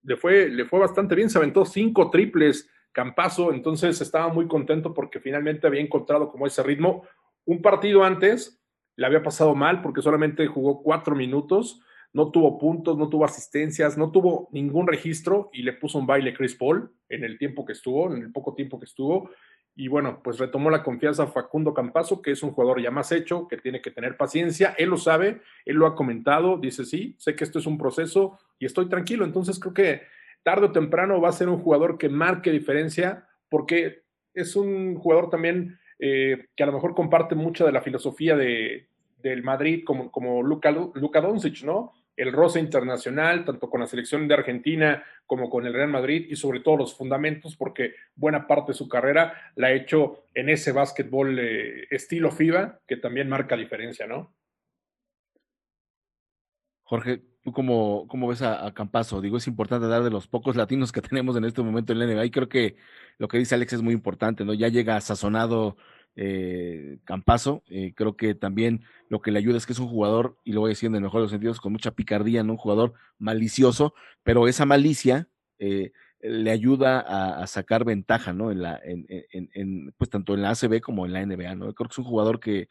Le 0.04 0.16
fue, 0.16 0.48
le 0.48 0.64
fue 0.64 0.78
bastante 0.78 1.14
bien, 1.14 1.28
se 1.28 1.38
aventó 1.38 1.64
cinco 1.64 2.10
triples 2.10 2.68
Campazo, 2.92 3.52
entonces 3.52 4.00
estaba 4.00 4.32
muy 4.32 4.48
contento 4.48 4.92
porque 4.94 5.20
finalmente 5.20 5.66
había 5.66 5.80
encontrado 5.80 6.28
como 6.28 6.46
ese 6.46 6.62
ritmo. 6.62 7.04
Un 7.44 7.62
partido 7.62 8.04
antes 8.04 8.60
le 8.96 9.06
había 9.06 9.22
pasado 9.22 9.54
mal 9.54 9.80
porque 9.80 10.02
solamente 10.02 10.46
jugó 10.46 10.82
cuatro 10.82 11.14
minutos. 11.14 11.82
no 12.12 12.30
tuvo 12.32 12.58
puntos, 12.58 12.98
no 12.98 13.08
tuvo 13.08 13.24
asistencias, 13.24 13.96
no 13.96 14.10
tuvo 14.10 14.48
ningún 14.50 14.86
registro 14.86 15.48
y 15.52 15.62
le 15.62 15.74
puso 15.74 15.98
un 15.98 16.06
baile 16.06 16.34
Chris 16.34 16.56
Paul 16.56 16.90
en 17.08 17.22
el 17.22 17.38
tiempo 17.38 17.64
que 17.64 17.72
estuvo, 17.72 18.12
en 18.12 18.22
el 18.22 18.32
poco 18.32 18.54
tiempo 18.54 18.78
que 18.78 18.86
estuvo. 18.86 19.30
Y 19.76 19.88
bueno, 19.88 20.20
pues 20.22 20.38
retomó 20.38 20.68
la 20.68 20.82
confianza 20.82 21.28
Facundo 21.28 21.72
Campazo, 21.72 22.20
que 22.20 22.32
es 22.32 22.42
un 22.42 22.50
jugador 22.50 22.82
ya 22.82 22.90
más 22.90 23.12
hecho, 23.12 23.46
que 23.46 23.56
tiene 23.56 23.80
que 23.80 23.92
tener 23.92 24.16
paciencia. 24.16 24.74
Él 24.76 24.90
lo 24.90 24.96
sabe, 24.96 25.40
él 25.64 25.76
lo 25.76 25.86
ha 25.86 25.94
comentado, 25.94 26.58
dice, 26.58 26.84
sí, 26.84 27.14
sé 27.18 27.36
que 27.36 27.44
esto 27.44 27.60
es 27.60 27.66
un 27.66 27.78
proceso 27.78 28.38
y 28.58 28.66
estoy 28.66 28.88
tranquilo. 28.88 29.24
Entonces 29.24 29.60
creo 29.60 29.72
que 29.72 30.02
tarde 30.42 30.66
o 30.66 30.72
temprano 30.72 31.20
va 31.20 31.28
a 31.28 31.32
ser 31.32 31.48
un 31.48 31.60
jugador 31.60 31.98
que 31.98 32.08
marque 32.08 32.50
diferencia, 32.50 33.26
porque 33.48 34.02
es 34.34 34.56
un 34.56 34.96
jugador 34.96 35.30
también 35.30 35.78
eh, 35.98 36.46
que 36.56 36.62
a 36.62 36.66
lo 36.66 36.72
mejor 36.72 36.94
comparte 36.94 37.34
mucha 37.34 37.64
de 37.64 37.72
la 37.72 37.82
filosofía 37.82 38.36
de, 38.36 38.88
del 39.18 39.42
Madrid 39.42 39.82
como, 39.84 40.10
como 40.10 40.42
Luka, 40.42 40.70
Luka 40.70 41.20
Doncic, 41.20 41.62
¿no? 41.62 41.92
el 42.20 42.32
roce 42.34 42.60
internacional, 42.60 43.46
tanto 43.46 43.70
con 43.70 43.80
la 43.80 43.86
selección 43.86 44.28
de 44.28 44.34
Argentina 44.34 45.02
como 45.26 45.48
con 45.48 45.66
el 45.66 45.72
Real 45.72 45.88
Madrid 45.88 46.26
y 46.28 46.36
sobre 46.36 46.60
todo 46.60 46.76
los 46.76 46.94
fundamentos, 46.94 47.56
porque 47.56 47.94
buena 48.14 48.46
parte 48.46 48.72
de 48.72 48.78
su 48.78 48.90
carrera 48.90 49.52
la 49.56 49.68
ha 49.68 49.72
hecho 49.72 50.24
en 50.34 50.50
ese 50.50 50.72
básquetbol 50.72 51.38
eh, 51.38 51.86
estilo 51.90 52.30
FIBA, 52.30 52.80
que 52.86 52.98
también 52.98 53.30
marca 53.30 53.56
diferencia, 53.56 54.06
¿no? 54.06 54.34
Jorge, 56.82 57.22
¿tú 57.42 57.52
cómo, 57.52 58.06
cómo 58.08 58.28
ves 58.28 58.42
a, 58.42 58.66
a 58.66 58.74
Campazo? 58.74 59.20
Digo, 59.20 59.36
es 59.36 59.46
importante 59.46 59.86
dar 59.86 60.02
de 60.02 60.10
los 60.10 60.26
pocos 60.26 60.56
latinos 60.56 60.92
que 60.92 61.02
tenemos 61.02 61.36
en 61.36 61.44
este 61.44 61.62
momento 61.62 61.92
en 61.92 61.98
la 61.98 62.06
NBA 62.06 62.26
y 62.26 62.30
creo 62.30 62.48
que 62.48 62.76
lo 63.18 63.28
que 63.28 63.38
dice 63.38 63.54
Alex 63.54 63.74
es 63.74 63.82
muy 63.82 63.94
importante, 63.94 64.44
¿no? 64.44 64.54
Ya 64.54 64.68
llega 64.68 65.00
sazonado 65.00 65.76
eh, 66.16 66.98
Campazo. 67.04 67.62
Eh, 67.68 67.92
creo 67.94 68.16
que 68.16 68.34
también 68.34 68.82
lo 69.08 69.20
que 69.20 69.30
le 69.30 69.38
ayuda 69.38 69.56
es 69.56 69.66
que 69.66 69.72
es 69.72 69.78
un 69.78 69.88
jugador, 69.88 70.36
y 70.44 70.52
lo 70.52 70.60
voy 70.60 70.70
diciendo 70.70 70.98
en 70.98 71.04
el 71.04 71.06
mejor 71.06 71.20
de 71.20 71.24
los 71.24 71.30
sentidos, 71.30 71.60
con 71.60 71.72
mucha 71.72 71.92
picardía, 71.92 72.42
¿no? 72.42 72.52
Un 72.52 72.58
jugador 72.58 72.94
malicioso, 73.18 73.94
pero 74.22 74.48
esa 74.48 74.66
malicia 74.66 75.28
eh, 75.58 75.92
le 76.20 76.50
ayuda 76.50 77.00
a, 77.00 77.42
a, 77.42 77.46
sacar 77.46 77.84
ventaja, 77.84 78.32
¿no? 78.32 78.50
En 78.50 78.62
la, 78.62 78.80
en, 78.84 79.06
en, 79.08 79.50
en, 79.54 79.94
pues 79.96 80.10
tanto 80.10 80.34
en 80.34 80.42
la 80.42 80.50
ACB 80.50 80.80
como 80.80 81.06
en 81.06 81.12
la 81.12 81.24
NBA, 81.24 81.54
¿no? 81.54 81.72
Creo 81.74 81.88
que 81.88 81.92
es 81.92 81.98
un 81.98 82.04
jugador 82.04 82.40
que, 82.40 82.68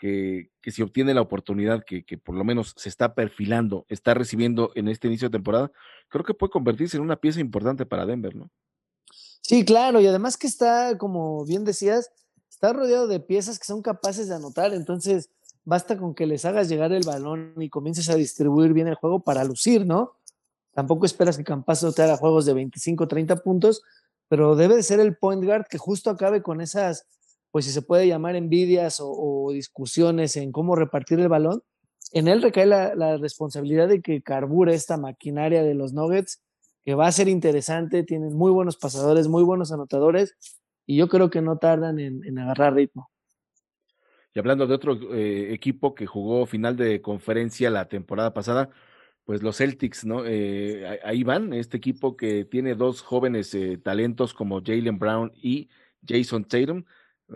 que, 0.00 0.50
que 0.62 0.70
si 0.70 0.80
obtiene 0.80 1.12
la 1.12 1.20
oportunidad 1.20 1.84
que, 1.84 2.02
por 2.16 2.34
lo 2.34 2.42
menos 2.42 2.72
se 2.76 2.88
está 2.88 3.14
perfilando, 3.14 3.84
está 3.90 4.14
recibiendo 4.14 4.72
en 4.74 4.88
este 4.88 5.08
inicio 5.08 5.28
de 5.28 5.32
temporada, 5.32 5.70
creo 6.08 6.24
que 6.24 6.32
puede 6.32 6.50
convertirse 6.50 6.96
en 6.96 7.02
una 7.02 7.16
pieza 7.16 7.38
importante 7.38 7.84
para 7.84 8.06
Denver, 8.06 8.34
¿no? 8.34 8.50
Sí, 9.42 9.62
claro, 9.62 10.00
y 10.00 10.06
además 10.06 10.38
que 10.38 10.46
está, 10.46 10.96
como 10.96 11.44
bien 11.44 11.64
decías, 11.64 12.10
está 12.48 12.72
rodeado 12.72 13.08
de 13.08 13.20
piezas 13.20 13.58
que 13.58 13.66
son 13.66 13.82
capaces 13.82 14.26
de 14.28 14.36
anotar, 14.36 14.72
entonces 14.72 15.28
basta 15.64 15.98
con 15.98 16.14
que 16.14 16.26
les 16.26 16.46
hagas 16.46 16.70
llegar 16.70 16.92
el 16.92 17.04
balón 17.04 17.52
y 17.58 17.68
comiences 17.68 18.08
a 18.08 18.14
distribuir 18.14 18.72
bien 18.72 18.88
el 18.88 18.94
juego 18.94 19.20
para 19.20 19.44
lucir, 19.44 19.84
¿no? 19.84 20.16
Tampoco 20.72 21.04
esperas 21.04 21.36
que 21.36 21.44
Campazo 21.44 21.92
te 21.92 22.02
haga 22.02 22.16
juegos 22.16 22.46
de 22.46 22.54
25, 22.54 23.06
30 23.06 23.36
puntos, 23.36 23.82
pero 24.28 24.56
debe 24.56 24.76
de 24.76 24.82
ser 24.82 24.98
el 24.98 25.14
point 25.16 25.44
guard 25.44 25.66
que 25.68 25.76
justo 25.76 26.08
acabe 26.08 26.42
con 26.42 26.62
esas, 26.62 27.06
pues 27.50 27.64
si 27.64 27.72
se 27.72 27.82
puede 27.82 28.06
llamar 28.06 28.36
envidias 28.36 28.98
o, 29.00 29.50
discusiones 29.52 30.36
en 30.36 30.52
cómo 30.52 30.76
repartir 30.76 31.20
el 31.20 31.28
balón. 31.28 31.62
En 32.12 32.28
él 32.28 32.42
recae 32.42 32.66
la, 32.66 33.16
responsabilidad 33.16 33.88
de 33.88 34.00
que 34.02 34.22
carbure 34.22 34.74
esta 34.74 34.96
maquinaria 34.96 35.62
de 35.62 35.74
los 35.74 35.92
Nuggets, 35.92 36.42
que 36.84 36.94
va 36.94 37.06
a 37.06 37.12
ser 37.12 37.28
interesante, 37.28 38.02
tienen 38.04 38.34
muy 38.34 38.50
buenos 38.50 38.76
pasadores, 38.76 39.28
muy 39.28 39.42
buenos 39.42 39.72
anotadores, 39.72 40.34
y 40.86 40.96
yo 40.96 41.08
creo 41.08 41.30
que 41.30 41.42
no 41.42 41.58
tardan 41.58 41.98
en, 41.98 42.24
en 42.24 42.38
agarrar 42.38 42.74
ritmo. 42.74 43.10
Y 44.34 44.38
hablando 44.38 44.66
de 44.66 44.74
otro 44.74 45.14
eh, 45.14 45.52
equipo 45.52 45.94
que 45.94 46.06
jugó 46.06 46.46
final 46.46 46.76
de 46.76 47.02
conferencia 47.02 47.70
la 47.70 47.88
temporada 47.88 48.32
pasada, 48.32 48.70
pues 49.24 49.42
los 49.42 49.56
Celtics, 49.58 50.04
¿no? 50.04 50.24
Eh, 50.26 51.00
ahí 51.04 51.24
van, 51.24 51.52
este 51.52 51.76
equipo 51.76 52.16
que 52.16 52.44
tiene 52.44 52.74
dos 52.74 53.02
jóvenes 53.02 53.54
eh, 53.54 53.78
talentos 53.78 54.32
como 54.34 54.62
Jalen 54.62 54.98
Brown 54.98 55.32
y 55.34 55.68
Jason 56.06 56.44
Tatum, 56.44 56.84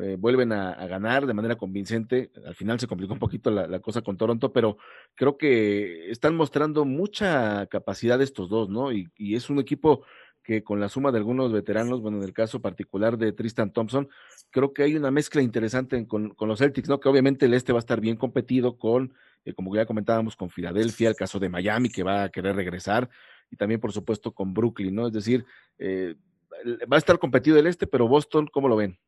eh, 0.01 0.17
vuelven 0.19 0.53
a, 0.53 0.73
a, 0.73 0.87
ganar 0.87 1.27
de 1.27 1.35
manera 1.35 1.57
convincente. 1.57 2.31
Al 2.47 2.55
final 2.55 2.81
se 2.81 2.87
complicó 2.87 3.13
un 3.13 3.19
poquito 3.19 3.51
la, 3.51 3.67
la, 3.67 3.81
cosa 3.81 4.03
con 4.03 4.17
Toronto, 4.17 4.53
pero 4.53 4.77
creo 5.15 5.37
que 5.37 6.11
están 6.11 6.35
mostrando 6.37 6.85
mucha 6.85 7.67
capacidad 7.67 8.21
estos 8.21 8.49
dos, 8.49 8.69
¿no? 8.69 8.93
Y, 8.93 9.09
y 9.17 9.37
es 9.37 9.51
un 9.51 9.59
equipo 9.59 10.05
que 10.43 10.63
con 10.63 10.79
la 10.79 10.89
suma 10.89 11.11
de 11.11 11.19
algunos 11.19 11.53
veteranos, 11.53 12.01
bueno, 12.03 12.19
en 12.19 12.25
el 12.25 12.33
caso 12.33 12.61
particular 12.61 13.17
de 13.17 13.33
Tristan 13.33 13.73
Thompson, 13.73 14.09
creo 14.51 14.73
que 14.73 14.83
hay 14.83 14.95
una 14.95 15.11
mezcla 15.11 15.43
interesante 15.43 15.97
en, 15.97 16.05
con, 16.05 16.35
con, 16.35 16.49
los 16.49 16.59
Celtics, 16.59 16.89
¿no? 16.89 17.01
Que 17.01 17.09
obviamente 17.09 17.47
el 17.47 17.55
este 17.55 17.73
va 17.73 17.79
a 17.79 17.81
estar 17.81 18.01
bien 18.01 18.17
competido 18.17 18.77
con, 18.77 19.15
eh, 19.45 19.55
como 19.55 19.75
ya 19.75 19.87
comentábamos, 19.87 20.37
con 20.37 20.51
Filadelfia, 20.51 21.09
el 21.09 21.17
caso 21.17 21.39
de 21.39 21.49
Miami, 21.49 21.89
que 21.89 22.03
va 22.03 22.25
a 22.25 22.29
querer 22.29 22.55
regresar, 22.55 23.09
y 23.51 23.57
también, 23.57 23.81
por 23.81 23.93
supuesto, 23.93 24.33
con 24.33 24.53
Brooklyn, 24.53 24.95
¿no? 24.95 25.07
Es 25.07 25.13
decir, 25.15 25.45
eh, 25.79 26.15
va 26.93 26.97
a 26.97 26.99
estar 26.99 27.19
competido 27.19 27.59
el 27.59 27.67
este, 27.67 27.87
pero 27.87 28.07
Boston, 28.07 28.49
¿cómo 28.53 28.69
lo 28.69 28.77
ven? 28.77 28.99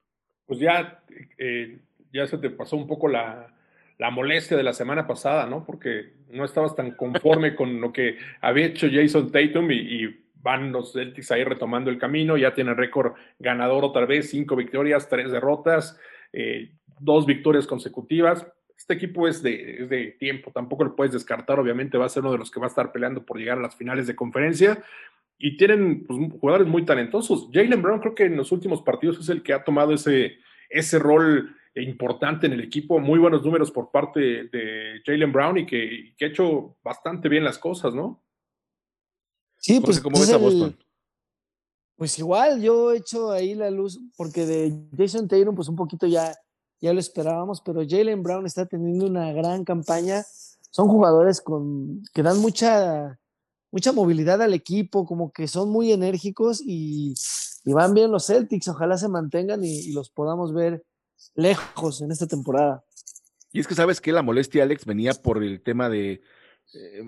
Pues 0.47 0.61
ya, 0.61 1.03
eh, 1.39 1.79
ya 2.13 2.27
se 2.27 2.39
te 2.39 2.51
pasó 2.51 2.77
un 2.77 2.87
poco 2.87 3.09
la, 3.09 3.53
la 3.99 4.11
molestia 4.11 4.57
de 4.57 4.63
la 4.63 4.73
semana 4.73 5.07
pasada, 5.07 5.47
¿no? 5.47 5.65
Porque 5.65 6.13
no 6.31 6.45
estabas 6.45 6.75
tan 6.75 6.93
conforme 6.93 7.55
con 7.55 7.81
lo 7.81 7.93
que 7.93 8.19
había 8.41 8.67
hecho 8.67 8.89
Jason 8.91 9.31
Tatum 9.31 9.71
y, 9.71 10.23
van 10.43 10.71
los 10.71 10.93
Celtics 10.93 11.33
ahí 11.33 11.43
retomando 11.43 11.91
el 11.91 11.99
camino, 11.99 12.37
ya 12.37 12.55
tienen 12.55 12.77
récord 12.77 13.15
ganador 13.41 13.85
otra 13.85 14.07
vez, 14.07 14.31
cinco 14.31 14.55
victorias, 14.55 15.09
tres 15.09 15.33
derrotas, 15.33 15.99
eh, 16.33 16.71
dos 17.01 17.27
victorias 17.27 17.67
consecutivas. 17.67 18.47
Este 18.77 18.95
equipo 18.95 19.27
es 19.27 19.43
de, 19.43 19.83
es 19.83 19.89
de, 19.89 20.13
tiempo, 20.21 20.53
tampoco 20.53 20.85
lo 20.85 20.95
puedes 20.95 21.13
descartar, 21.13 21.59
obviamente 21.59 21.99
va 21.99 22.07
a 22.07 22.11
ser 22.11 22.23
uno 22.23 22.31
de 22.31 22.39
los 22.39 22.53
que 22.53 22.61
va 22.61 22.67
a 22.67 22.69
estar 22.69 22.93
peleando 22.93 23.27
por 23.27 23.39
llegar 23.39 23.59
a 23.59 23.63
las 23.63 23.75
finales 23.75 24.07
de 24.07 24.15
conferencia 24.15 24.79
y 25.39 25.57
tienen 25.57 26.05
pues, 26.07 26.19
jugadores 26.41 26.67
muy 26.67 26.85
talentosos. 26.85 27.49
Jalen 27.53 27.83
Brown 27.83 28.01
creo 28.01 28.15
que 28.15 28.25
en 28.25 28.37
los 28.37 28.53
últimos 28.53 28.83
partidos 28.83 29.19
es 29.19 29.29
el 29.29 29.43
que 29.43 29.53
ha 29.53 29.65
tomado 29.65 29.93
ese, 29.93 30.39
ese 30.71 30.99
rol 30.99 31.55
importante 31.75 32.47
en 32.47 32.55
el 32.55 32.61
equipo, 32.61 32.99
muy 32.99 33.19
buenos 33.19 33.45
números 33.45 33.71
por 33.71 33.91
parte 33.91 34.21
de 34.21 35.03
Jalen 35.05 35.33
Brown 35.33 35.59
y 35.59 35.67
que, 35.67 36.15
que 36.17 36.25
ha 36.25 36.29
hecho 36.29 36.77
bastante 36.83 37.29
bien 37.29 37.45
las 37.45 37.59
cosas, 37.59 37.95
¿no? 37.95 38.23
Sí, 39.59 39.81
pues. 39.81 40.01
¿Cómo 40.01 40.19
ves 40.19 40.33
a 40.33 40.39
Boston? 40.39 40.77
Pues 41.97 42.19
igual, 42.19 42.61
yo 42.61 42.93
he 42.93 42.99
hecho 42.99 43.31
ahí 43.31 43.55
la 43.55 43.71
luz, 43.71 43.99
porque 44.17 44.45
de 44.45 44.87
Jason 44.97 45.29
Tatum, 45.29 45.55
pues 45.55 45.69
un 45.69 45.77
poquito 45.77 46.07
ya, 46.07 46.35
ya 46.79 46.93
lo 46.93 47.01
esperábamos, 47.01 47.63
pero 47.63 47.83
Jalen 47.89 48.23
Brown 48.23 48.45
está 48.45 48.67
teniendo 48.67 49.07
una 49.07 49.33
gran 49.33 49.65
campaña. 49.65 50.23
Son 50.71 50.89
jugadores 50.89 51.41
con, 51.41 52.03
que 52.13 52.23
dan 52.23 52.39
mucha, 52.39 53.19
mucha 53.77 53.93
movilidad 53.93 54.41
al 54.41 54.55
equipo, 54.55 55.05
como 55.05 55.31
que 55.33 55.47
son 55.49 55.69
muy 55.69 55.93
enérgicos 55.93 56.63
y, 56.65 57.13
van 57.67 57.93
bien 57.93 58.11
los 58.11 58.25
Celtics. 58.25 58.69
Ojalá 58.69 58.97
se 58.97 59.07
mantengan 59.07 59.63
y, 59.63 59.93
los 59.93 60.09
podamos 60.09 60.55
ver 60.55 60.83
lejos 61.35 62.01
en 62.01 62.11
esta 62.11 62.27
temporada. 62.27 62.83
Y 63.53 63.61
es 63.61 63.67
que 63.67 63.75
sabes 63.75 64.01
que 64.01 64.13
la 64.13 64.23
molestia, 64.23 64.63
Alex, 64.63 64.87
venía 64.87 65.13
por 65.13 65.45
el 65.45 65.61
tema 65.61 65.91
de 65.91 66.23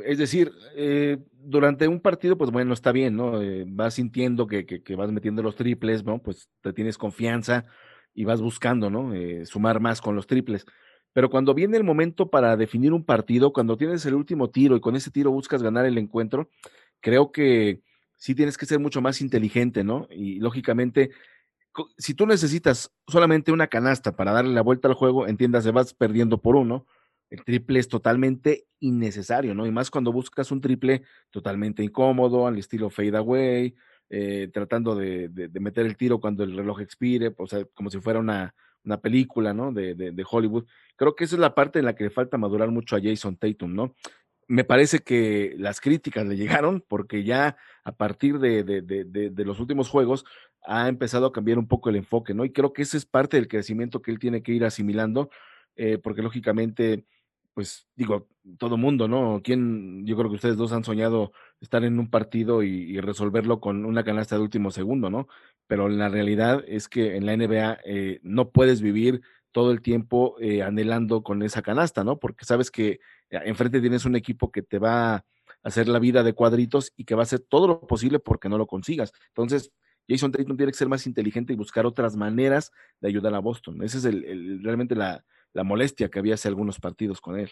es 0.04 0.18
decir, 0.18 0.52
eh, 0.76 1.18
durante 1.32 1.88
un 1.88 2.00
partido, 2.00 2.36
pues 2.36 2.50
bueno, 2.50 2.74
está 2.74 2.92
bien, 2.92 3.16
¿no? 3.16 3.40
Eh, 3.40 3.64
vas 3.66 3.94
sintiendo 3.94 4.46
que, 4.46 4.66
que, 4.66 4.82
que, 4.82 4.94
vas 4.94 5.10
metiendo 5.10 5.42
los 5.42 5.56
triples, 5.56 6.04
¿no? 6.04 6.22
Pues 6.22 6.48
te 6.60 6.72
tienes 6.72 6.96
confianza 6.96 7.64
y 8.14 8.24
vas 8.24 8.40
buscando, 8.42 8.88
¿no? 8.88 9.14
Eh, 9.14 9.46
sumar 9.46 9.80
más 9.80 10.00
con 10.00 10.14
los 10.14 10.26
triples. 10.26 10.66
Pero 11.12 11.30
cuando 11.30 11.54
viene 11.54 11.76
el 11.76 11.84
momento 11.84 12.30
para 12.30 12.56
definir 12.56 12.92
un 12.92 13.04
partido, 13.04 13.52
cuando 13.52 13.76
tienes 13.76 14.04
el 14.06 14.14
último 14.14 14.50
tiro 14.50 14.76
y 14.76 14.80
con 14.80 14.96
ese 14.96 15.10
tiro 15.10 15.30
buscas 15.30 15.62
ganar 15.62 15.86
el 15.86 15.98
encuentro, 15.98 16.48
creo 17.00 17.32
que 17.32 17.82
sí 18.16 18.34
tienes 18.34 18.56
que 18.58 18.66
ser 18.66 18.78
mucho 18.78 19.00
más 19.00 19.20
inteligente, 19.20 19.84
¿no? 19.84 20.06
Y 20.10 20.40
lógicamente, 20.40 21.10
si 21.96 22.14
tú 22.14 22.26
necesitas 22.26 22.92
solamente 23.06 23.52
una 23.52 23.68
canasta 23.68 24.16
para 24.16 24.32
darle 24.32 24.54
la 24.54 24.62
vuelta 24.62 24.88
al 24.88 24.94
juego, 24.94 25.26
entiendas, 25.26 25.70
vas 25.72 25.94
perdiendo 25.94 26.40
por 26.40 26.56
uno 26.56 26.86
el 27.30 27.44
triple 27.44 27.78
es 27.78 27.88
totalmente 27.88 28.66
innecesario, 28.80 29.54
¿no? 29.54 29.66
Y 29.66 29.70
más 29.70 29.90
cuando 29.90 30.12
buscas 30.12 30.50
un 30.50 30.60
triple 30.60 31.02
totalmente 31.30 31.82
incómodo, 31.82 32.46
al 32.46 32.58
estilo 32.58 32.90
fade 32.90 33.16
away, 33.16 33.74
eh, 34.08 34.48
tratando 34.52 34.94
de, 34.94 35.28
de, 35.28 35.48
de, 35.48 35.60
meter 35.60 35.84
el 35.84 35.96
tiro 35.96 36.20
cuando 36.20 36.42
el 36.44 36.56
reloj 36.56 36.80
expire, 36.80 37.34
o 37.36 37.46
sea, 37.46 37.64
como 37.74 37.90
si 37.90 38.00
fuera 38.00 38.18
una, 38.18 38.54
una 38.88 39.00
película, 39.00 39.54
¿no? 39.54 39.72
De, 39.72 39.94
de, 39.94 40.26
Hollywood. 40.28 40.66
Creo 40.96 41.14
que 41.14 41.24
esa 41.24 41.36
es 41.36 41.40
la 41.40 41.54
parte 41.54 41.78
en 41.78 41.84
la 41.84 41.94
que 41.94 42.04
le 42.04 42.10
falta 42.10 42.38
madurar 42.38 42.70
mucho 42.70 42.96
a 42.96 43.00
Jason 43.00 43.36
Tatum, 43.36 43.74
¿no? 43.74 43.94
Me 44.48 44.64
parece 44.64 45.00
que 45.00 45.54
las 45.58 45.80
críticas 45.80 46.26
le 46.26 46.36
llegaron 46.36 46.82
porque 46.86 47.22
ya 47.22 47.56
a 47.84 47.92
partir 47.92 48.38
de, 48.38 48.64
de 48.64 49.44
los 49.44 49.60
últimos 49.60 49.90
juegos 49.90 50.24
ha 50.66 50.88
empezado 50.88 51.26
a 51.26 51.32
cambiar 51.32 51.58
un 51.58 51.68
poco 51.68 51.90
el 51.90 51.96
enfoque, 51.96 52.34
¿no? 52.34 52.44
Y 52.44 52.52
creo 52.52 52.72
que 52.72 52.82
ese 52.82 52.96
es 52.96 53.06
parte 53.06 53.36
del 53.36 53.48
crecimiento 53.48 54.02
que 54.02 54.10
él 54.10 54.18
tiene 54.18 54.42
que 54.42 54.52
ir 54.52 54.64
asimilando, 54.64 55.30
eh, 55.76 55.98
porque 55.98 56.22
lógicamente 56.22 57.04
pues 57.58 57.88
digo, 57.96 58.28
todo 58.56 58.76
mundo, 58.76 59.08
¿no? 59.08 59.40
¿Quién, 59.42 60.06
yo 60.06 60.16
creo 60.16 60.30
que 60.30 60.36
ustedes 60.36 60.56
dos 60.56 60.70
han 60.70 60.84
soñado 60.84 61.32
estar 61.60 61.82
en 61.82 61.98
un 61.98 62.08
partido 62.08 62.62
y, 62.62 63.00
resolverlo 63.00 63.58
con 63.58 63.84
una 63.84 64.04
canasta 64.04 64.36
de 64.36 64.42
último 64.42 64.70
segundo, 64.70 65.10
¿no? 65.10 65.26
Pero 65.66 65.88
la 65.88 66.08
realidad 66.08 66.62
es 66.68 66.88
que 66.88 67.16
en 67.16 67.26
la 67.26 67.32
NBA 67.32 67.80
eh, 67.84 68.20
no 68.22 68.50
puedes 68.50 68.80
vivir 68.80 69.22
todo 69.50 69.72
el 69.72 69.82
tiempo 69.82 70.36
eh, 70.38 70.62
anhelando 70.62 71.24
con 71.24 71.42
esa 71.42 71.60
canasta, 71.60 72.04
¿no? 72.04 72.20
Porque 72.20 72.44
sabes 72.44 72.70
que 72.70 73.00
eh, 73.30 73.40
enfrente 73.46 73.80
tienes 73.80 74.04
un 74.04 74.14
equipo 74.14 74.52
que 74.52 74.62
te 74.62 74.78
va 74.78 75.14
a 75.16 75.24
hacer 75.64 75.88
la 75.88 75.98
vida 75.98 76.22
de 76.22 76.34
cuadritos 76.34 76.92
y 76.96 77.06
que 77.06 77.16
va 77.16 77.22
a 77.22 77.24
hacer 77.24 77.40
todo 77.40 77.66
lo 77.66 77.80
posible 77.88 78.20
porque 78.20 78.48
no 78.48 78.56
lo 78.56 78.68
consigas. 78.68 79.12
Entonces, 79.30 79.72
Jason 80.08 80.30
Tatum 80.30 80.56
tiene 80.56 80.70
que 80.70 80.78
ser 80.78 80.88
más 80.88 81.08
inteligente 81.08 81.54
y 81.54 81.56
buscar 81.56 81.86
otras 81.86 82.14
maneras 82.14 82.70
de 83.00 83.08
ayudar 83.08 83.34
a 83.34 83.40
Boston. 83.40 83.82
Esa 83.82 83.98
es 83.98 84.04
el- 84.04 84.62
realmente 84.62 84.94
la, 84.94 85.24
la 85.52 85.64
molestia 85.64 86.08
que 86.08 86.18
había 86.18 86.34
hace 86.34 86.48
algunos 86.48 86.78
partidos 86.78 87.20
con 87.20 87.38
él. 87.38 87.50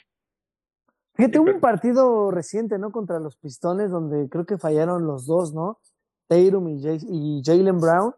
Fíjate, 1.15 1.39
hubo 1.39 1.51
un 1.51 1.61
partido 1.61 2.31
reciente, 2.31 2.79
¿no? 2.79 2.93
Contra 2.93 3.19
los 3.19 3.37
Pistones, 3.37 3.91
donde 3.91 4.29
creo 4.29 4.45
que 4.45 4.59
fallaron 4.59 5.07
los 5.07 5.27
dos, 5.27 5.55
¿no? 5.55 5.81
Tatum 6.29 6.69
y 6.69 7.43
Jalen 7.45 7.81
Brown. 7.81 8.15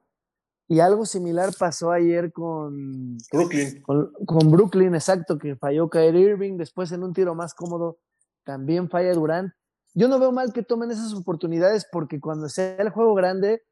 Y 0.71 0.81
algo 0.81 1.07
similar 1.07 1.51
pasó 1.59 1.93
ayer 1.93 2.31
con, 2.31 3.17
Brooklyn. 3.33 3.81
con, 3.83 4.13
con 4.27 4.51
Brooklyn, 4.51 4.95
exacto, 4.95 5.39
que 5.39 5.57
falló 5.57 5.89
Kyrie 5.89 6.33
Irving. 6.33 6.59
Después, 6.59 6.93
en 6.93 7.03
un 7.03 7.15
tiro 7.15 7.35
más 7.35 7.55
cómodo, 7.55 7.99
también 8.45 8.91
falla 8.91 9.15
Durant. 9.15 9.53
Yo 9.95 10.09
no 10.09 10.19
veo 10.19 10.31
mal 10.31 10.53
que 10.53 10.63
tomen 10.63 10.91
esas 10.91 11.15
oportunidades 11.15 11.87
porque 11.91 12.21
cuando 12.21 12.51
sea 12.51 12.77
el 12.77 12.91
juego 12.91 13.15
grande, 13.15 13.63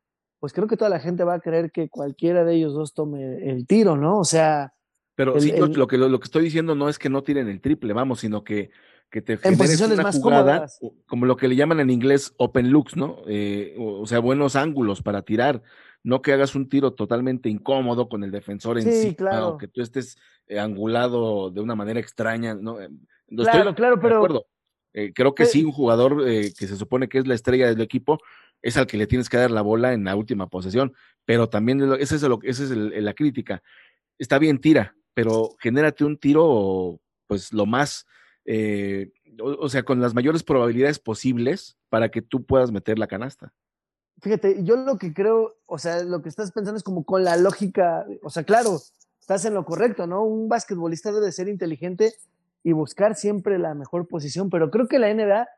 pues 0.40 0.54
creo 0.54 0.68
que 0.68 0.78
toda 0.78 0.88
la 0.88 0.98
gente 0.98 1.24
va 1.24 1.34
a 1.34 1.40
creer 1.40 1.70
que 1.70 1.90
cualquiera 1.90 2.44
de 2.44 2.54
ellos 2.54 2.72
dos 2.72 2.94
tome 2.94 3.50
el 3.50 3.66
tiro, 3.66 3.96
¿no? 3.96 4.18
O 4.18 4.24
sea, 4.24 4.72
Pero 5.16 5.34
El- 5.34 5.40
sí, 5.40 5.52
lo, 5.58 5.66
el- 5.66 5.72
lo 5.72 5.86
que, 5.88 5.98
lo, 5.98 6.08
lo 6.08 6.20
que 6.20 6.24
estoy 6.26 6.44
diciendo 6.44 6.74
no 6.76 6.88
es 6.88 6.98
que 6.98 7.08
no 7.08 7.22
tiren 7.24 7.48
el 7.48 7.60
triple, 7.60 7.92
vamos, 7.92 8.20
sino 8.20 8.44
que, 8.44 8.70
que 9.10 9.20
te 9.22 9.32
en 9.42 9.56
posiciones 9.58 9.94
una 9.94 10.02
más 10.04 10.16
jugada, 10.16 10.52
cómodas. 10.68 10.80
como 11.06 11.26
lo 11.26 11.36
que 11.36 11.48
le 11.48 11.56
llaman 11.56 11.80
en 11.80 11.90
inglés 11.90 12.32
open 12.36 12.70
looks, 12.70 12.96
¿no? 12.96 13.18
Eh, 13.26 13.74
o, 13.78 14.00
o 14.02 14.06
sea, 14.06 14.20
buenos 14.20 14.54
ángulos 14.56 15.02
para 15.02 15.22
tirar, 15.22 15.62
no 16.04 16.22
que 16.22 16.32
hagas 16.32 16.54
un 16.54 16.68
tiro 16.68 16.92
totalmente 16.92 17.48
incómodo 17.48 18.08
con 18.08 18.22
el 18.22 18.30
defensor 18.30 18.80
Sí, 18.80 18.88
encima 18.88 19.14
claro. 19.16 19.48
o 19.48 19.58
que 19.58 19.66
tú 19.68 19.80
estés 19.82 20.16
eh, 20.46 20.60
angulado 20.60 21.50
de 21.50 21.60
una 21.60 21.74
manera 21.74 21.98
extraña, 21.98 22.54
¿no? 22.54 22.80
Eh, 22.80 22.88
no 23.28 23.42
Claro, 23.42 23.58
estoy 23.60 23.74
claro, 23.74 23.96
de 23.96 24.02
pero- 24.02 24.16
acuerdo. 24.16 24.46
Eh, 24.92 25.12
creo 25.14 25.34
que 25.34 25.44
sí, 25.44 25.62
un 25.62 25.72
jugador 25.72 26.24
que 26.24 26.50
se 26.66 26.74
supone 26.76 27.06
que 27.06 27.18
es 27.18 27.26
la 27.26 27.34
estrella 27.34 27.68
del 27.68 27.82
equipo 27.82 28.18
es 28.62 28.78
al 28.78 28.86
que 28.86 28.96
le 28.96 29.06
tienes 29.06 29.28
que 29.28 29.36
dar 29.36 29.50
la 29.50 29.60
bola 29.60 29.92
en 29.92 30.04
la 30.04 30.16
última 30.16 30.48
posesión, 30.48 30.94
pero 31.26 31.50
también 31.50 31.82
esa 32.00 32.14
es, 32.16 32.22
lo, 32.22 32.38
esa 32.42 32.64
es 32.64 32.70
el- 32.70 33.04
la 33.04 33.12
crítica. 33.12 33.62
Está 34.18 34.38
bien, 34.38 34.58
tira, 34.58 34.95
pero 35.16 35.56
genérate 35.60 36.04
un 36.04 36.18
tiro, 36.18 37.00
pues 37.26 37.50
lo 37.50 37.64
más, 37.64 38.06
eh, 38.44 39.12
o, 39.40 39.66
sea, 39.70 39.82
con 39.82 39.98
las 39.98 40.12
mayores 40.12 40.42
probabilidades 40.42 40.98
posibles 40.98 41.78
para 41.88 42.10
que 42.10 42.20
tú 42.20 42.44
puedas 42.44 42.70
meter 42.70 42.98
la 42.98 43.06
canasta. 43.06 43.54
Fíjate, 44.20 44.62
yo 44.62 44.76
lo 44.76 44.98
que 44.98 45.14
creo, 45.14 45.56
o 45.64 45.78
sea, 45.78 46.02
lo 46.02 46.20
que 46.20 46.28
estás 46.28 46.52
pensando 46.52 46.76
es 46.76 46.82
como 46.82 47.06
con 47.06 47.24
la 47.24 47.38
lógica, 47.38 48.04
o 48.22 48.28
sea, 48.28 48.44
claro, 48.44 48.78
estás 49.18 49.46
en 49.46 49.54
lo 49.54 49.64
correcto, 49.64 50.06
¿no? 50.06 50.22
Un 50.22 50.50
basquetbolista 50.50 51.10
debe 51.12 51.32
ser 51.32 51.48
inteligente 51.48 52.12
y 52.62 52.72
buscar 52.72 53.14
siempre 53.14 53.58
la 53.58 53.72
mejor 53.74 54.08
posición, 54.08 54.50
pero 54.50 54.70
creo 54.70 54.86
que 54.86 54.98
la 54.98 55.14
NBA, 55.14 55.48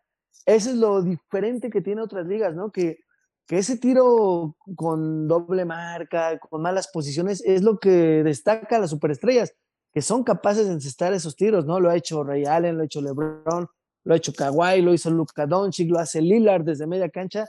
eso 0.46 0.70
es 0.70 0.76
lo 0.76 1.02
diferente 1.02 1.68
que 1.68 1.80
tiene 1.80 2.00
otras 2.00 2.28
ligas, 2.28 2.54
¿no? 2.54 2.70
Que, 2.70 3.00
que 3.48 3.56
ese 3.56 3.78
tiro 3.78 4.56
con 4.76 5.26
doble 5.26 5.64
marca, 5.64 6.38
con 6.38 6.60
malas 6.60 6.88
posiciones, 6.88 7.42
es 7.46 7.62
lo 7.62 7.78
que 7.78 8.22
destaca 8.22 8.76
a 8.76 8.78
las 8.78 8.90
superestrellas, 8.90 9.54
que 9.94 10.02
son 10.02 10.22
capaces 10.22 10.66
de 10.66 10.74
encestar 10.74 11.14
esos 11.14 11.34
tiros, 11.34 11.64
¿no? 11.64 11.80
Lo 11.80 11.88
ha 11.88 11.96
hecho 11.96 12.22
Ray 12.22 12.44
Allen, 12.44 12.76
lo 12.76 12.82
ha 12.82 12.84
hecho 12.84 13.00
LeBron, 13.00 13.66
lo 14.04 14.14
ha 14.14 14.16
hecho 14.18 14.34
Kawhi, 14.34 14.82
lo 14.82 14.92
hizo 14.92 15.10
Luka 15.10 15.46
Doncic, 15.46 15.90
lo 15.90 15.98
hace 15.98 16.20
Lillard 16.20 16.62
desde 16.62 16.86
media 16.86 17.08
cancha. 17.08 17.46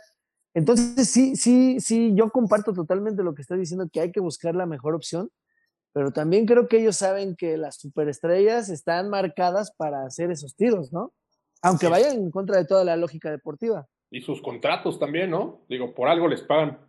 Entonces, 0.53 1.09
sí, 1.09 1.35
sí, 1.35 1.81
sí, 1.81 2.13
yo 2.15 2.29
comparto 2.29 2.71
totalmente 2.71 3.21
lo 3.21 3.35
que 3.35 3.41
estás 3.41 3.59
diciendo, 3.59 3.89
que 3.91 3.99
hay 3.99 4.13
que 4.13 4.21
buscar 4.21 4.55
la 4.55 4.65
mejor 4.65 4.95
opción, 4.95 5.29
pero 5.91 6.11
también 6.11 6.45
creo 6.45 6.69
que 6.69 6.79
ellos 6.79 6.95
saben 6.95 7.35
que 7.35 7.57
las 7.57 7.75
superestrellas 7.75 8.69
están 8.69 9.09
marcadas 9.09 9.73
para 9.75 10.05
hacer 10.05 10.31
esos 10.31 10.55
tiros, 10.55 10.93
¿no? 10.93 11.11
Aunque 11.61 11.89
vayan 11.89 12.15
en 12.15 12.31
contra 12.31 12.55
de 12.55 12.63
toda 12.63 12.85
la 12.85 12.95
lógica 12.95 13.29
deportiva. 13.29 13.85
Y 14.11 14.21
sus 14.21 14.41
contratos 14.41 14.97
también, 14.99 15.29
¿no? 15.29 15.61
Digo, 15.69 15.93
por 15.93 16.07
algo 16.07 16.27
les 16.27 16.41
pagan 16.41 16.79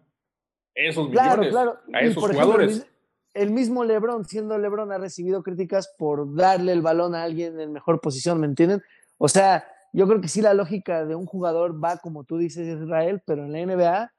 esos 0.74 1.08
Claro, 1.10 1.42
millones 1.42 1.50
claro. 1.50 1.78
a 1.92 2.02
Y, 2.02 2.06
esos 2.08 2.24
ejemplo, 2.24 2.42
jugadores. 2.44 2.86
el 3.34 3.50
mismo 3.50 3.84
LeBron, 3.84 4.24
siendo 4.24 4.56
LeBron, 4.58 4.90
ha 4.92 4.98
recibido 4.98 5.42
críticas 5.42 5.94
por 5.98 6.34
darle 6.34 6.72
el 6.72 6.82
balón 6.82 7.14
a 7.14 7.22
alguien 7.24 7.60
en 7.60 7.72
mejor 7.72 8.00
posición, 8.00 8.40
¿me 8.40 8.46
entienden? 8.46 8.82
O 9.18 9.28
sea, 9.28 9.66
yo 9.92 10.06
creo 10.06 10.20
que 10.20 10.28
sí 10.28 10.40
la 10.40 10.54
lógica 10.54 11.04
de 11.04 11.14
un 11.14 11.26
jugador 11.26 11.82
va 11.82 11.98
como 11.98 12.24
tú 12.24 12.38
dices, 12.38 12.66
Israel, 12.80 13.22
pero 13.26 13.44
en 13.44 13.52
la 13.52 13.58
NBA, 13.66 14.12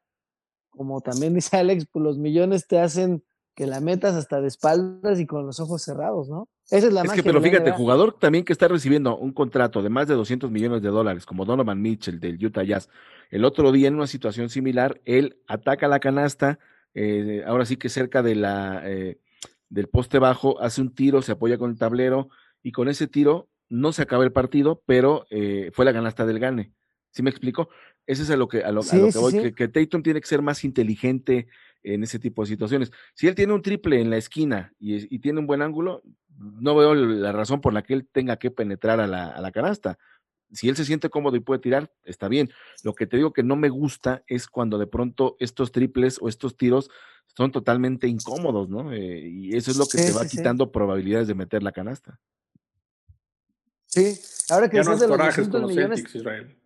como 0.69 1.01
también 1.01 1.33
dice 1.33 1.57
Alex, 1.57 1.87
pues 1.91 2.03
los 2.03 2.17
millones 2.17 2.67
te 2.67 2.79
hacen 2.79 3.23
que 3.55 3.65
la 3.67 3.79
metas 3.81 4.15
hasta 4.15 4.39
de 4.41 4.47
espaldas 4.47 5.19
y 5.19 5.25
con 5.25 5.45
los 5.45 5.59
ojos 5.59 5.81
cerrados, 5.81 6.29
¿no? 6.29 6.47
Esa 6.71 6.87
es 6.87 6.93
la 6.93 7.01
Es 7.01 7.11
que, 7.11 7.21
pero 7.21 7.41
fíjate, 7.41 7.69
NBA. 7.69 7.77
jugador 7.77 8.13
también 8.17 8.45
que 8.45 8.53
está 8.53 8.69
recibiendo 8.69 9.17
un 9.17 9.33
contrato 9.33 9.83
de 9.83 9.89
más 9.89 10.07
de 10.07 10.15
200 10.15 10.49
millones 10.49 10.81
de 10.81 10.87
dólares, 10.87 11.25
como 11.25 11.43
Donovan 11.43 11.81
Mitchell 11.81 12.19
del 12.19 12.43
Utah 12.43 12.63
Jazz, 12.63 12.89
el 13.29 13.43
otro 13.43 13.73
día 13.73 13.89
en 13.89 13.95
una 13.95 14.07
situación 14.07 14.49
similar, 14.49 15.01
él 15.03 15.37
ataca 15.47 15.89
la 15.89 15.99
canasta, 15.99 16.59
eh, 16.93 17.43
ahora 17.45 17.65
sí 17.65 17.75
que 17.75 17.89
cerca 17.89 18.23
de 18.23 18.35
la, 18.35 18.81
eh, 18.85 19.19
del 19.69 19.87
poste 19.87 20.17
bajo, 20.17 20.61
hace 20.61 20.81
un 20.81 20.95
tiro, 20.95 21.21
se 21.21 21.33
apoya 21.33 21.57
con 21.57 21.71
el 21.71 21.77
tablero 21.77 22.29
y 22.63 22.71
con 22.71 22.87
ese 22.87 23.07
tiro 23.07 23.49
no 23.67 23.91
se 23.91 24.01
acaba 24.03 24.23
el 24.23 24.31
partido, 24.31 24.81
pero 24.85 25.25
eh, 25.29 25.71
fue 25.73 25.83
la 25.85 25.93
canasta 25.93 26.25
del 26.25 26.39
gane. 26.39 26.71
¿Sí 27.11 27.21
me 27.21 27.29
explico? 27.29 27.67
Ese 28.07 28.23
es 28.23 28.29
a 28.29 28.37
lo 28.37 28.47
que, 28.47 28.63
a 28.63 28.71
lo, 28.71 28.79
a 28.79 28.83
Sí, 28.83 28.97
lo 28.97 29.05
que 29.07 29.11
sí, 29.11 29.19
voy, 29.19 29.31
sí. 29.33 29.41
Que, 29.41 29.53
que 29.53 29.67
Tatum 29.67 30.03
tiene 30.03 30.21
que 30.21 30.27
ser 30.27 30.41
más 30.41 30.63
inteligente 30.63 31.47
en 31.83 32.03
ese 32.03 32.19
tipo 32.19 32.43
de 32.43 32.49
situaciones. 32.49 32.91
Si 33.13 33.27
él 33.27 33.35
tiene 33.35 33.53
un 33.53 33.61
triple 33.61 34.01
en 34.01 34.09
la 34.09 34.17
esquina 34.17 34.73
y, 34.79 35.19
tiene 35.19 35.39
un 35.39 35.47
buen 35.47 35.61
ángulo, 35.61 36.01
no 36.37 36.75
veo 36.75 36.95
la 36.95 37.31
razón 37.31 37.61
por 37.61 37.73
la 37.73 37.83
que 37.83 37.93
él 37.93 38.07
tenga 38.11 38.37
que 38.37 38.51
penetrar 38.51 38.99
a 38.99 39.07
la, 39.07 39.27
a 39.27 39.41
la 39.41 39.51
canasta. 39.51 39.97
Si 40.51 40.67
él 40.67 40.75
se 40.75 40.85
siente 40.85 41.09
cómodo 41.09 41.35
y 41.37 41.39
puede 41.39 41.61
tirar, 41.61 41.91
está 42.03 42.27
bien. 42.27 42.51
Lo 42.83 42.93
que 42.93 43.07
te 43.07 43.17
digo 43.17 43.31
que 43.31 43.43
no 43.43 43.55
me 43.55 43.69
gusta 43.69 44.23
es 44.27 44.47
cuando 44.47 44.77
de 44.77 44.87
pronto 44.87 45.37
estos 45.39 45.71
triples 45.71 46.17
o 46.21 46.27
estos 46.27 46.57
tiros 46.57 46.89
son 47.35 47.51
totalmente 47.51 48.07
incómodos, 48.07 48.69
¿no? 48.69 48.91
Eh, 48.91 49.27
y 49.27 49.55
eso 49.55 49.71
es 49.71 49.77
lo 49.77 49.85
que 49.85 49.97
Sí, 49.97 50.07
te 50.07 50.11
va 50.11 50.23
sí, 50.23 50.29
sí. 50.29 50.37
quitando 50.37 50.71
probabilidades 50.71 51.27
de 51.27 51.35
meter 51.35 51.63
la 51.63 51.71
canasta. 51.71 52.19
Sí, 53.85 54.19
ahora 54.49 54.69
que 54.69 54.77
Ya 54.77 54.83
no 54.83 54.97
de 54.97 55.07
los 55.07 55.17
corajes 55.17 55.49
200 55.49 55.51
con 55.51 55.61
los 55.61 55.71
millones, 55.71 55.99
Celtics, 55.99 56.15
Israel. 56.15 56.57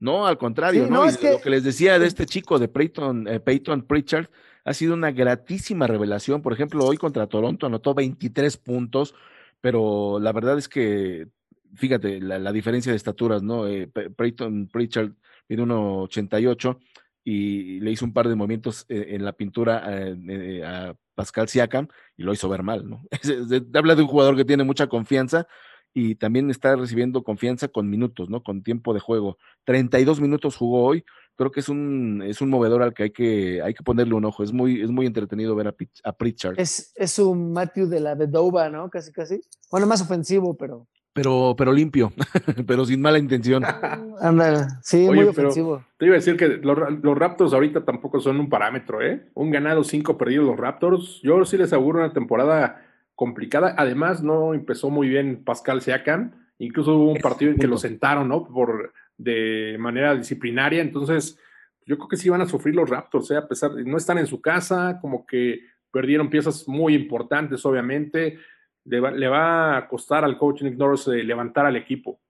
No, 0.00 0.26
al 0.26 0.38
contrario, 0.38 0.84
Sí, 0.84 0.90
¿no? 0.90 0.98
no, 0.98 1.04
Y 1.06 1.08
es 1.08 1.16
que- 1.18 1.32
Lo 1.32 1.40
que 1.40 1.50
les 1.50 1.64
decía 1.64 1.98
de 1.98 2.06
este 2.06 2.26
chico 2.26 2.58
de 2.58 2.68
Peyton, 2.68 3.26
eh, 3.28 3.40
Peyton 3.40 3.82
Pritchard 3.82 4.28
ha 4.64 4.74
sido 4.74 4.94
una 4.94 5.10
gratísima 5.10 5.86
revelación. 5.86 6.42
Por 6.42 6.52
ejemplo, 6.52 6.84
hoy 6.84 6.96
contra 6.96 7.26
Toronto 7.26 7.66
anotó 7.66 7.94
23 7.94 8.56
puntos, 8.58 9.14
pero 9.60 10.18
la 10.20 10.32
verdad 10.32 10.58
es 10.58 10.68
que, 10.68 11.26
fíjate, 11.74 12.20
la, 12.20 12.38
la 12.38 12.52
diferencia 12.52 12.92
de 12.92 12.96
estaturas, 12.96 13.42
¿no? 13.42 13.66
Eh, 13.66 13.88
Pe- 13.88 14.10
Peyton 14.10 14.68
Pritchard 14.68 15.12
mide 15.48 15.62
1,88 15.62 16.78
y 17.24 17.80
le 17.80 17.90
hizo 17.90 18.04
un 18.04 18.12
par 18.12 18.28
de 18.28 18.34
movimientos 18.36 18.86
eh, 18.88 19.08
en 19.10 19.24
la 19.24 19.32
pintura 19.32 19.82
eh, 19.88 20.62
a 20.64 20.94
Pascal 21.14 21.48
Siakam 21.48 21.88
y 22.16 22.22
lo 22.22 22.32
hizo 22.32 22.48
ver 22.48 22.62
mal, 22.62 22.88
¿no? 22.88 23.02
Habla 23.74 23.94
de 23.96 24.02
un 24.02 24.08
jugador 24.08 24.36
que 24.36 24.44
tiene 24.44 24.64
mucha 24.64 24.86
confianza 24.86 25.46
y 25.94 26.14
también 26.14 26.50
está 26.50 26.76
recibiendo 26.76 27.22
confianza 27.22 27.68
con 27.68 27.88
minutos, 27.90 28.28
¿no? 28.30 28.42
Con 28.42 28.62
tiempo 28.62 28.94
de 28.94 29.00
juego. 29.00 29.38
32 29.64 30.20
minutos 30.20 30.56
jugó 30.56 30.84
hoy. 30.84 31.04
Creo 31.36 31.50
que 31.52 31.60
es 31.60 31.68
un, 31.68 32.22
es 32.26 32.40
un 32.40 32.50
movedor 32.50 32.82
al 32.82 32.94
que 32.94 33.04
hay 33.04 33.10
que, 33.10 33.62
hay 33.62 33.72
que 33.72 33.84
ponerle 33.84 34.14
un 34.14 34.24
ojo. 34.24 34.42
Es 34.42 34.52
muy, 34.52 34.80
es 34.82 34.90
muy 34.90 35.06
entretenido 35.06 35.54
ver 35.54 35.68
a, 35.68 35.74
a 36.04 36.12
Pritchard. 36.12 36.58
es, 36.58 36.92
es 36.96 37.18
un 37.18 37.52
Matthew 37.52 37.86
de 37.86 38.00
la 38.00 38.14
Vedova, 38.16 38.68
¿no? 38.70 38.90
Casi, 38.90 39.12
casi. 39.12 39.40
Bueno, 39.70 39.86
más 39.86 40.02
ofensivo, 40.02 40.56
pero. 40.56 40.86
Pero, 41.14 41.54
pero 41.56 41.72
limpio, 41.72 42.12
pero 42.66 42.84
sin 42.84 43.00
mala 43.00 43.18
intención. 43.18 43.64
Anda, 44.20 44.80
sí, 44.82 45.06
Oye, 45.08 45.20
muy 45.20 45.24
ofensivo. 45.26 45.84
Te 45.96 46.06
iba 46.06 46.14
a 46.14 46.18
decir 46.18 46.36
que 46.36 46.46
los, 46.48 46.76
Ra- 46.78 46.90
los 46.90 47.16
Raptors 47.18 47.52
ahorita 47.52 47.84
tampoco 47.84 48.20
son 48.20 48.38
un 48.38 48.48
parámetro, 48.48 49.00
¿eh? 49.02 49.28
Un 49.34 49.50
ganado, 49.50 49.82
cinco 49.84 50.16
perdidos 50.18 50.46
los 50.46 50.56
Raptors. 50.56 51.20
Yo 51.22 51.44
sí 51.44 51.56
les 51.56 51.72
auguro 51.72 51.98
una 52.00 52.12
temporada 52.12 52.84
complicada. 53.18 53.74
Además, 53.76 54.22
no 54.22 54.54
empezó 54.54 54.90
muy 54.90 55.08
bien 55.08 55.42
Pascal 55.42 55.82
Siakam. 55.82 56.30
Incluso 56.58 56.94
hubo 56.94 57.10
un 57.10 57.18
partido 57.18 57.50
en 57.50 57.58
que 57.58 57.66
lo 57.66 57.76
sentaron, 57.76 58.28
¿no? 58.28 58.46
Por, 58.46 58.92
de 59.16 59.74
manera 59.80 60.14
disciplinaria. 60.14 60.80
Entonces, 60.80 61.36
yo 61.84 61.96
creo 61.98 62.06
que 62.06 62.16
sí 62.16 62.28
van 62.28 62.42
a 62.42 62.46
sufrir 62.46 62.76
los 62.76 62.88
Raptors, 62.88 63.32
¿eh? 63.32 63.36
A 63.36 63.48
pesar 63.48 63.72
de 63.72 63.82
no 63.82 63.96
están 63.96 64.18
en 64.18 64.28
su 64.28 64.40
casa, 64.40 65.00
como 65.00 65.26
que 65.26 65.62
perdieron 65.90 66.30
piezas 66.30 66.68
muy 66.68 66.94
importantes, 66.94 67.66
obviamente. 67.66 68.38
Le 68.84 69.00
va, 69.00 69.10
le 69.10 69.26
va 69.26 69.76
a 69.76 69.88
costar 69.88 70.22
al 70.22 70.38
coach 70.38 70.62
Nick 70.62 70.78
Nurse 70.78 71.18
eh, 71.18 71.24
levantar 71.24 71.66
al 71.66 71.74
equipo. 71.74 72.20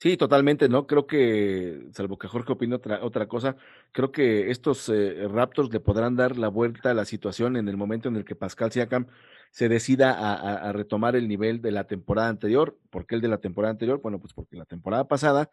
Sí, 0.00 0.16
totalmente, 0.16 0.68
¿no? 0.68 0.86
Creo 0.86 1.08
que, 1.08 1.88
salvo 1.92 2.18
que 2.18 2.28
Jorge 2.28 2.52
opine 2.52 2.76
otra, 2.76 3.02
otra 3.04 3.26
cosa, 3.26 3.56
creo 3.90 4.12
que 4.12 4.48
estos 4.52 4.88
eh, 4.90 5.26
Raptors 5.28 5.72
le 5.72 5.80
podrán 5.80 6.14
dar 6.14 6.36
la 6.38 6.46
vuelta 6.48 6.92
a 6.92 6.94
la 6.94 7.04
situación 7.04 7.56
en 7.56 7.66
el 7.68 7.76
momento 7.76 8.08
en 8.08 8.14
el 8.14 8.24
que 8.24 8.36
Pascal 8.36 8.70
Siakam 8.70 9.08
se 9.50 9.68
decida 9.68 10.12
a, 10.12 10.68
a- 10.68 10.72
retomar 10.72 11.16
el 11.16 11.26
nivel 11.26 11.60
de 11.60 11.72
la 11.72 11.84
temporada 11.88 12.28
anterior. 12.28 12.78
¿Por 12.90 13.06
qué 13.06 13.16
el 13.16 13.20
de 13.22 13.26
la 13.28 13.38
temporada 13.38 13.72
anterior? 13.72 14.00
Bueno, 14.00 14.20
pues 14.20 14.32
porque 14.34 14.56
la 14.56 14.66
temporada 14.66 15.08
pasada 15.08 15.50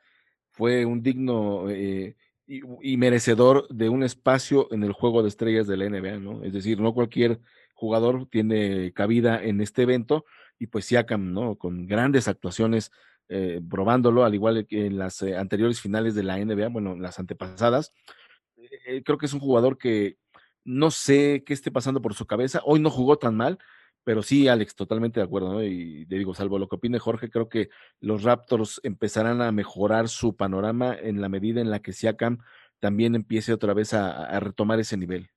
fue 0.52 0.86
un 0.86 1.02
digno 1.02 1.70
eh, 1.70 2.16
y, 2.48 2.62
y 2.82 2.98
merecedor 2.98 3.68
de 3.70 3.89
un 3.89 4.04
espacio 4.04 4.68
en 4.72 4.84
el 4.84 4.93
juego 4.93 5.22
de 5.22 5.30
estrellas 5.30 5.68
de 5.68 5.78
la 5.78 5.86
NBA, 5.86 6.18
¿no? 6.20 6.43
Es 6.43 6.54
decir, 6.54 6.80
no 6.80 6.93
cualquier 6.93 7.39
jugador 7.74 8.28
tiene 8.28 8.93
cabida 8.93 9.41
en 9.43 9.60
este 9.62 9.82
evento 9.84 10.26
y 10.60 10.68
pues 10.68 10.86
Siakam, 10.86 11.34
¿no? 11.34 11.56
Con 11.58 11.88
grandes 11.88 12.28
actuaciones 12.28 12.91
eh, 13.30 13.62
probándolo, 13.70 14.24
al 14.24 14.36
igual 14.36 14.66
que 14.68 14.86
en 14.86 14.98
las 14.98 15.22
eh, 15.22 15.36
anteriores 15.36 15.82
finales 15.82 16.16
de 16.16 16.24
la 16.24 16.38
NBA, 16.38 16.70
bueno, 16.70 16.96
las 16.96 17.20
antepasadas. 17.20 17.94
Eh, 18.58 19.04
creo 19.04 19.18
que 19.18 19.26
es 19.26 19.34
un 19.34 19.40
jugador 19.40 19.78
que 19.78 20.18
no 20.64 20.92
sé 20.92 21.44
qué 21.46 21.54
esté 21.54 21.72
pasando 21.72 22.02
por 22.02 22.14
su 22.14 22.26
cabeza. 22.26 22.62
Hoy 22.66 22.80
no 22.80 22.90
jugó 22.90 23.18
tan 23.18 23.36
mal, 23.36 23.60
pero 24.04 24.22
sí, 24.22 24.48
Alex, 24.48 24.76
totalmente 24.76 25.20
de 25.20 25.26
acuerdo, 25.26 25.54
¿no? 25.54 25.64
Y 25.64 26.06
te 26.08 26.16
digo, 26.18 26.34
salvo 26.34 26.60
lo 26.60 26.68
que 26.68 26.76
opine 26.76 27.00
Jorge, 27.00 27.30
creo 27.30 27.50
que 27.50 27.70
los 28.00 28.24
Raptors 28.24 28.80
empezarán 28.84 29.42
a 29.42 29.52
mejorar 29.52 30.08
su 30.10 30.36
panorama 30.36 30.96
en 30.96 31.22
la 31.22 31.30
medida 31.30 31.62
en 31.62 31.72
la 31.72 31.80
que 31.82 31.94
Siakam 31.94 32.40
también 32.80 33.16
empiece 33.16 33.54
otra 33.54 33.74
vez 33.74 33.94
a, 33.94 34.26
a 34.26 34.40
retomar 34.40 34.80
ese 34.80 34.98
nivel. 34.98 35.30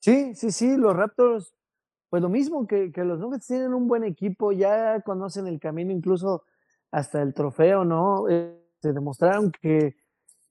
Sí, 0.00 0.34
sí, 0.34 0.50
sí, 0.50 0.76
los 0.78 0.96
Raptors, 0.96 1.54
pues 2.10 2.22
lo 2.22 2.28
mismo 2.28 2.66
que, 2.66 2.90
que 2.92 3.04
los 3.04 3.20
Nuggets 3.20 3.46
tienen 3.46 3.72
un 3.72 3.86
buen 3.86 4.02
equipo, 4.02 4.50
ya 4.50 5.00
conocen 5.02 5.46
el 5.46 5.60
camino, 5.60 5.92
incluso 5.92 6.44
hasta 6.90 7.22
el 7.22 7.32
trofeo, 7.32 7.84
¿no? 7.84 8.28
Eh, 8.28 8.60
se 8.82 8.92
demostraron 8.92 9.52
que 9.52 9.94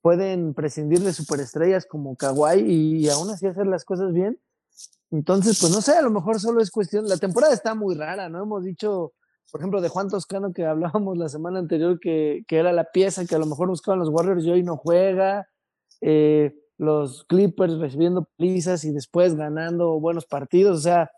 pueden 0.01 0.53
prescindir 0.53 1.01
de 1.01 1.11
superestrellas 1.11 1.85
como 1.85 2.15
Kawhi 2.15 2.61
y, 2.61 3.09
aún 3.09 3.29
así 3.29 3.45
hacer 3.45 3.67
las 3.67 3.83
cosas 3.83 4.13
bien. 4.13 4.39
Entonces, 5.11 5.59
pues 5.59 5.73
no 5.73 5.81
sé, 5.81 5.97
a 5.97 6.01
lo 6.01 6.11
mejor 6.11 6.39
solo 6.39 6.61
es 6.61 6.71
cuestión, 6.71 7.09
la 7.09 7.17
temporada 7.17 7.53
está 7.53 7.75
muy 7.75 7.95
rara, 7.95 8.29
¿no? 8.29 8.41
Hemos 8.41 8.63
dicho, 8.63 9.11
por 9.51 9.59
ejemplo, 9.59 9.81
de 9.81 9.89
Juan 9.89 10.07
Toscano 10.07 10.53
que 10.53 10.65
hablábamos 10.65 11.17
la 11.17 11.27
semana 11.27 11.59
anterior 11.59 11.99
que, 11.99 12.45
que 12.47 12.57
era 12.57 12.71
la 12.71 12.85
pieza 12.85 13.25
que 13.25 13.35
a 13.35 13.39
lo 13.39 13.47
mejor 13.47 13.67
buscaban 13.67 13.99
los 13.99 14.09
Warriors 14.09 14.45
y 14.45 14.51
hoy 14.51 14.63
no 14.63 14.77
juega. 14.77 15.49
Eh, 15.99 16.55
los 16.77 17.25
Clippers 17.25 17.77
recibiendo 17.79 18.29
palizas 18.37 18.85
y 18.85 18.93
después 18.93 19.35
ganando 19.35 19.99
buenos 19.99 20.25
partidos, 20.25 20.77
o 20.77 20.81
sea, 20.81 21.11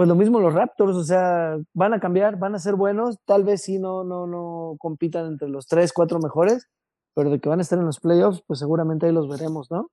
pues 0.00 0.08
lo 0.08 0.14
mismo 0.14 0.40
los 0.40 0.54
Raptors, 0.54 0.96
o 0.96 1.04
sea, 1.04 1.58
van 1.74 1.92
a 1.92 2.00
cambiar, 2.00 2.38
van 2.38 2.54
a 2.54 2.58
ser 2.58 2.74
buenos, 2.74 3.18
tal 3.26 3.44
vez 3.44 3.60
sí 3.60 3.78
no, 3.78 4.02
no, 4.02 4.26
no 4.26 4.76
compitan 4.78 5.26
entre 5.26 5.50
los 5.50 5.66
tres, 5.66 5.92
cuatro 5.92 6.18
mejores, 6.20 6.70
pero 7.14 7.28
de 7.28 7.38
que 7.38 7.50
van 7.50 7.58
a 7.58 7.62
estar 7.62 7.78
en 7.78 7.84
los 7.84 8.00
playoffs, 8.00 8.42
pues 8.46 8.60
seguramente 8.60 9.04
ahí 9.04 9.12
los 9.12 9.28
veremos, 9.28 9.70
¿no? 9.70 9.90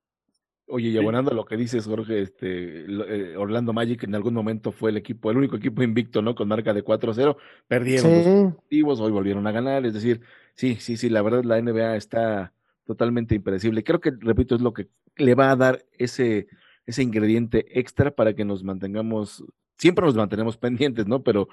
Oye, 0.68 0.88
y 0.88 0.98
abonando 0.98 1.32
a 1.32 1.34
lo 1.34 1.44
que 1.44 1.58
dices, 1.58 1.86
Jorge, 1.86 2.22
este, 2.22 2.86
eh, 2.86 3.36
Orlando 3.36 3.74
Magic 3.74 4.02
en 4.04 4.16
algún 4.16 4.34
momento 4.34 4.72
fue 4.72 4.92
el 4.92 4.96
equipo, 4.96 5.30
el 5.30 5.40
único 5.40 5.58
equipo 5.58 5.84
invicto, 5.84 6.22
¿no? 6.22 6.36
Con 6.36 6.48
marca 6.48 6.74
de 6.74 6.86
4-0, 6.86 7.36
perdieron 7.68 8.10
Sí. 8.10 8.16
dos 8.16 8.46
positivos, 8.54 9.02
hoy 9.02 9.12
volvieron 9.12 9.46
a 9.46 9.52
ganar, 9.52 9.86
es 9.86 9.94
decir, 9.94 10.22
sí, 10.54 10.76
sí, 10.76 10.96
sí, 10.96 11.10
la 11.10 11.22
verdad 11.22 11.44
la 11.44 11.58
NBA 11.58 11.98
está 11.98 12.54
totalmente 12.86 13.36
impredecible. 13.36 13.84
Creo 13.84 14.00
que, 14.00 14.14
repito, 14.18 14.56
es 14.56 14.62
lo 14.62 14.72
que 14.72 14.88
le 15.18 15.36
va 15.36 15.52
a 15.52 15.58
dar 15.58 15.84
ese, 15.92 16.48
ese 16.86 17.04
ingrediente 17.04 17.78
extra 17.78 18.12
para 18.12 18.36
que 18.36 18.46
nos 18.46 18.64
mantengamos, 18.64 19.44
siempre 19.78 20.06
nos 20.06 20.16
mantenemos 20.16 20.58
pendientes, 20.58 21.08
¿no? 21.08 21.24
Pero 21.24 21.48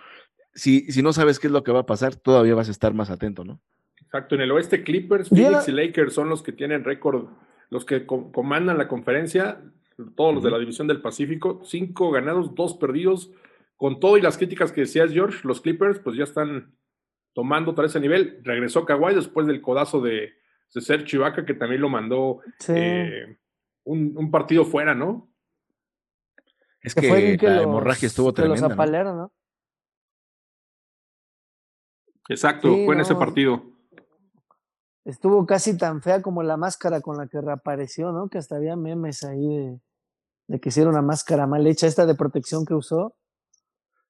si, 0.54 0.90
si 0.92 1.02
no 1.02 1.12
sabes 1.12 1.38
qué 1.38 1.46
es 1.48 1.52
lo 1.52 1.64
que 1.64 1.72
va 1.72 1.80
a 1.80 1.86
pasar, 1.86 2.14
todavía 2.16 2.54
vas 2.54 2.68
a 2.68 2.72
estar 2.72 2.94
más 2.94 3.10
atento, 3.10 3.44
¿no? 3.44 3.60
Exacto, 4.00 4.34
en 4.34 4.42
el 4.42 4.52
oeste 4.52 4.82
Clippers, 4.84 5.28
Phoenix 5.28 5.68
y 5.68 5.72
Lakers 5.72 6.12
son 6.14 6.28
los 6.28 6.42
que 6.42 6.52
tienen 6.52 6.84
récord, 6.84 7.28
los 7.70 7.84
que 7.84 8.06
co- 8.06 8.30
comandan 8.30 8.78
la 8.78 8.86
conferencia, 8.86 9.60
todos 10.16 10.34
los 10.34 10.44
de 10.44 10.50
la 10.50 10.58
división 10.58 10.86
del 10.86 11.00
Pacífico, 11.00 11.60
cinco 11.64 12.10
ganados, 12.10 12.54
dos 12.54 12.74
perdidos, 12.74 13.30
con 13.76 13.98
todo 13.98 14.16
y 14.16 14.20
las 14.22 14.36
críticas 14.38 14.70
que 14.72 14.82
decías 14.82 15.10
George, 15.12 15.40
los 15.42 15.60
Clippers 15.60 15.98
pues 15.98 16.16
ya 16.16 16.24
están 16.24 16.74
tomando 17.32 17.72
otra 17.72 17.82
vez 17.82 17.90
ese 17.92 18.00
nivel. 18.00 18.38
Regresó 18.44 18.84
Kawhi 18.84 19.14
después 19.16 19.46
del 19.48 19.60
codazo 19.60 20.00
de, 20.00 20.34
de 20.72 20.80
Serge 20.80 21.16
Ibaka, 21.16 21.44
que 21.44 21.54
también 21.54 21.80
lo 21.80 21.88
mandó 21.88 22.40
Sí. 22.60 22.72
eh, 22.76 23.36
un, 23.82 24.14
un 24.16 24.30
partido 24.30 24.64
fuera, 24.64 24.94
¿no? 24.94 25.28
Es 26.84 26.94
que 26.94 27.00
que, 27.00 27.08
fue 27.08 27.30
el 27.32 27.38
que 27.38 27.48
la 27.48 27.56
los, 27.56 27.64
hemorragia 27.64 28.06
estuvo 28.06 28.32
que 28.32 28.42
los 28.42 28.50
tremenda, 28.50 28.68
¿no? 28.68 28.74
apalearon, 28.74 29.16
¿no? 29.16 29.32
Exacto, 32.28 32.68
Sí, 32.72 32.84
fue 32.86 32.94
en 32.94 33.00
ese 33.00 33.14
partido. 33.14 33.62
Estuvo 35.04 35.44
casi 35.44 35.76
tan 35.76 36.00
fea 36.00 36.22
como 36.22 36.42
la 36.42 36.56
máscara 36.56 37.00
con 37.00 37.18
la 37.18 37.26
que 37.26 37.40
reapareció, 37.40 38.12
¿no? 38.12 38.28
Que 38.28 38.38
hasta 38.38 38.56
había 38.56 38.76
memes 38.76 39.22
ahí 39.22 39.46
de, 39.46 39.80
de 40.48 40.60
que 40.60 40.70
hicieron 40.70 40.94
una 40.94 41.02
máscara 41.02 41.46
mal 41.46 41.66
hecha, 41.66 41.86
esta 41.86 42.06
de 42.06 42.14
protección 42.14 42.64
que 42.64 42.72
usó. 42.74 43.14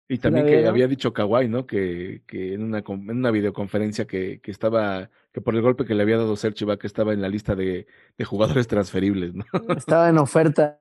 Y 0.06 0.18
también 0.18 0.46
que 0.46 0.66
había 0.68 0.86
dicho 0.86 1.12
Kawhi, 1.12 1.48
¿no? 1.48 1.66
Que, 1.66 2.22
que 2.26 2.54
en 2.54 2.62
una, 2.62 2.82
con- 2.82 3.10
en 3.10 3.16
una 3.16 3.30
videoconferencia 3.32 4.06
que, 4.06 4.40
que 4.40 4.50
estaba, 4.50 5.10
que 5.32 5.40
por 5.40 5.54
el 5.56 5.62
golpe 5.62 5.84
que 5.86 5.94
le 5.94 6.02
había 6.02 6.18
dado 6.18 6.36
Serge 6.36 6.64
Ibaka 6.64 6.86
estaba 6.86 7.12
en 7.14 7.22
la 7.22 7.28
lista 7.28 7.56
de, 7.56 7.86
de 8.16 8.24
jugadores 8.24 8.68
transferibles, 8.68 9.34
¿no? 9.34 9.44
Estaba 9.76 10.08
en 10.10 10.18
oferta. 10.18 10.78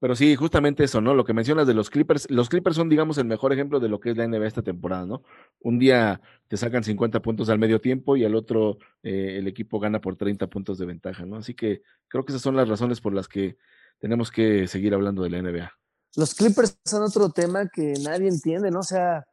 Pero 0.00 0.14
sí, 0.14 0.36
justamente 0.36 0.84
eso, 0.84 1.00
¿no? 1.00 1.14
Lo 1.14 1.24
que 1.24 1.32
mencionas 1.32 1.66
de 1.66 1.74
los 1.74 1.90
Clippers, 1.90 2.30
los 2.30 2.48
Clippers 2.48 2.76
son, 2.76 2.88
digamos, 2.88 3.18
el 3.18 3.24
mejor 3.24 3.52
ejemplo 3.52 3.80
de 3.80 3.88
lo 3.88 3.98
que 3.98 4.10
es 4.10 4.16
la 4.16 4.28
NBA 4.28 4.46
esta 4.46 4.62
temporada, 4.62 5.06
¿no? 5.06 5.22
Un 5.60 5.78
día 5.78 6.20
te 6.46 6.56
sacan 6.56 6.84
50 6.84 7.20
puntos 7.20 7.48
al 7.48 7.58
medio 7.58 7.80
tiempo 7.80 8.16
y 8.16 8.24
al 8.24 8.36
otro 8.36 8.78
eh, 9.02 9.36
el 9.38 9.48
equipo 9.48 9.80
gana 9.80 10.00
por 10.00 10.14
30 10.16 10.46
puntos 10.46 10.78
de 10.78 10.86
ventaja, 10.86 11.26
¿no? 11.26 11.36
Así 11.36 11.54
que 11.54 11.82
creo 12.06 12.24
que 12.24 12.32
esas 12.32 12.42
son 12.42 12.54
las 12.54 12.68
razones 12.68 13.00
por 13.00 13.12
las 13.12 13.26
que 13.26 13.56
tenemos 13.98 14.30
que 14.30 14.68
seguir 14.68 14.94
hablando 14.94 15.22
de 15.22 15.30
la 15.30 15.42
NBA. 15.42 15.72
Los 16.14 16.34
Clippers 16.34 16.78
son 16.84 17.02
otro 17.02 17.30
tema 17.30 17.68
que 17.68 17.94
nadie 18.04 18.28
entiende, 18.28 18.70
¿no? 18.70 18.80
O 18.80 18.84
sea, 18.84 19.26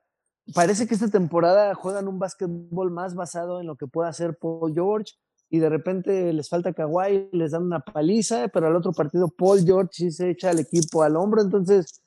parece 0.53 0.88
que 0.88 0.95
esta 0.95 1.09
temporada 1.09 1.76
juegan 1.76 2.07
un 2.07 2.18
básquetbol 2.18 2.91
más 2.91 3.13
basado 3.13 3.61
en 3.61 3.68
lo 3.68 3.76
que 3.76 3.88
pueda 3.88 4.09
hacer 4.09 4.38
Paul 4.38 4.74
George 4.74 5.13
y 5.50 5.60
de 5.60 5.70
repente 5.70 6.34
les 6.34 6.50
falta 6.50 6.74
Kawhi, 6.74 7.30
les 7.32 7.52
dan 7.52 7.64
una 7.64 7.80
paliza, 7.80 8.48
pero 8.50 8.68
al 8.68 8.76
otro 8.76 8.91
partido 8.91 9.30
Paul 9.30 9.64
George 9.64 9.91
sí 9.91 10.12
se 10.12 10.32
echa 10.32 10.50
al 10.50 10.60
equipo 10.60 11.04
al 11.04 11.16
hombro, 11.16 11.41
entonces 11.41 12.02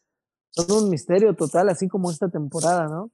son 0.51 0.85
un 0.85 0.91
misterio 0.91 1.35
total, 1.35 1.69
así 1.69 1.89
como 1.89 2.11
esta 2.11 2.29
temporada, 2.29 2.89
¿no? 2.89 3.11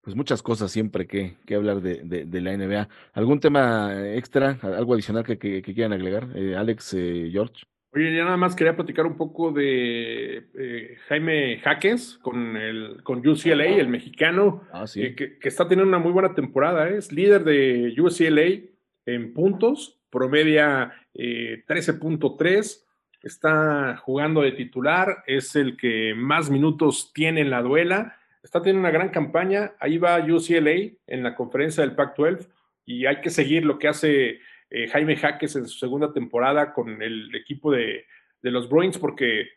Pues 0.00 0.14
muchas 0.14 0.40
cosas 0.40 0.70
siempre 0.70 1.06
que, 1.08 1.36
que 1.46 1.56
hablar 1.56 1.80
de, 1.80 2.04
de, 2.04 2.40
la 2.40 2.56
NBA. 2.56 2.88
¿Algún 3.12 3.40
tema 3.40 4.06
extra, 4.14 4.56
algo 4.62 4.94
adicional 4.94 5.24
que 5.24 5.62
quieran 5.62 5.92
agregar? 5.92 6.28
Eh, 6.36 6.54
Alex, 6.54 6.94
eh, 6.94 7.28
George. 7.32 7.66
Oye, 7.96 8.14
ya 8.14 8.24
nada 8.24 8.36
más 8.36 8.54
quería 8.54 8.76
platicar 8.76 9.06
un 9.06 9.16
poco 9.16 9.52
de 9.52 10.44
eh, 10.54 10.98
Jaime 11.08 11.58
Jaques 11.60 12.18
con, 12.20 12.54
el, 12.58 13.02
con 13.02 13.26
UCLA, 13.26 13.64
el 13.64 13.88
mexicano, 13.88 14.62
Ah, 14.70 14.86
sí. 14.86 15.02
eh, 15.02 15.14
que, 15.14 15.38
que 15.38 15.48
está 15.48 15.66
teniendo 15.66 15.88
una 15.88 15.98
muy 15.98 16.12
buena 16.12 16.34
temporada. 16.34 16.90
¿eh? 16.90 16.98
Es 16.98 17.10
líder 17.10 17.42
de 17.44 17.94
UCLA 17.98 18.68
en 19.06 19.32
puntos, 19.32 19.98
promedia 20.10 20.92
eh, 21.14 21.64
13.3, 21.66 22.84
está 23.22 23.96
jugando 23.96 24.42
de 24.42 24.52
titular, 24.52 25.24
es 25.26 25.56
el 25.56 25.78
que 25.78 26.12
más 26.14 26.50
minutos 26.50 27.12
tiene 27.14 27.40
en 27.40 27.48
la 27.48 27.62
duela, 27.62 28.16
está 28.42 28.60
teniendo 28.60 28.80
una 28.80 28.90
gran 28.90 29.08
campaña. 29.08 29.72
Ahí 29.80 29.96
va 29.96 30.18
UCLA 30.22 30.92
en 31.06 31.22
la 31.22 31.34
conferencia 31.34 31.82
del 31.82 31.96
Pac-12 31.96 32.46
y 32.84 33.06
hay 33.06 33.22
que 33.22 33.30
seguir 33.30 33.64
lo 33.64 33.78
que 33.78 33.88
hace 33.88 34.40
eh, 34.70 34.88
Jaime 34.88 35.16
Jaques 35.16 35.56
en 35.56 35.66
su 35.66 35.78
segunda 35.78 36.12
temporada 36.12 36.72
con 36.72 37.02
el 37.02 37.34
equipo 37.34 37.72
de, 37.72 38.04
los 38.42 38.68
Bruins 38.68 38.96
porque 38.98 39.48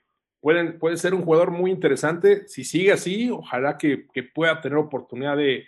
puede 0.42 0.98
ser 0.98 1.14
un 1.14 1.24
jugador 1.24 1.52
muy 1.52 1.70
interesante. 1.70 2.48
Si 2.48 2.64
sigue 2.64 2.92
así, 2.92 3.30
ojalá 3.30 3.78
que, 3.78 4.08
pueda 4.34 4.62
tener 4.62 4.78
oportunidad 4.78 5.38
de, 5.38 5.66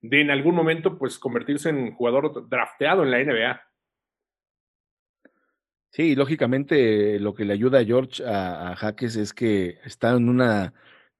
de, 0.00 0.20
en 0.20 0.30
algún 0.30 0.54
momento 0.54 0.98
pues 0.98 1.18
convertirse 1.18 1.68
en 1.68 1.92
jugador 1.92 2.48
drafteado 2.48 3.04
en 3.04 3.10
la 3.10 3.22
NBA. 3.22 3.62
Sí, 5.90 6.16
lógicamente 6.16 7.20
lo 7.20 7.34
que 7.34 7.44
le 7.44 7.52
ayuda 7.52 7.78
a 7.78 7.84
George 7.84 8.24
a, 8.24 8.72
a 8.72 8.76
Jaques 8.76 9.14
es 9.14 9.32
que 9.32 9.78
está 9.84 10.10
en 10.16 10.28
una 10.28 10.74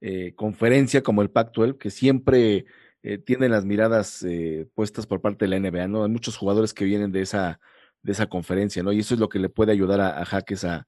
eh, 0.07 0.35
conferencia 0.35 1.03
como 1.03 1.23
el 1.23 1.31
Pac-12 1.31 1.79
que 1.79 1.89
siempre 1.89 2.67
eh, 3.07 3.19
tiene 3.19 3.51
las 3.51 3.67
miradas 3.67 4.23
eh, 4.23 4.67
puestas 4.75 5.07
por 5.07 5.21
parte 5.21 5.45
de 5.45 5.51
la 5.51 5.61
NBA, 5.61 5.89
¿no? 5.89 6.05
Hay 6.05 6.11
muchos 6.11 6.39
jugadores 6.39 6.73
que 6.73 6.87
vienen 6.87 7.13
de 7.13 7.21
esa, 7.21 7.61
de 8.03 8.13
esa 8.13 8.27
conferencia, 8.27 8.83
¿no? 8.83 8.93
Y 8.93 9.01
eso 9.01 9.13
es 9.13 9.21
lo 9.21 9.29
que 9.29 9.39
le 9.39 9.51
puede 9.51 9.73
ayudar 9.73 10.01
a, 10.01 10.23
a 10.23 10.25
Jaques 10.25 10.65
a, 10.65 10.87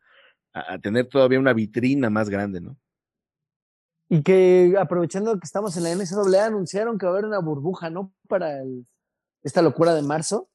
a, 0.55 0.73
a, 0.73 0.79
tener 0.79 1.09
todavía 1.09 1.39
una 1.39 1.53
vitrina 1.53 2.09
más 2.09 2.31
grande, 2.31 2.63
¿no? 2.63 2.79
Y 4.09 4.23
que 4.23 4.77
aprovechando 4.81 5.39
que 5.39 5.45
estamos 5.45 5.77
en 5.77 5.83
la 5.83 5.95
NCAA, 5.95 6.47
anunciaron 6.47 6.97
que 6.97 7.05
va 7.05 7.13
a 7.13 7.15
haber 7.17 7.27
una 7.27 7.39
burbuja, 7.39 7.91
¿no? 7.91 8.15
Para 8.27 8.63
el, 8.63 8.87
esta 9.43 9.61
locura 9.61 9.95
de 9.95 10.01
marzo. 10.01 10.49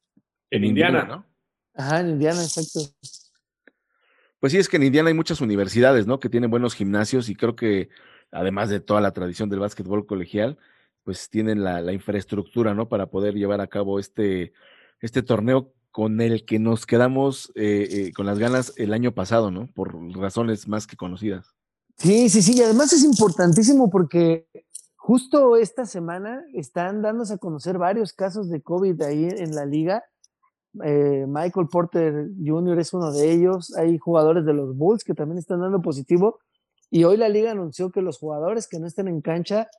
En, 0.49 0.63
en 0.63 0.69
Indiana, 0.69 1.01
Indiana, 1.01 1.15
¿no? 1.15 1.25
Ajá, 1.75 1.99
en 1.99 2.09
Indiana, 2.09 2.41
exacto. 2.41 2.79
Pues 4.39 4.51
sí, 4.51 4.57
es 4.57 4.67
que 4.67 4.77
en 4.77 4.83
Indiana 4.83 5.09
hay 5.09 5.13
muchas 5.13 5.41
universidades, 5.41 6.07
¿no? 6.07 6.19
Que 6.19 6.27
tienen 6.27 6.49
buenos 6.49 6.73
gimnasios 6.73 7.29
y 7.29 7.35
creo 7.35 7.55
que 7.55 7.89
además 8.31 8.69
de 8.69 8.79
toda 8.79 8.99
la 8.99 9.11
tradición 9.11 9.47
del 9.47 9.59
básquetbol 9.59 10.07
colegial, 10.07 10.57
pues 11.03 11.29
tienen 11.29 11.63
la, 11.63 11.81
la, 11.81 11.93
infraestructura, 11.93 12.73
¿no? 12.73 12.89
Para 12.89 13.07
poder 13.07 13.35
llevar 13.35 13.61
a 13.61 13.67
cabo 13.67 13.99
este, 13.99 14.53
este 14.99 15.23
torneo 15.23 15.73
con 15.91 16.21
el 16.21 16.45
que 16.45 16.59
nos 16.59 16.85
quedamos 16.85 17.51
eh, 17.55 17.87
eh, 17.91 18.13
con 18.13 18.25
las 18.25 18.39
ganas 18.39 18.73
el 18.77 18.93
año 18.93 19.13
pasado, 19.13 19.51
¿no? 19.51 19.67
Por 19.73 19.95
razones 20.15 20.67
más 20.67 20.87
que 20.87 20.95
conocidas. 20.95 21.55
Sí, 21.97 22.29
sí, 22.29 22.41
sí, 22.41 22.57
y 22.57 22.61
además 22.61 22.93
es 22.93 23.03
importantísimo 23.03 23.89
porque 23.89 24.47
justo 24.95 25.57
esta 25.57 25.85
semana 25.85 26.43
están 26.53 27.01
dándose 27.01 27.33
a 27.33 27.37
conocer 27.37 27.77
varios 27.77 28.13
casos 28.13 28.49
de 28.49 28.61
COVID 28.61 29.01
ahí 29.01 29.27
en 29.29 29.53
la 29.53 29.65
liga 29.65 30.03
eh, 30.83 31.25
Michael 31.27 31.67
Porter 31.67 32.29
Jr. 32.43 32.79
es 32.79 32.93
uno 32.93 33.11
de 33.11 33.31
ellos. 33.31 33.75
Hay 33.75 33.97
jugadores 33.97 34.45
de 34.45 34.53
los 34.53 34.75
Bulls 34.75 35.03
que 35.03 35.13
también 35.13 35.37
están 35.37 35.61
dando 35.61 35.81
positivo. 35.81 36.39
Y 36.89 37.03
hoy 37.03 37.17
la 37.17 37.29
liga 37.29 37.51
anunció 37.51 37.91
que 37.91 38.01
los 38.01 38.17
jugadores 38.17 38.67
que 38.67 38.79
no 38.79 38.87
estén 38.87 39.07
en 39.07 39.21
cancha 39.21 39.69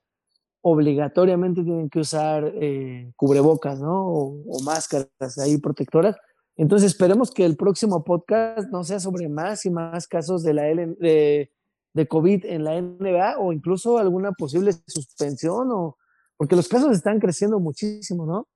obligatoriamente 0.62 1.62
tienen 1.64 1.90
que 1.90 2.00
usar 2.00 2.52
eh, 2.60 3.12
cubrebocas, 3.16 3.80
¿no? 3.80 4.06
O, 4.06 4.42
o 4.48 4.62
máscaras 4.62 5.38
ahí 5.38 5.58
protectoras. 5.58 6.16
Entonces 6.56 6.92
esperemos 6.92 7.30
que 7.32 7.44
el 7.44 7.56
próximo 7.56 8.04
podcast 8.04 8.70
no 8.70 8.84
sea 8.84 9.00
sobre 9.00 9.28
más 9.28 9.66
y 9.66 9.70
más 9.70 10.06
casos 10.06 10.42
de 10.42 10.54
la 10.54 10.68
L- 10.68 10.96
de, 11.00 11.50
de 11.94 12.06
COVID 12.06 12.44
en 12.46 12.64
la 12.64 12.80
NBA 12.80 13.38
o 13.38 13.52
incluso 13.52 13.98
alguna 13.98 14.32
posible 14.32 14.72
suspensión 14.86 15.68
o 15.72 15.96
porque 16.36 16.56
los 16.56 16.68
casos 16.68 16.92
están 16.92 17.20
creciendo 17.20 17.58
muchísimo, 17.60 18.26
¿no? 18.26 18.48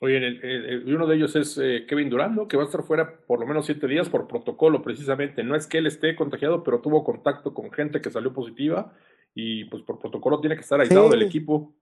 Oye, 0.00 0.16
el- 0.18 0.44
el- 0.44 0.94
uno 0.94 1.06
de 1.06 1.16
ellos 1.16 1.34
es 1.34 1.58
eh, 1.58 1.84
Kevin 1.88 2.10
Durant, 2.10 2.34
¿no? 2.36 2.46
Que 2.48 2.56
va 2.56 2.62
a 2.62 2.66
estar 2.66 2.82
fuera 2.84 3.20
por 3.26 3.40
lo 3.40 3.46
menos 3.46 3.66
siete 3.66 3.86
días 3.86 4.08
por 4.08 4.28
protocolo, 4.28 4.82
precisamente. 4.82 5.42
No 5.42 5.56
es 5.56 5.66
que 5.66 5.78
él 5.78 5.86
esté 5.86 6.14
contagiado, 6.14 6.62
pero 6.62 6.80
tuvo 6.80 7.02
contacto 7.04 7.54
con 7.54 7.70
gente 7.72 8.00
que 8.00 8.10
salió 8.10 8.32
positiva 8.32 8.92
y 9.34 9.64
pues 9.66 9.82
por 9.82 9.98
protocolo 9.98 10.40
tiene 10.40 10.56
que 10.56 10.62
estar 10.62 10.80
aislado 10.80 11.06
Sí. 11.10 11.18
del 11.18 11.26
equipo. 11.26 11.74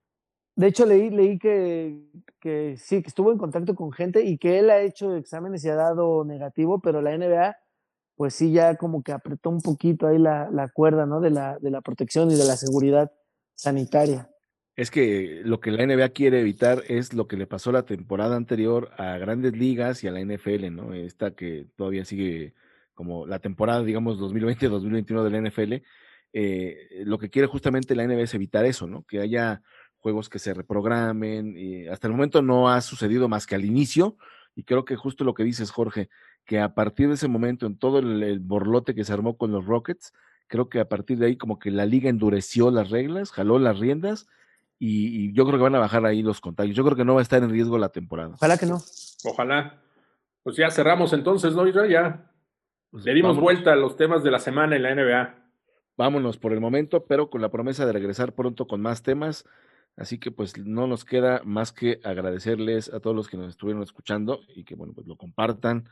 De 0.55 0.67
hecho, 0.67 0.85
leí, 0.85 1.09
leí 1.11 1.37
que, 1.37 2.01
que 2.39 2.75
sí, 2.77 3.01
que 3.03 3.09
estuvo 3.09 3.31
en 3.31 3.37
contacto 3.37 3.75
con 3.75 3.91
gente 3.91 4.23
y 4.23 4.37
que 4.39 4.57
él 4.59 4.69
ha 4.71 4.81
hecho 4.81 5.15
exámenes 5.15 5.63
y 5.63 5.69
ha 5.69 5.75
dado 5.75 6.25
negativo, 6.25 6.79
pero 6.79 7.01
la 7.01 7.15
NBA, 7.15 7.55
pues 8.15 8.33
sí, 8.33 8.51
ya 8.51 8.75
como 8.75 9.03
que 9.03 9.11
apretó 9.11 9.51
un 9.51 9.61
poquito 9.61 10.07
ahí 10.07 10.17
la, 10.17 10.49
la 10.51 10.67
cuerda, 10.69 11.05
¿no? 11.05 11.19
De 11.21 11.29
la, 11.29 11.59
de 11.59 11.69
la 11.69 11.81
protección 11.81 12.31
y 12.31 12.35
de 12.35 12.45
la 12.45 12.57
seguridad 12.57 13.11
sanitaria. 13.55 14.29
Es 14.75 14.91
que 14.91 15.41
lo 15.43 15.59
que 15.59 15.71
la 15.71 15.85
NBA 15.85 16.09
quiere 16.09 16.39
evitar 16.39 16.83
es 16.87 17.13
lo 17.13 17.27
que 17.27 17.37
le 17.37 17.47
pasó 17.47 17.71
la 17.71 17.83
temporada 17.85 18.35
anterior 18.35 18.89
a 18.97 19.17
grandes 19.17 19.53
ligas 19.57 20.03
y 20.03 20.07
a 20.07 20.11
la 20.11 20.21
NFL, 20.21 20.69
¿no? 20.71 20.93
Esta 20.93 21.31
que 21.35 21.67
todavía 21.75 22.05
sigue 22.05 22.53
como 22.93 23.25
la 23.27 23.39
temporada, 23.39 23.83
digamos, 23.83 24.19
2020-2021 24.19 25.23
de 25.23 25.29
la 25.29 25.49
NFL. 25.49 25.73
Eh, 26.33 27.03
lo 27.05 27.17
que 27.17 27.29
quiere 27.29 27.47
justamente 27.47 27.95
la 27.95 28.05
NBA 28.05 28.21
es 28.21 28.33
evitar 28.33 28.65
eso, 28.65 28.87
¿no? 28.87 29.03
Que 29.03 29.19
haya 29.19 29.61
juegos 29.97 30.29
que 30.29 30.39
se 30.39 30.53
reprogramen. 30.53 31.57
y 31.57 31.87
hasta 31.87 32.07
el 32.07 32.13
momento 32.13 32.41
no 32.41 32.69
ha 32.69 32.81
sucedido 32.81 33.27
más 33.27 33.45
que 33.45 33.55
al 33.55 33.65
inicio. 33.65 34.17
Y 34.55 34.63
creo 34.63 34.85
que 34.85 34.95
justo 34.95 35.23
lo 35.23 35.33
que 35.33 35.43
dices, 35.43 35.71
Jorge, 35.71 36.09
que 36.45 36.59
a 36.59 36.73
partir 36.73 37.07
de 37.09 37.15
ese 37.15 37.27
momento, 37.27 37.65
en 37.65 37.77
todo 37.77 37.99
el, 37.99 38.23
el 38.23 38.39
borlote 38.39 38.95
que 38.95 39.03
se 39.03 39.13
armó 39.13 39.37
con 39.37 39.51
los 39.51 39.65
Rockets, 39.65 40.13
creo 40.47 40.69
que 40.69 40.79
a 40.79 40.89
partir 40.89 41.17
de 41.17 41.27
ahí 41.27 41.37
como 41.37 41.59
que 41.59 41.71
la 41.71 41.85
liga 41.85 42.09
endureció 42.09 42.71
las 42.71 42.89
reglas, 42.89 43.31
jaló 43.31 43.59
las 43.59 43.79
riendas 43.79 44.27
y, 44.79 45.25
y 45.25 45.33
yo 45.33 45.45
creo 45.45 45.57
que 45.57 45.63
van 45.63 45.75
a 45.75 45.79
bajar 45.79 46.05
ahí 46.05 46.23
los 46.23 46.41
contagios. 46.41 46.75
Yo 46.75 46.83
creo 46.83 46.95
que 46.95 47.05
no 47.05 47.15
va 47.15 47.21
a 47.21 47.23
estar 47.23 47.43
en 47.43 47.49
riesgo 47.49 47.77
la 47.77 47.89
temporada. 47.89 48.33
Ojalá 48.35 48.57
que 48.57 48.65
no. 48.65 48.79
Ojalá. 49.25 49.81
Pues 50.43 50.55
ya 50.55 50.71
cerramos 50.71 51.13
entonces, 51.13 51.53
¿no, 51.53 51.67
Israel? 51.67 51.91
Ya 51.91 52.31
Pues 52.89 53.03
le 53.03 53.13
dimos 53.13 53.37
vuelta 53.37 53.73
a 53.73 53.75
los 53.75 53.97
temas 53.97 54.23
de 54.23 54.31
la 54.31 54.39
semana 54.39 54.75
en 54.75 54.83
la 54.83 54.95
NBA. 54.95 55.46
Vámonos 55.97 56.37
por 56.37 56.53
el 56.53 56.61
momento, 56.61 57.05
pero 57.05 57.29
con 57.29 57.41
la 57.41 57.49
promesa 57.49 57.85
de 57.85 57.91
regresar 57.91 58.33
pronto 58.33 58.67
con 58.67 58.81
más 58.81 59.03
temas. 59.03 59.45
Así 59.95 60.19
que 60.19 60.29
pues 60.29 60.57
no 60.57 60.85
nos 60.85 61.03
queda 61.03 61.41
más 61.43 61.73
que 61.73 61.99
agradecerles 62.03 62.93
a 62.93 62.99
todos 62.99 63.15
los 63.15 63.27
que 63.27 63.37
nos 63.37 63.49
estuvieron 63.49 63.81
escuchando 63.81 64.41
y 64.55 64.63
que 64.63 64.75
bueno, 64.75 64.93
pues 64.93 65.07
lo 65.07 65.17
compartan 65.17 65.89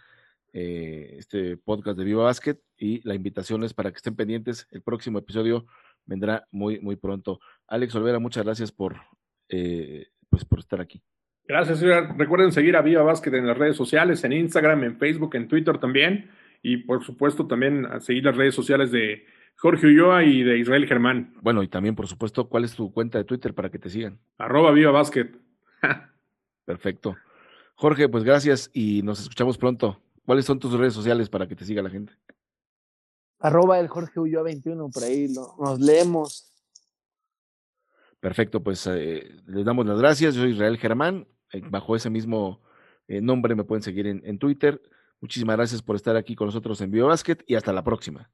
eh, 0.54 1.16
este 1.18 1.58
podcast 1.58 1.98
de 1.98 2.06
Viva 2.06 2.24
Basket 2.24 2.58
y 2.78 3.06
la 3.06 3.16
invitación 3.16 3.64
es 3.64 3.74
para 3.74 3.92
que 3.92 3.98
estén 3.98 4.16
pendientes. 4.16 4.68
El 4.72 4.84
próximo 4.84 5.18
episodio 5.18 5.66
vendrá 6.06 6.48
muy, 6.52 6.80
muy 6.80 6.96
pronto. 6.96 7.40
Alex 7.68 7.96
Olvera, 7.96 8.20
muchas 8.20 8.46
gracias 8.46 8.72
por, 8.72 8.96
eh, 9.50 10.08
pues, 10.30 10.46
por 10.46 10.60
estar 10.60 10.80
aquí. 10.80 11.02
Gracias, 11.48 11.82
Israel. 11.82 12.10
Recuerden 12.16 12.52
seguir 12.52 12.76
a 12.76 12.82
Viva 12.82 13.04
Básquet 13.04 13.34
en 13.34 13.48
las 13.48 13.58
redes 13.58 13.76
sociales, 13.76 14.24
en 14.24 14.34
Instagram, 14.34 14.84
en 14.84 14.98
Facebook, 14.98 15.36
en 15.36 15.48
Twitter 15.48 15.78
también. 15.80 16.30
Y 16.62 16.78
por 16.78 17.04
supuesto 17.04 17.48
también 17.48 17.86
a 17.86 18.00
seguir 18.00 18.24
las 18.26 18.38
redes 18.38 18.56
sociales 18.56 18.92
de 18.92 19.26
Jorge 19.58 19.88
Ulloa 19.88 20.24
y 20.24 20.44
de 20.44 20.58
Israel 20.60 20.86
Germán. 20.86 21.34
Bueno, 21.42 21.64
y 21.64 21.68
también, 21.68 21.96
por 21.96 22.08
supuesto, 22.08 22.48
¿cuál 22.50 22.66
es 22.66 22.76
tu 22.76 22.92
cuenta 22.94 23.18
de 23.18 23.24
Twitter 23.24 23.54
para 23.54 23.70
que 23.70 23.80
te 23.80 23.90
sigan? 23.90 24.20
Arroba 24.38 24.72
Viva 24.72 24.92
Básquet. 24.92 25.36
Perfecto. 26.66 27.16
Jorge, 27.76 28.08
pues 28.10 28.24
gracias 28.24 28.70
y 28.74 29.02
nos 29.04 29.20
escuchamos 29.22 29.58
pronto. 29.58 30.02
¿Cuáles 30.26 30.46
son 30.46 30.60
tus 30.60 30.74
redes 30.74 30.94
sociales 30.94 31.30
para 31.30 31.48
que 31.48 31.56
te 31.56 31.66
siga 31.66 31.82
la 31.84 31.90
gente? 31.90 32.14
Arroba 33.40 33.80
el 33.80 33.88
Jorge 33.88 34.20
Ulloa 34.20 34.44
21, 34.44 34.90
por 34.90 35.04
ahí 35.04 35.28
lo- 35.34 35.56
nos 35.60 35.80
leemos. 35.80 36.52
Perfecto, 38.20 38.64
pues 38.64 38.88
eh, 38.88 39.36
les 39.46 39.66
damos 39.66 39.86
las 39.86 40.00
gracias. 40.00 40.36
Yo 40.36 40.42
soy 40.42 40.52
Israel 40.52 40.78
Germán. 40.78 41.28
eh, 41.54 41.62
bajo 41.70 41.96
ese 41.96 42.10
mismo 42.10 42.62
eh, 43.08 43.22
nombre 43.22 43.54
me 43.56 43.64
pueden 43.64 43.84
seguir 43.84 44.08
en, 44.08 44.22
en 44.26 44.40
Twitter. 44.40 44.82
Muchísimas 45.22 45.56
gracias 45.58 45.82
por 45.82 45.96
estar 45.96 46.16
aquí 46.16 46.36
con 46.36 46.48
nosotros 46.48 46.82
en 46.82 46.92
BioBasket 46.92 47.44
y 47.48 47.56
hasta 47.56 47.72
la 47.72 47.84
próxima. 47.84 48.32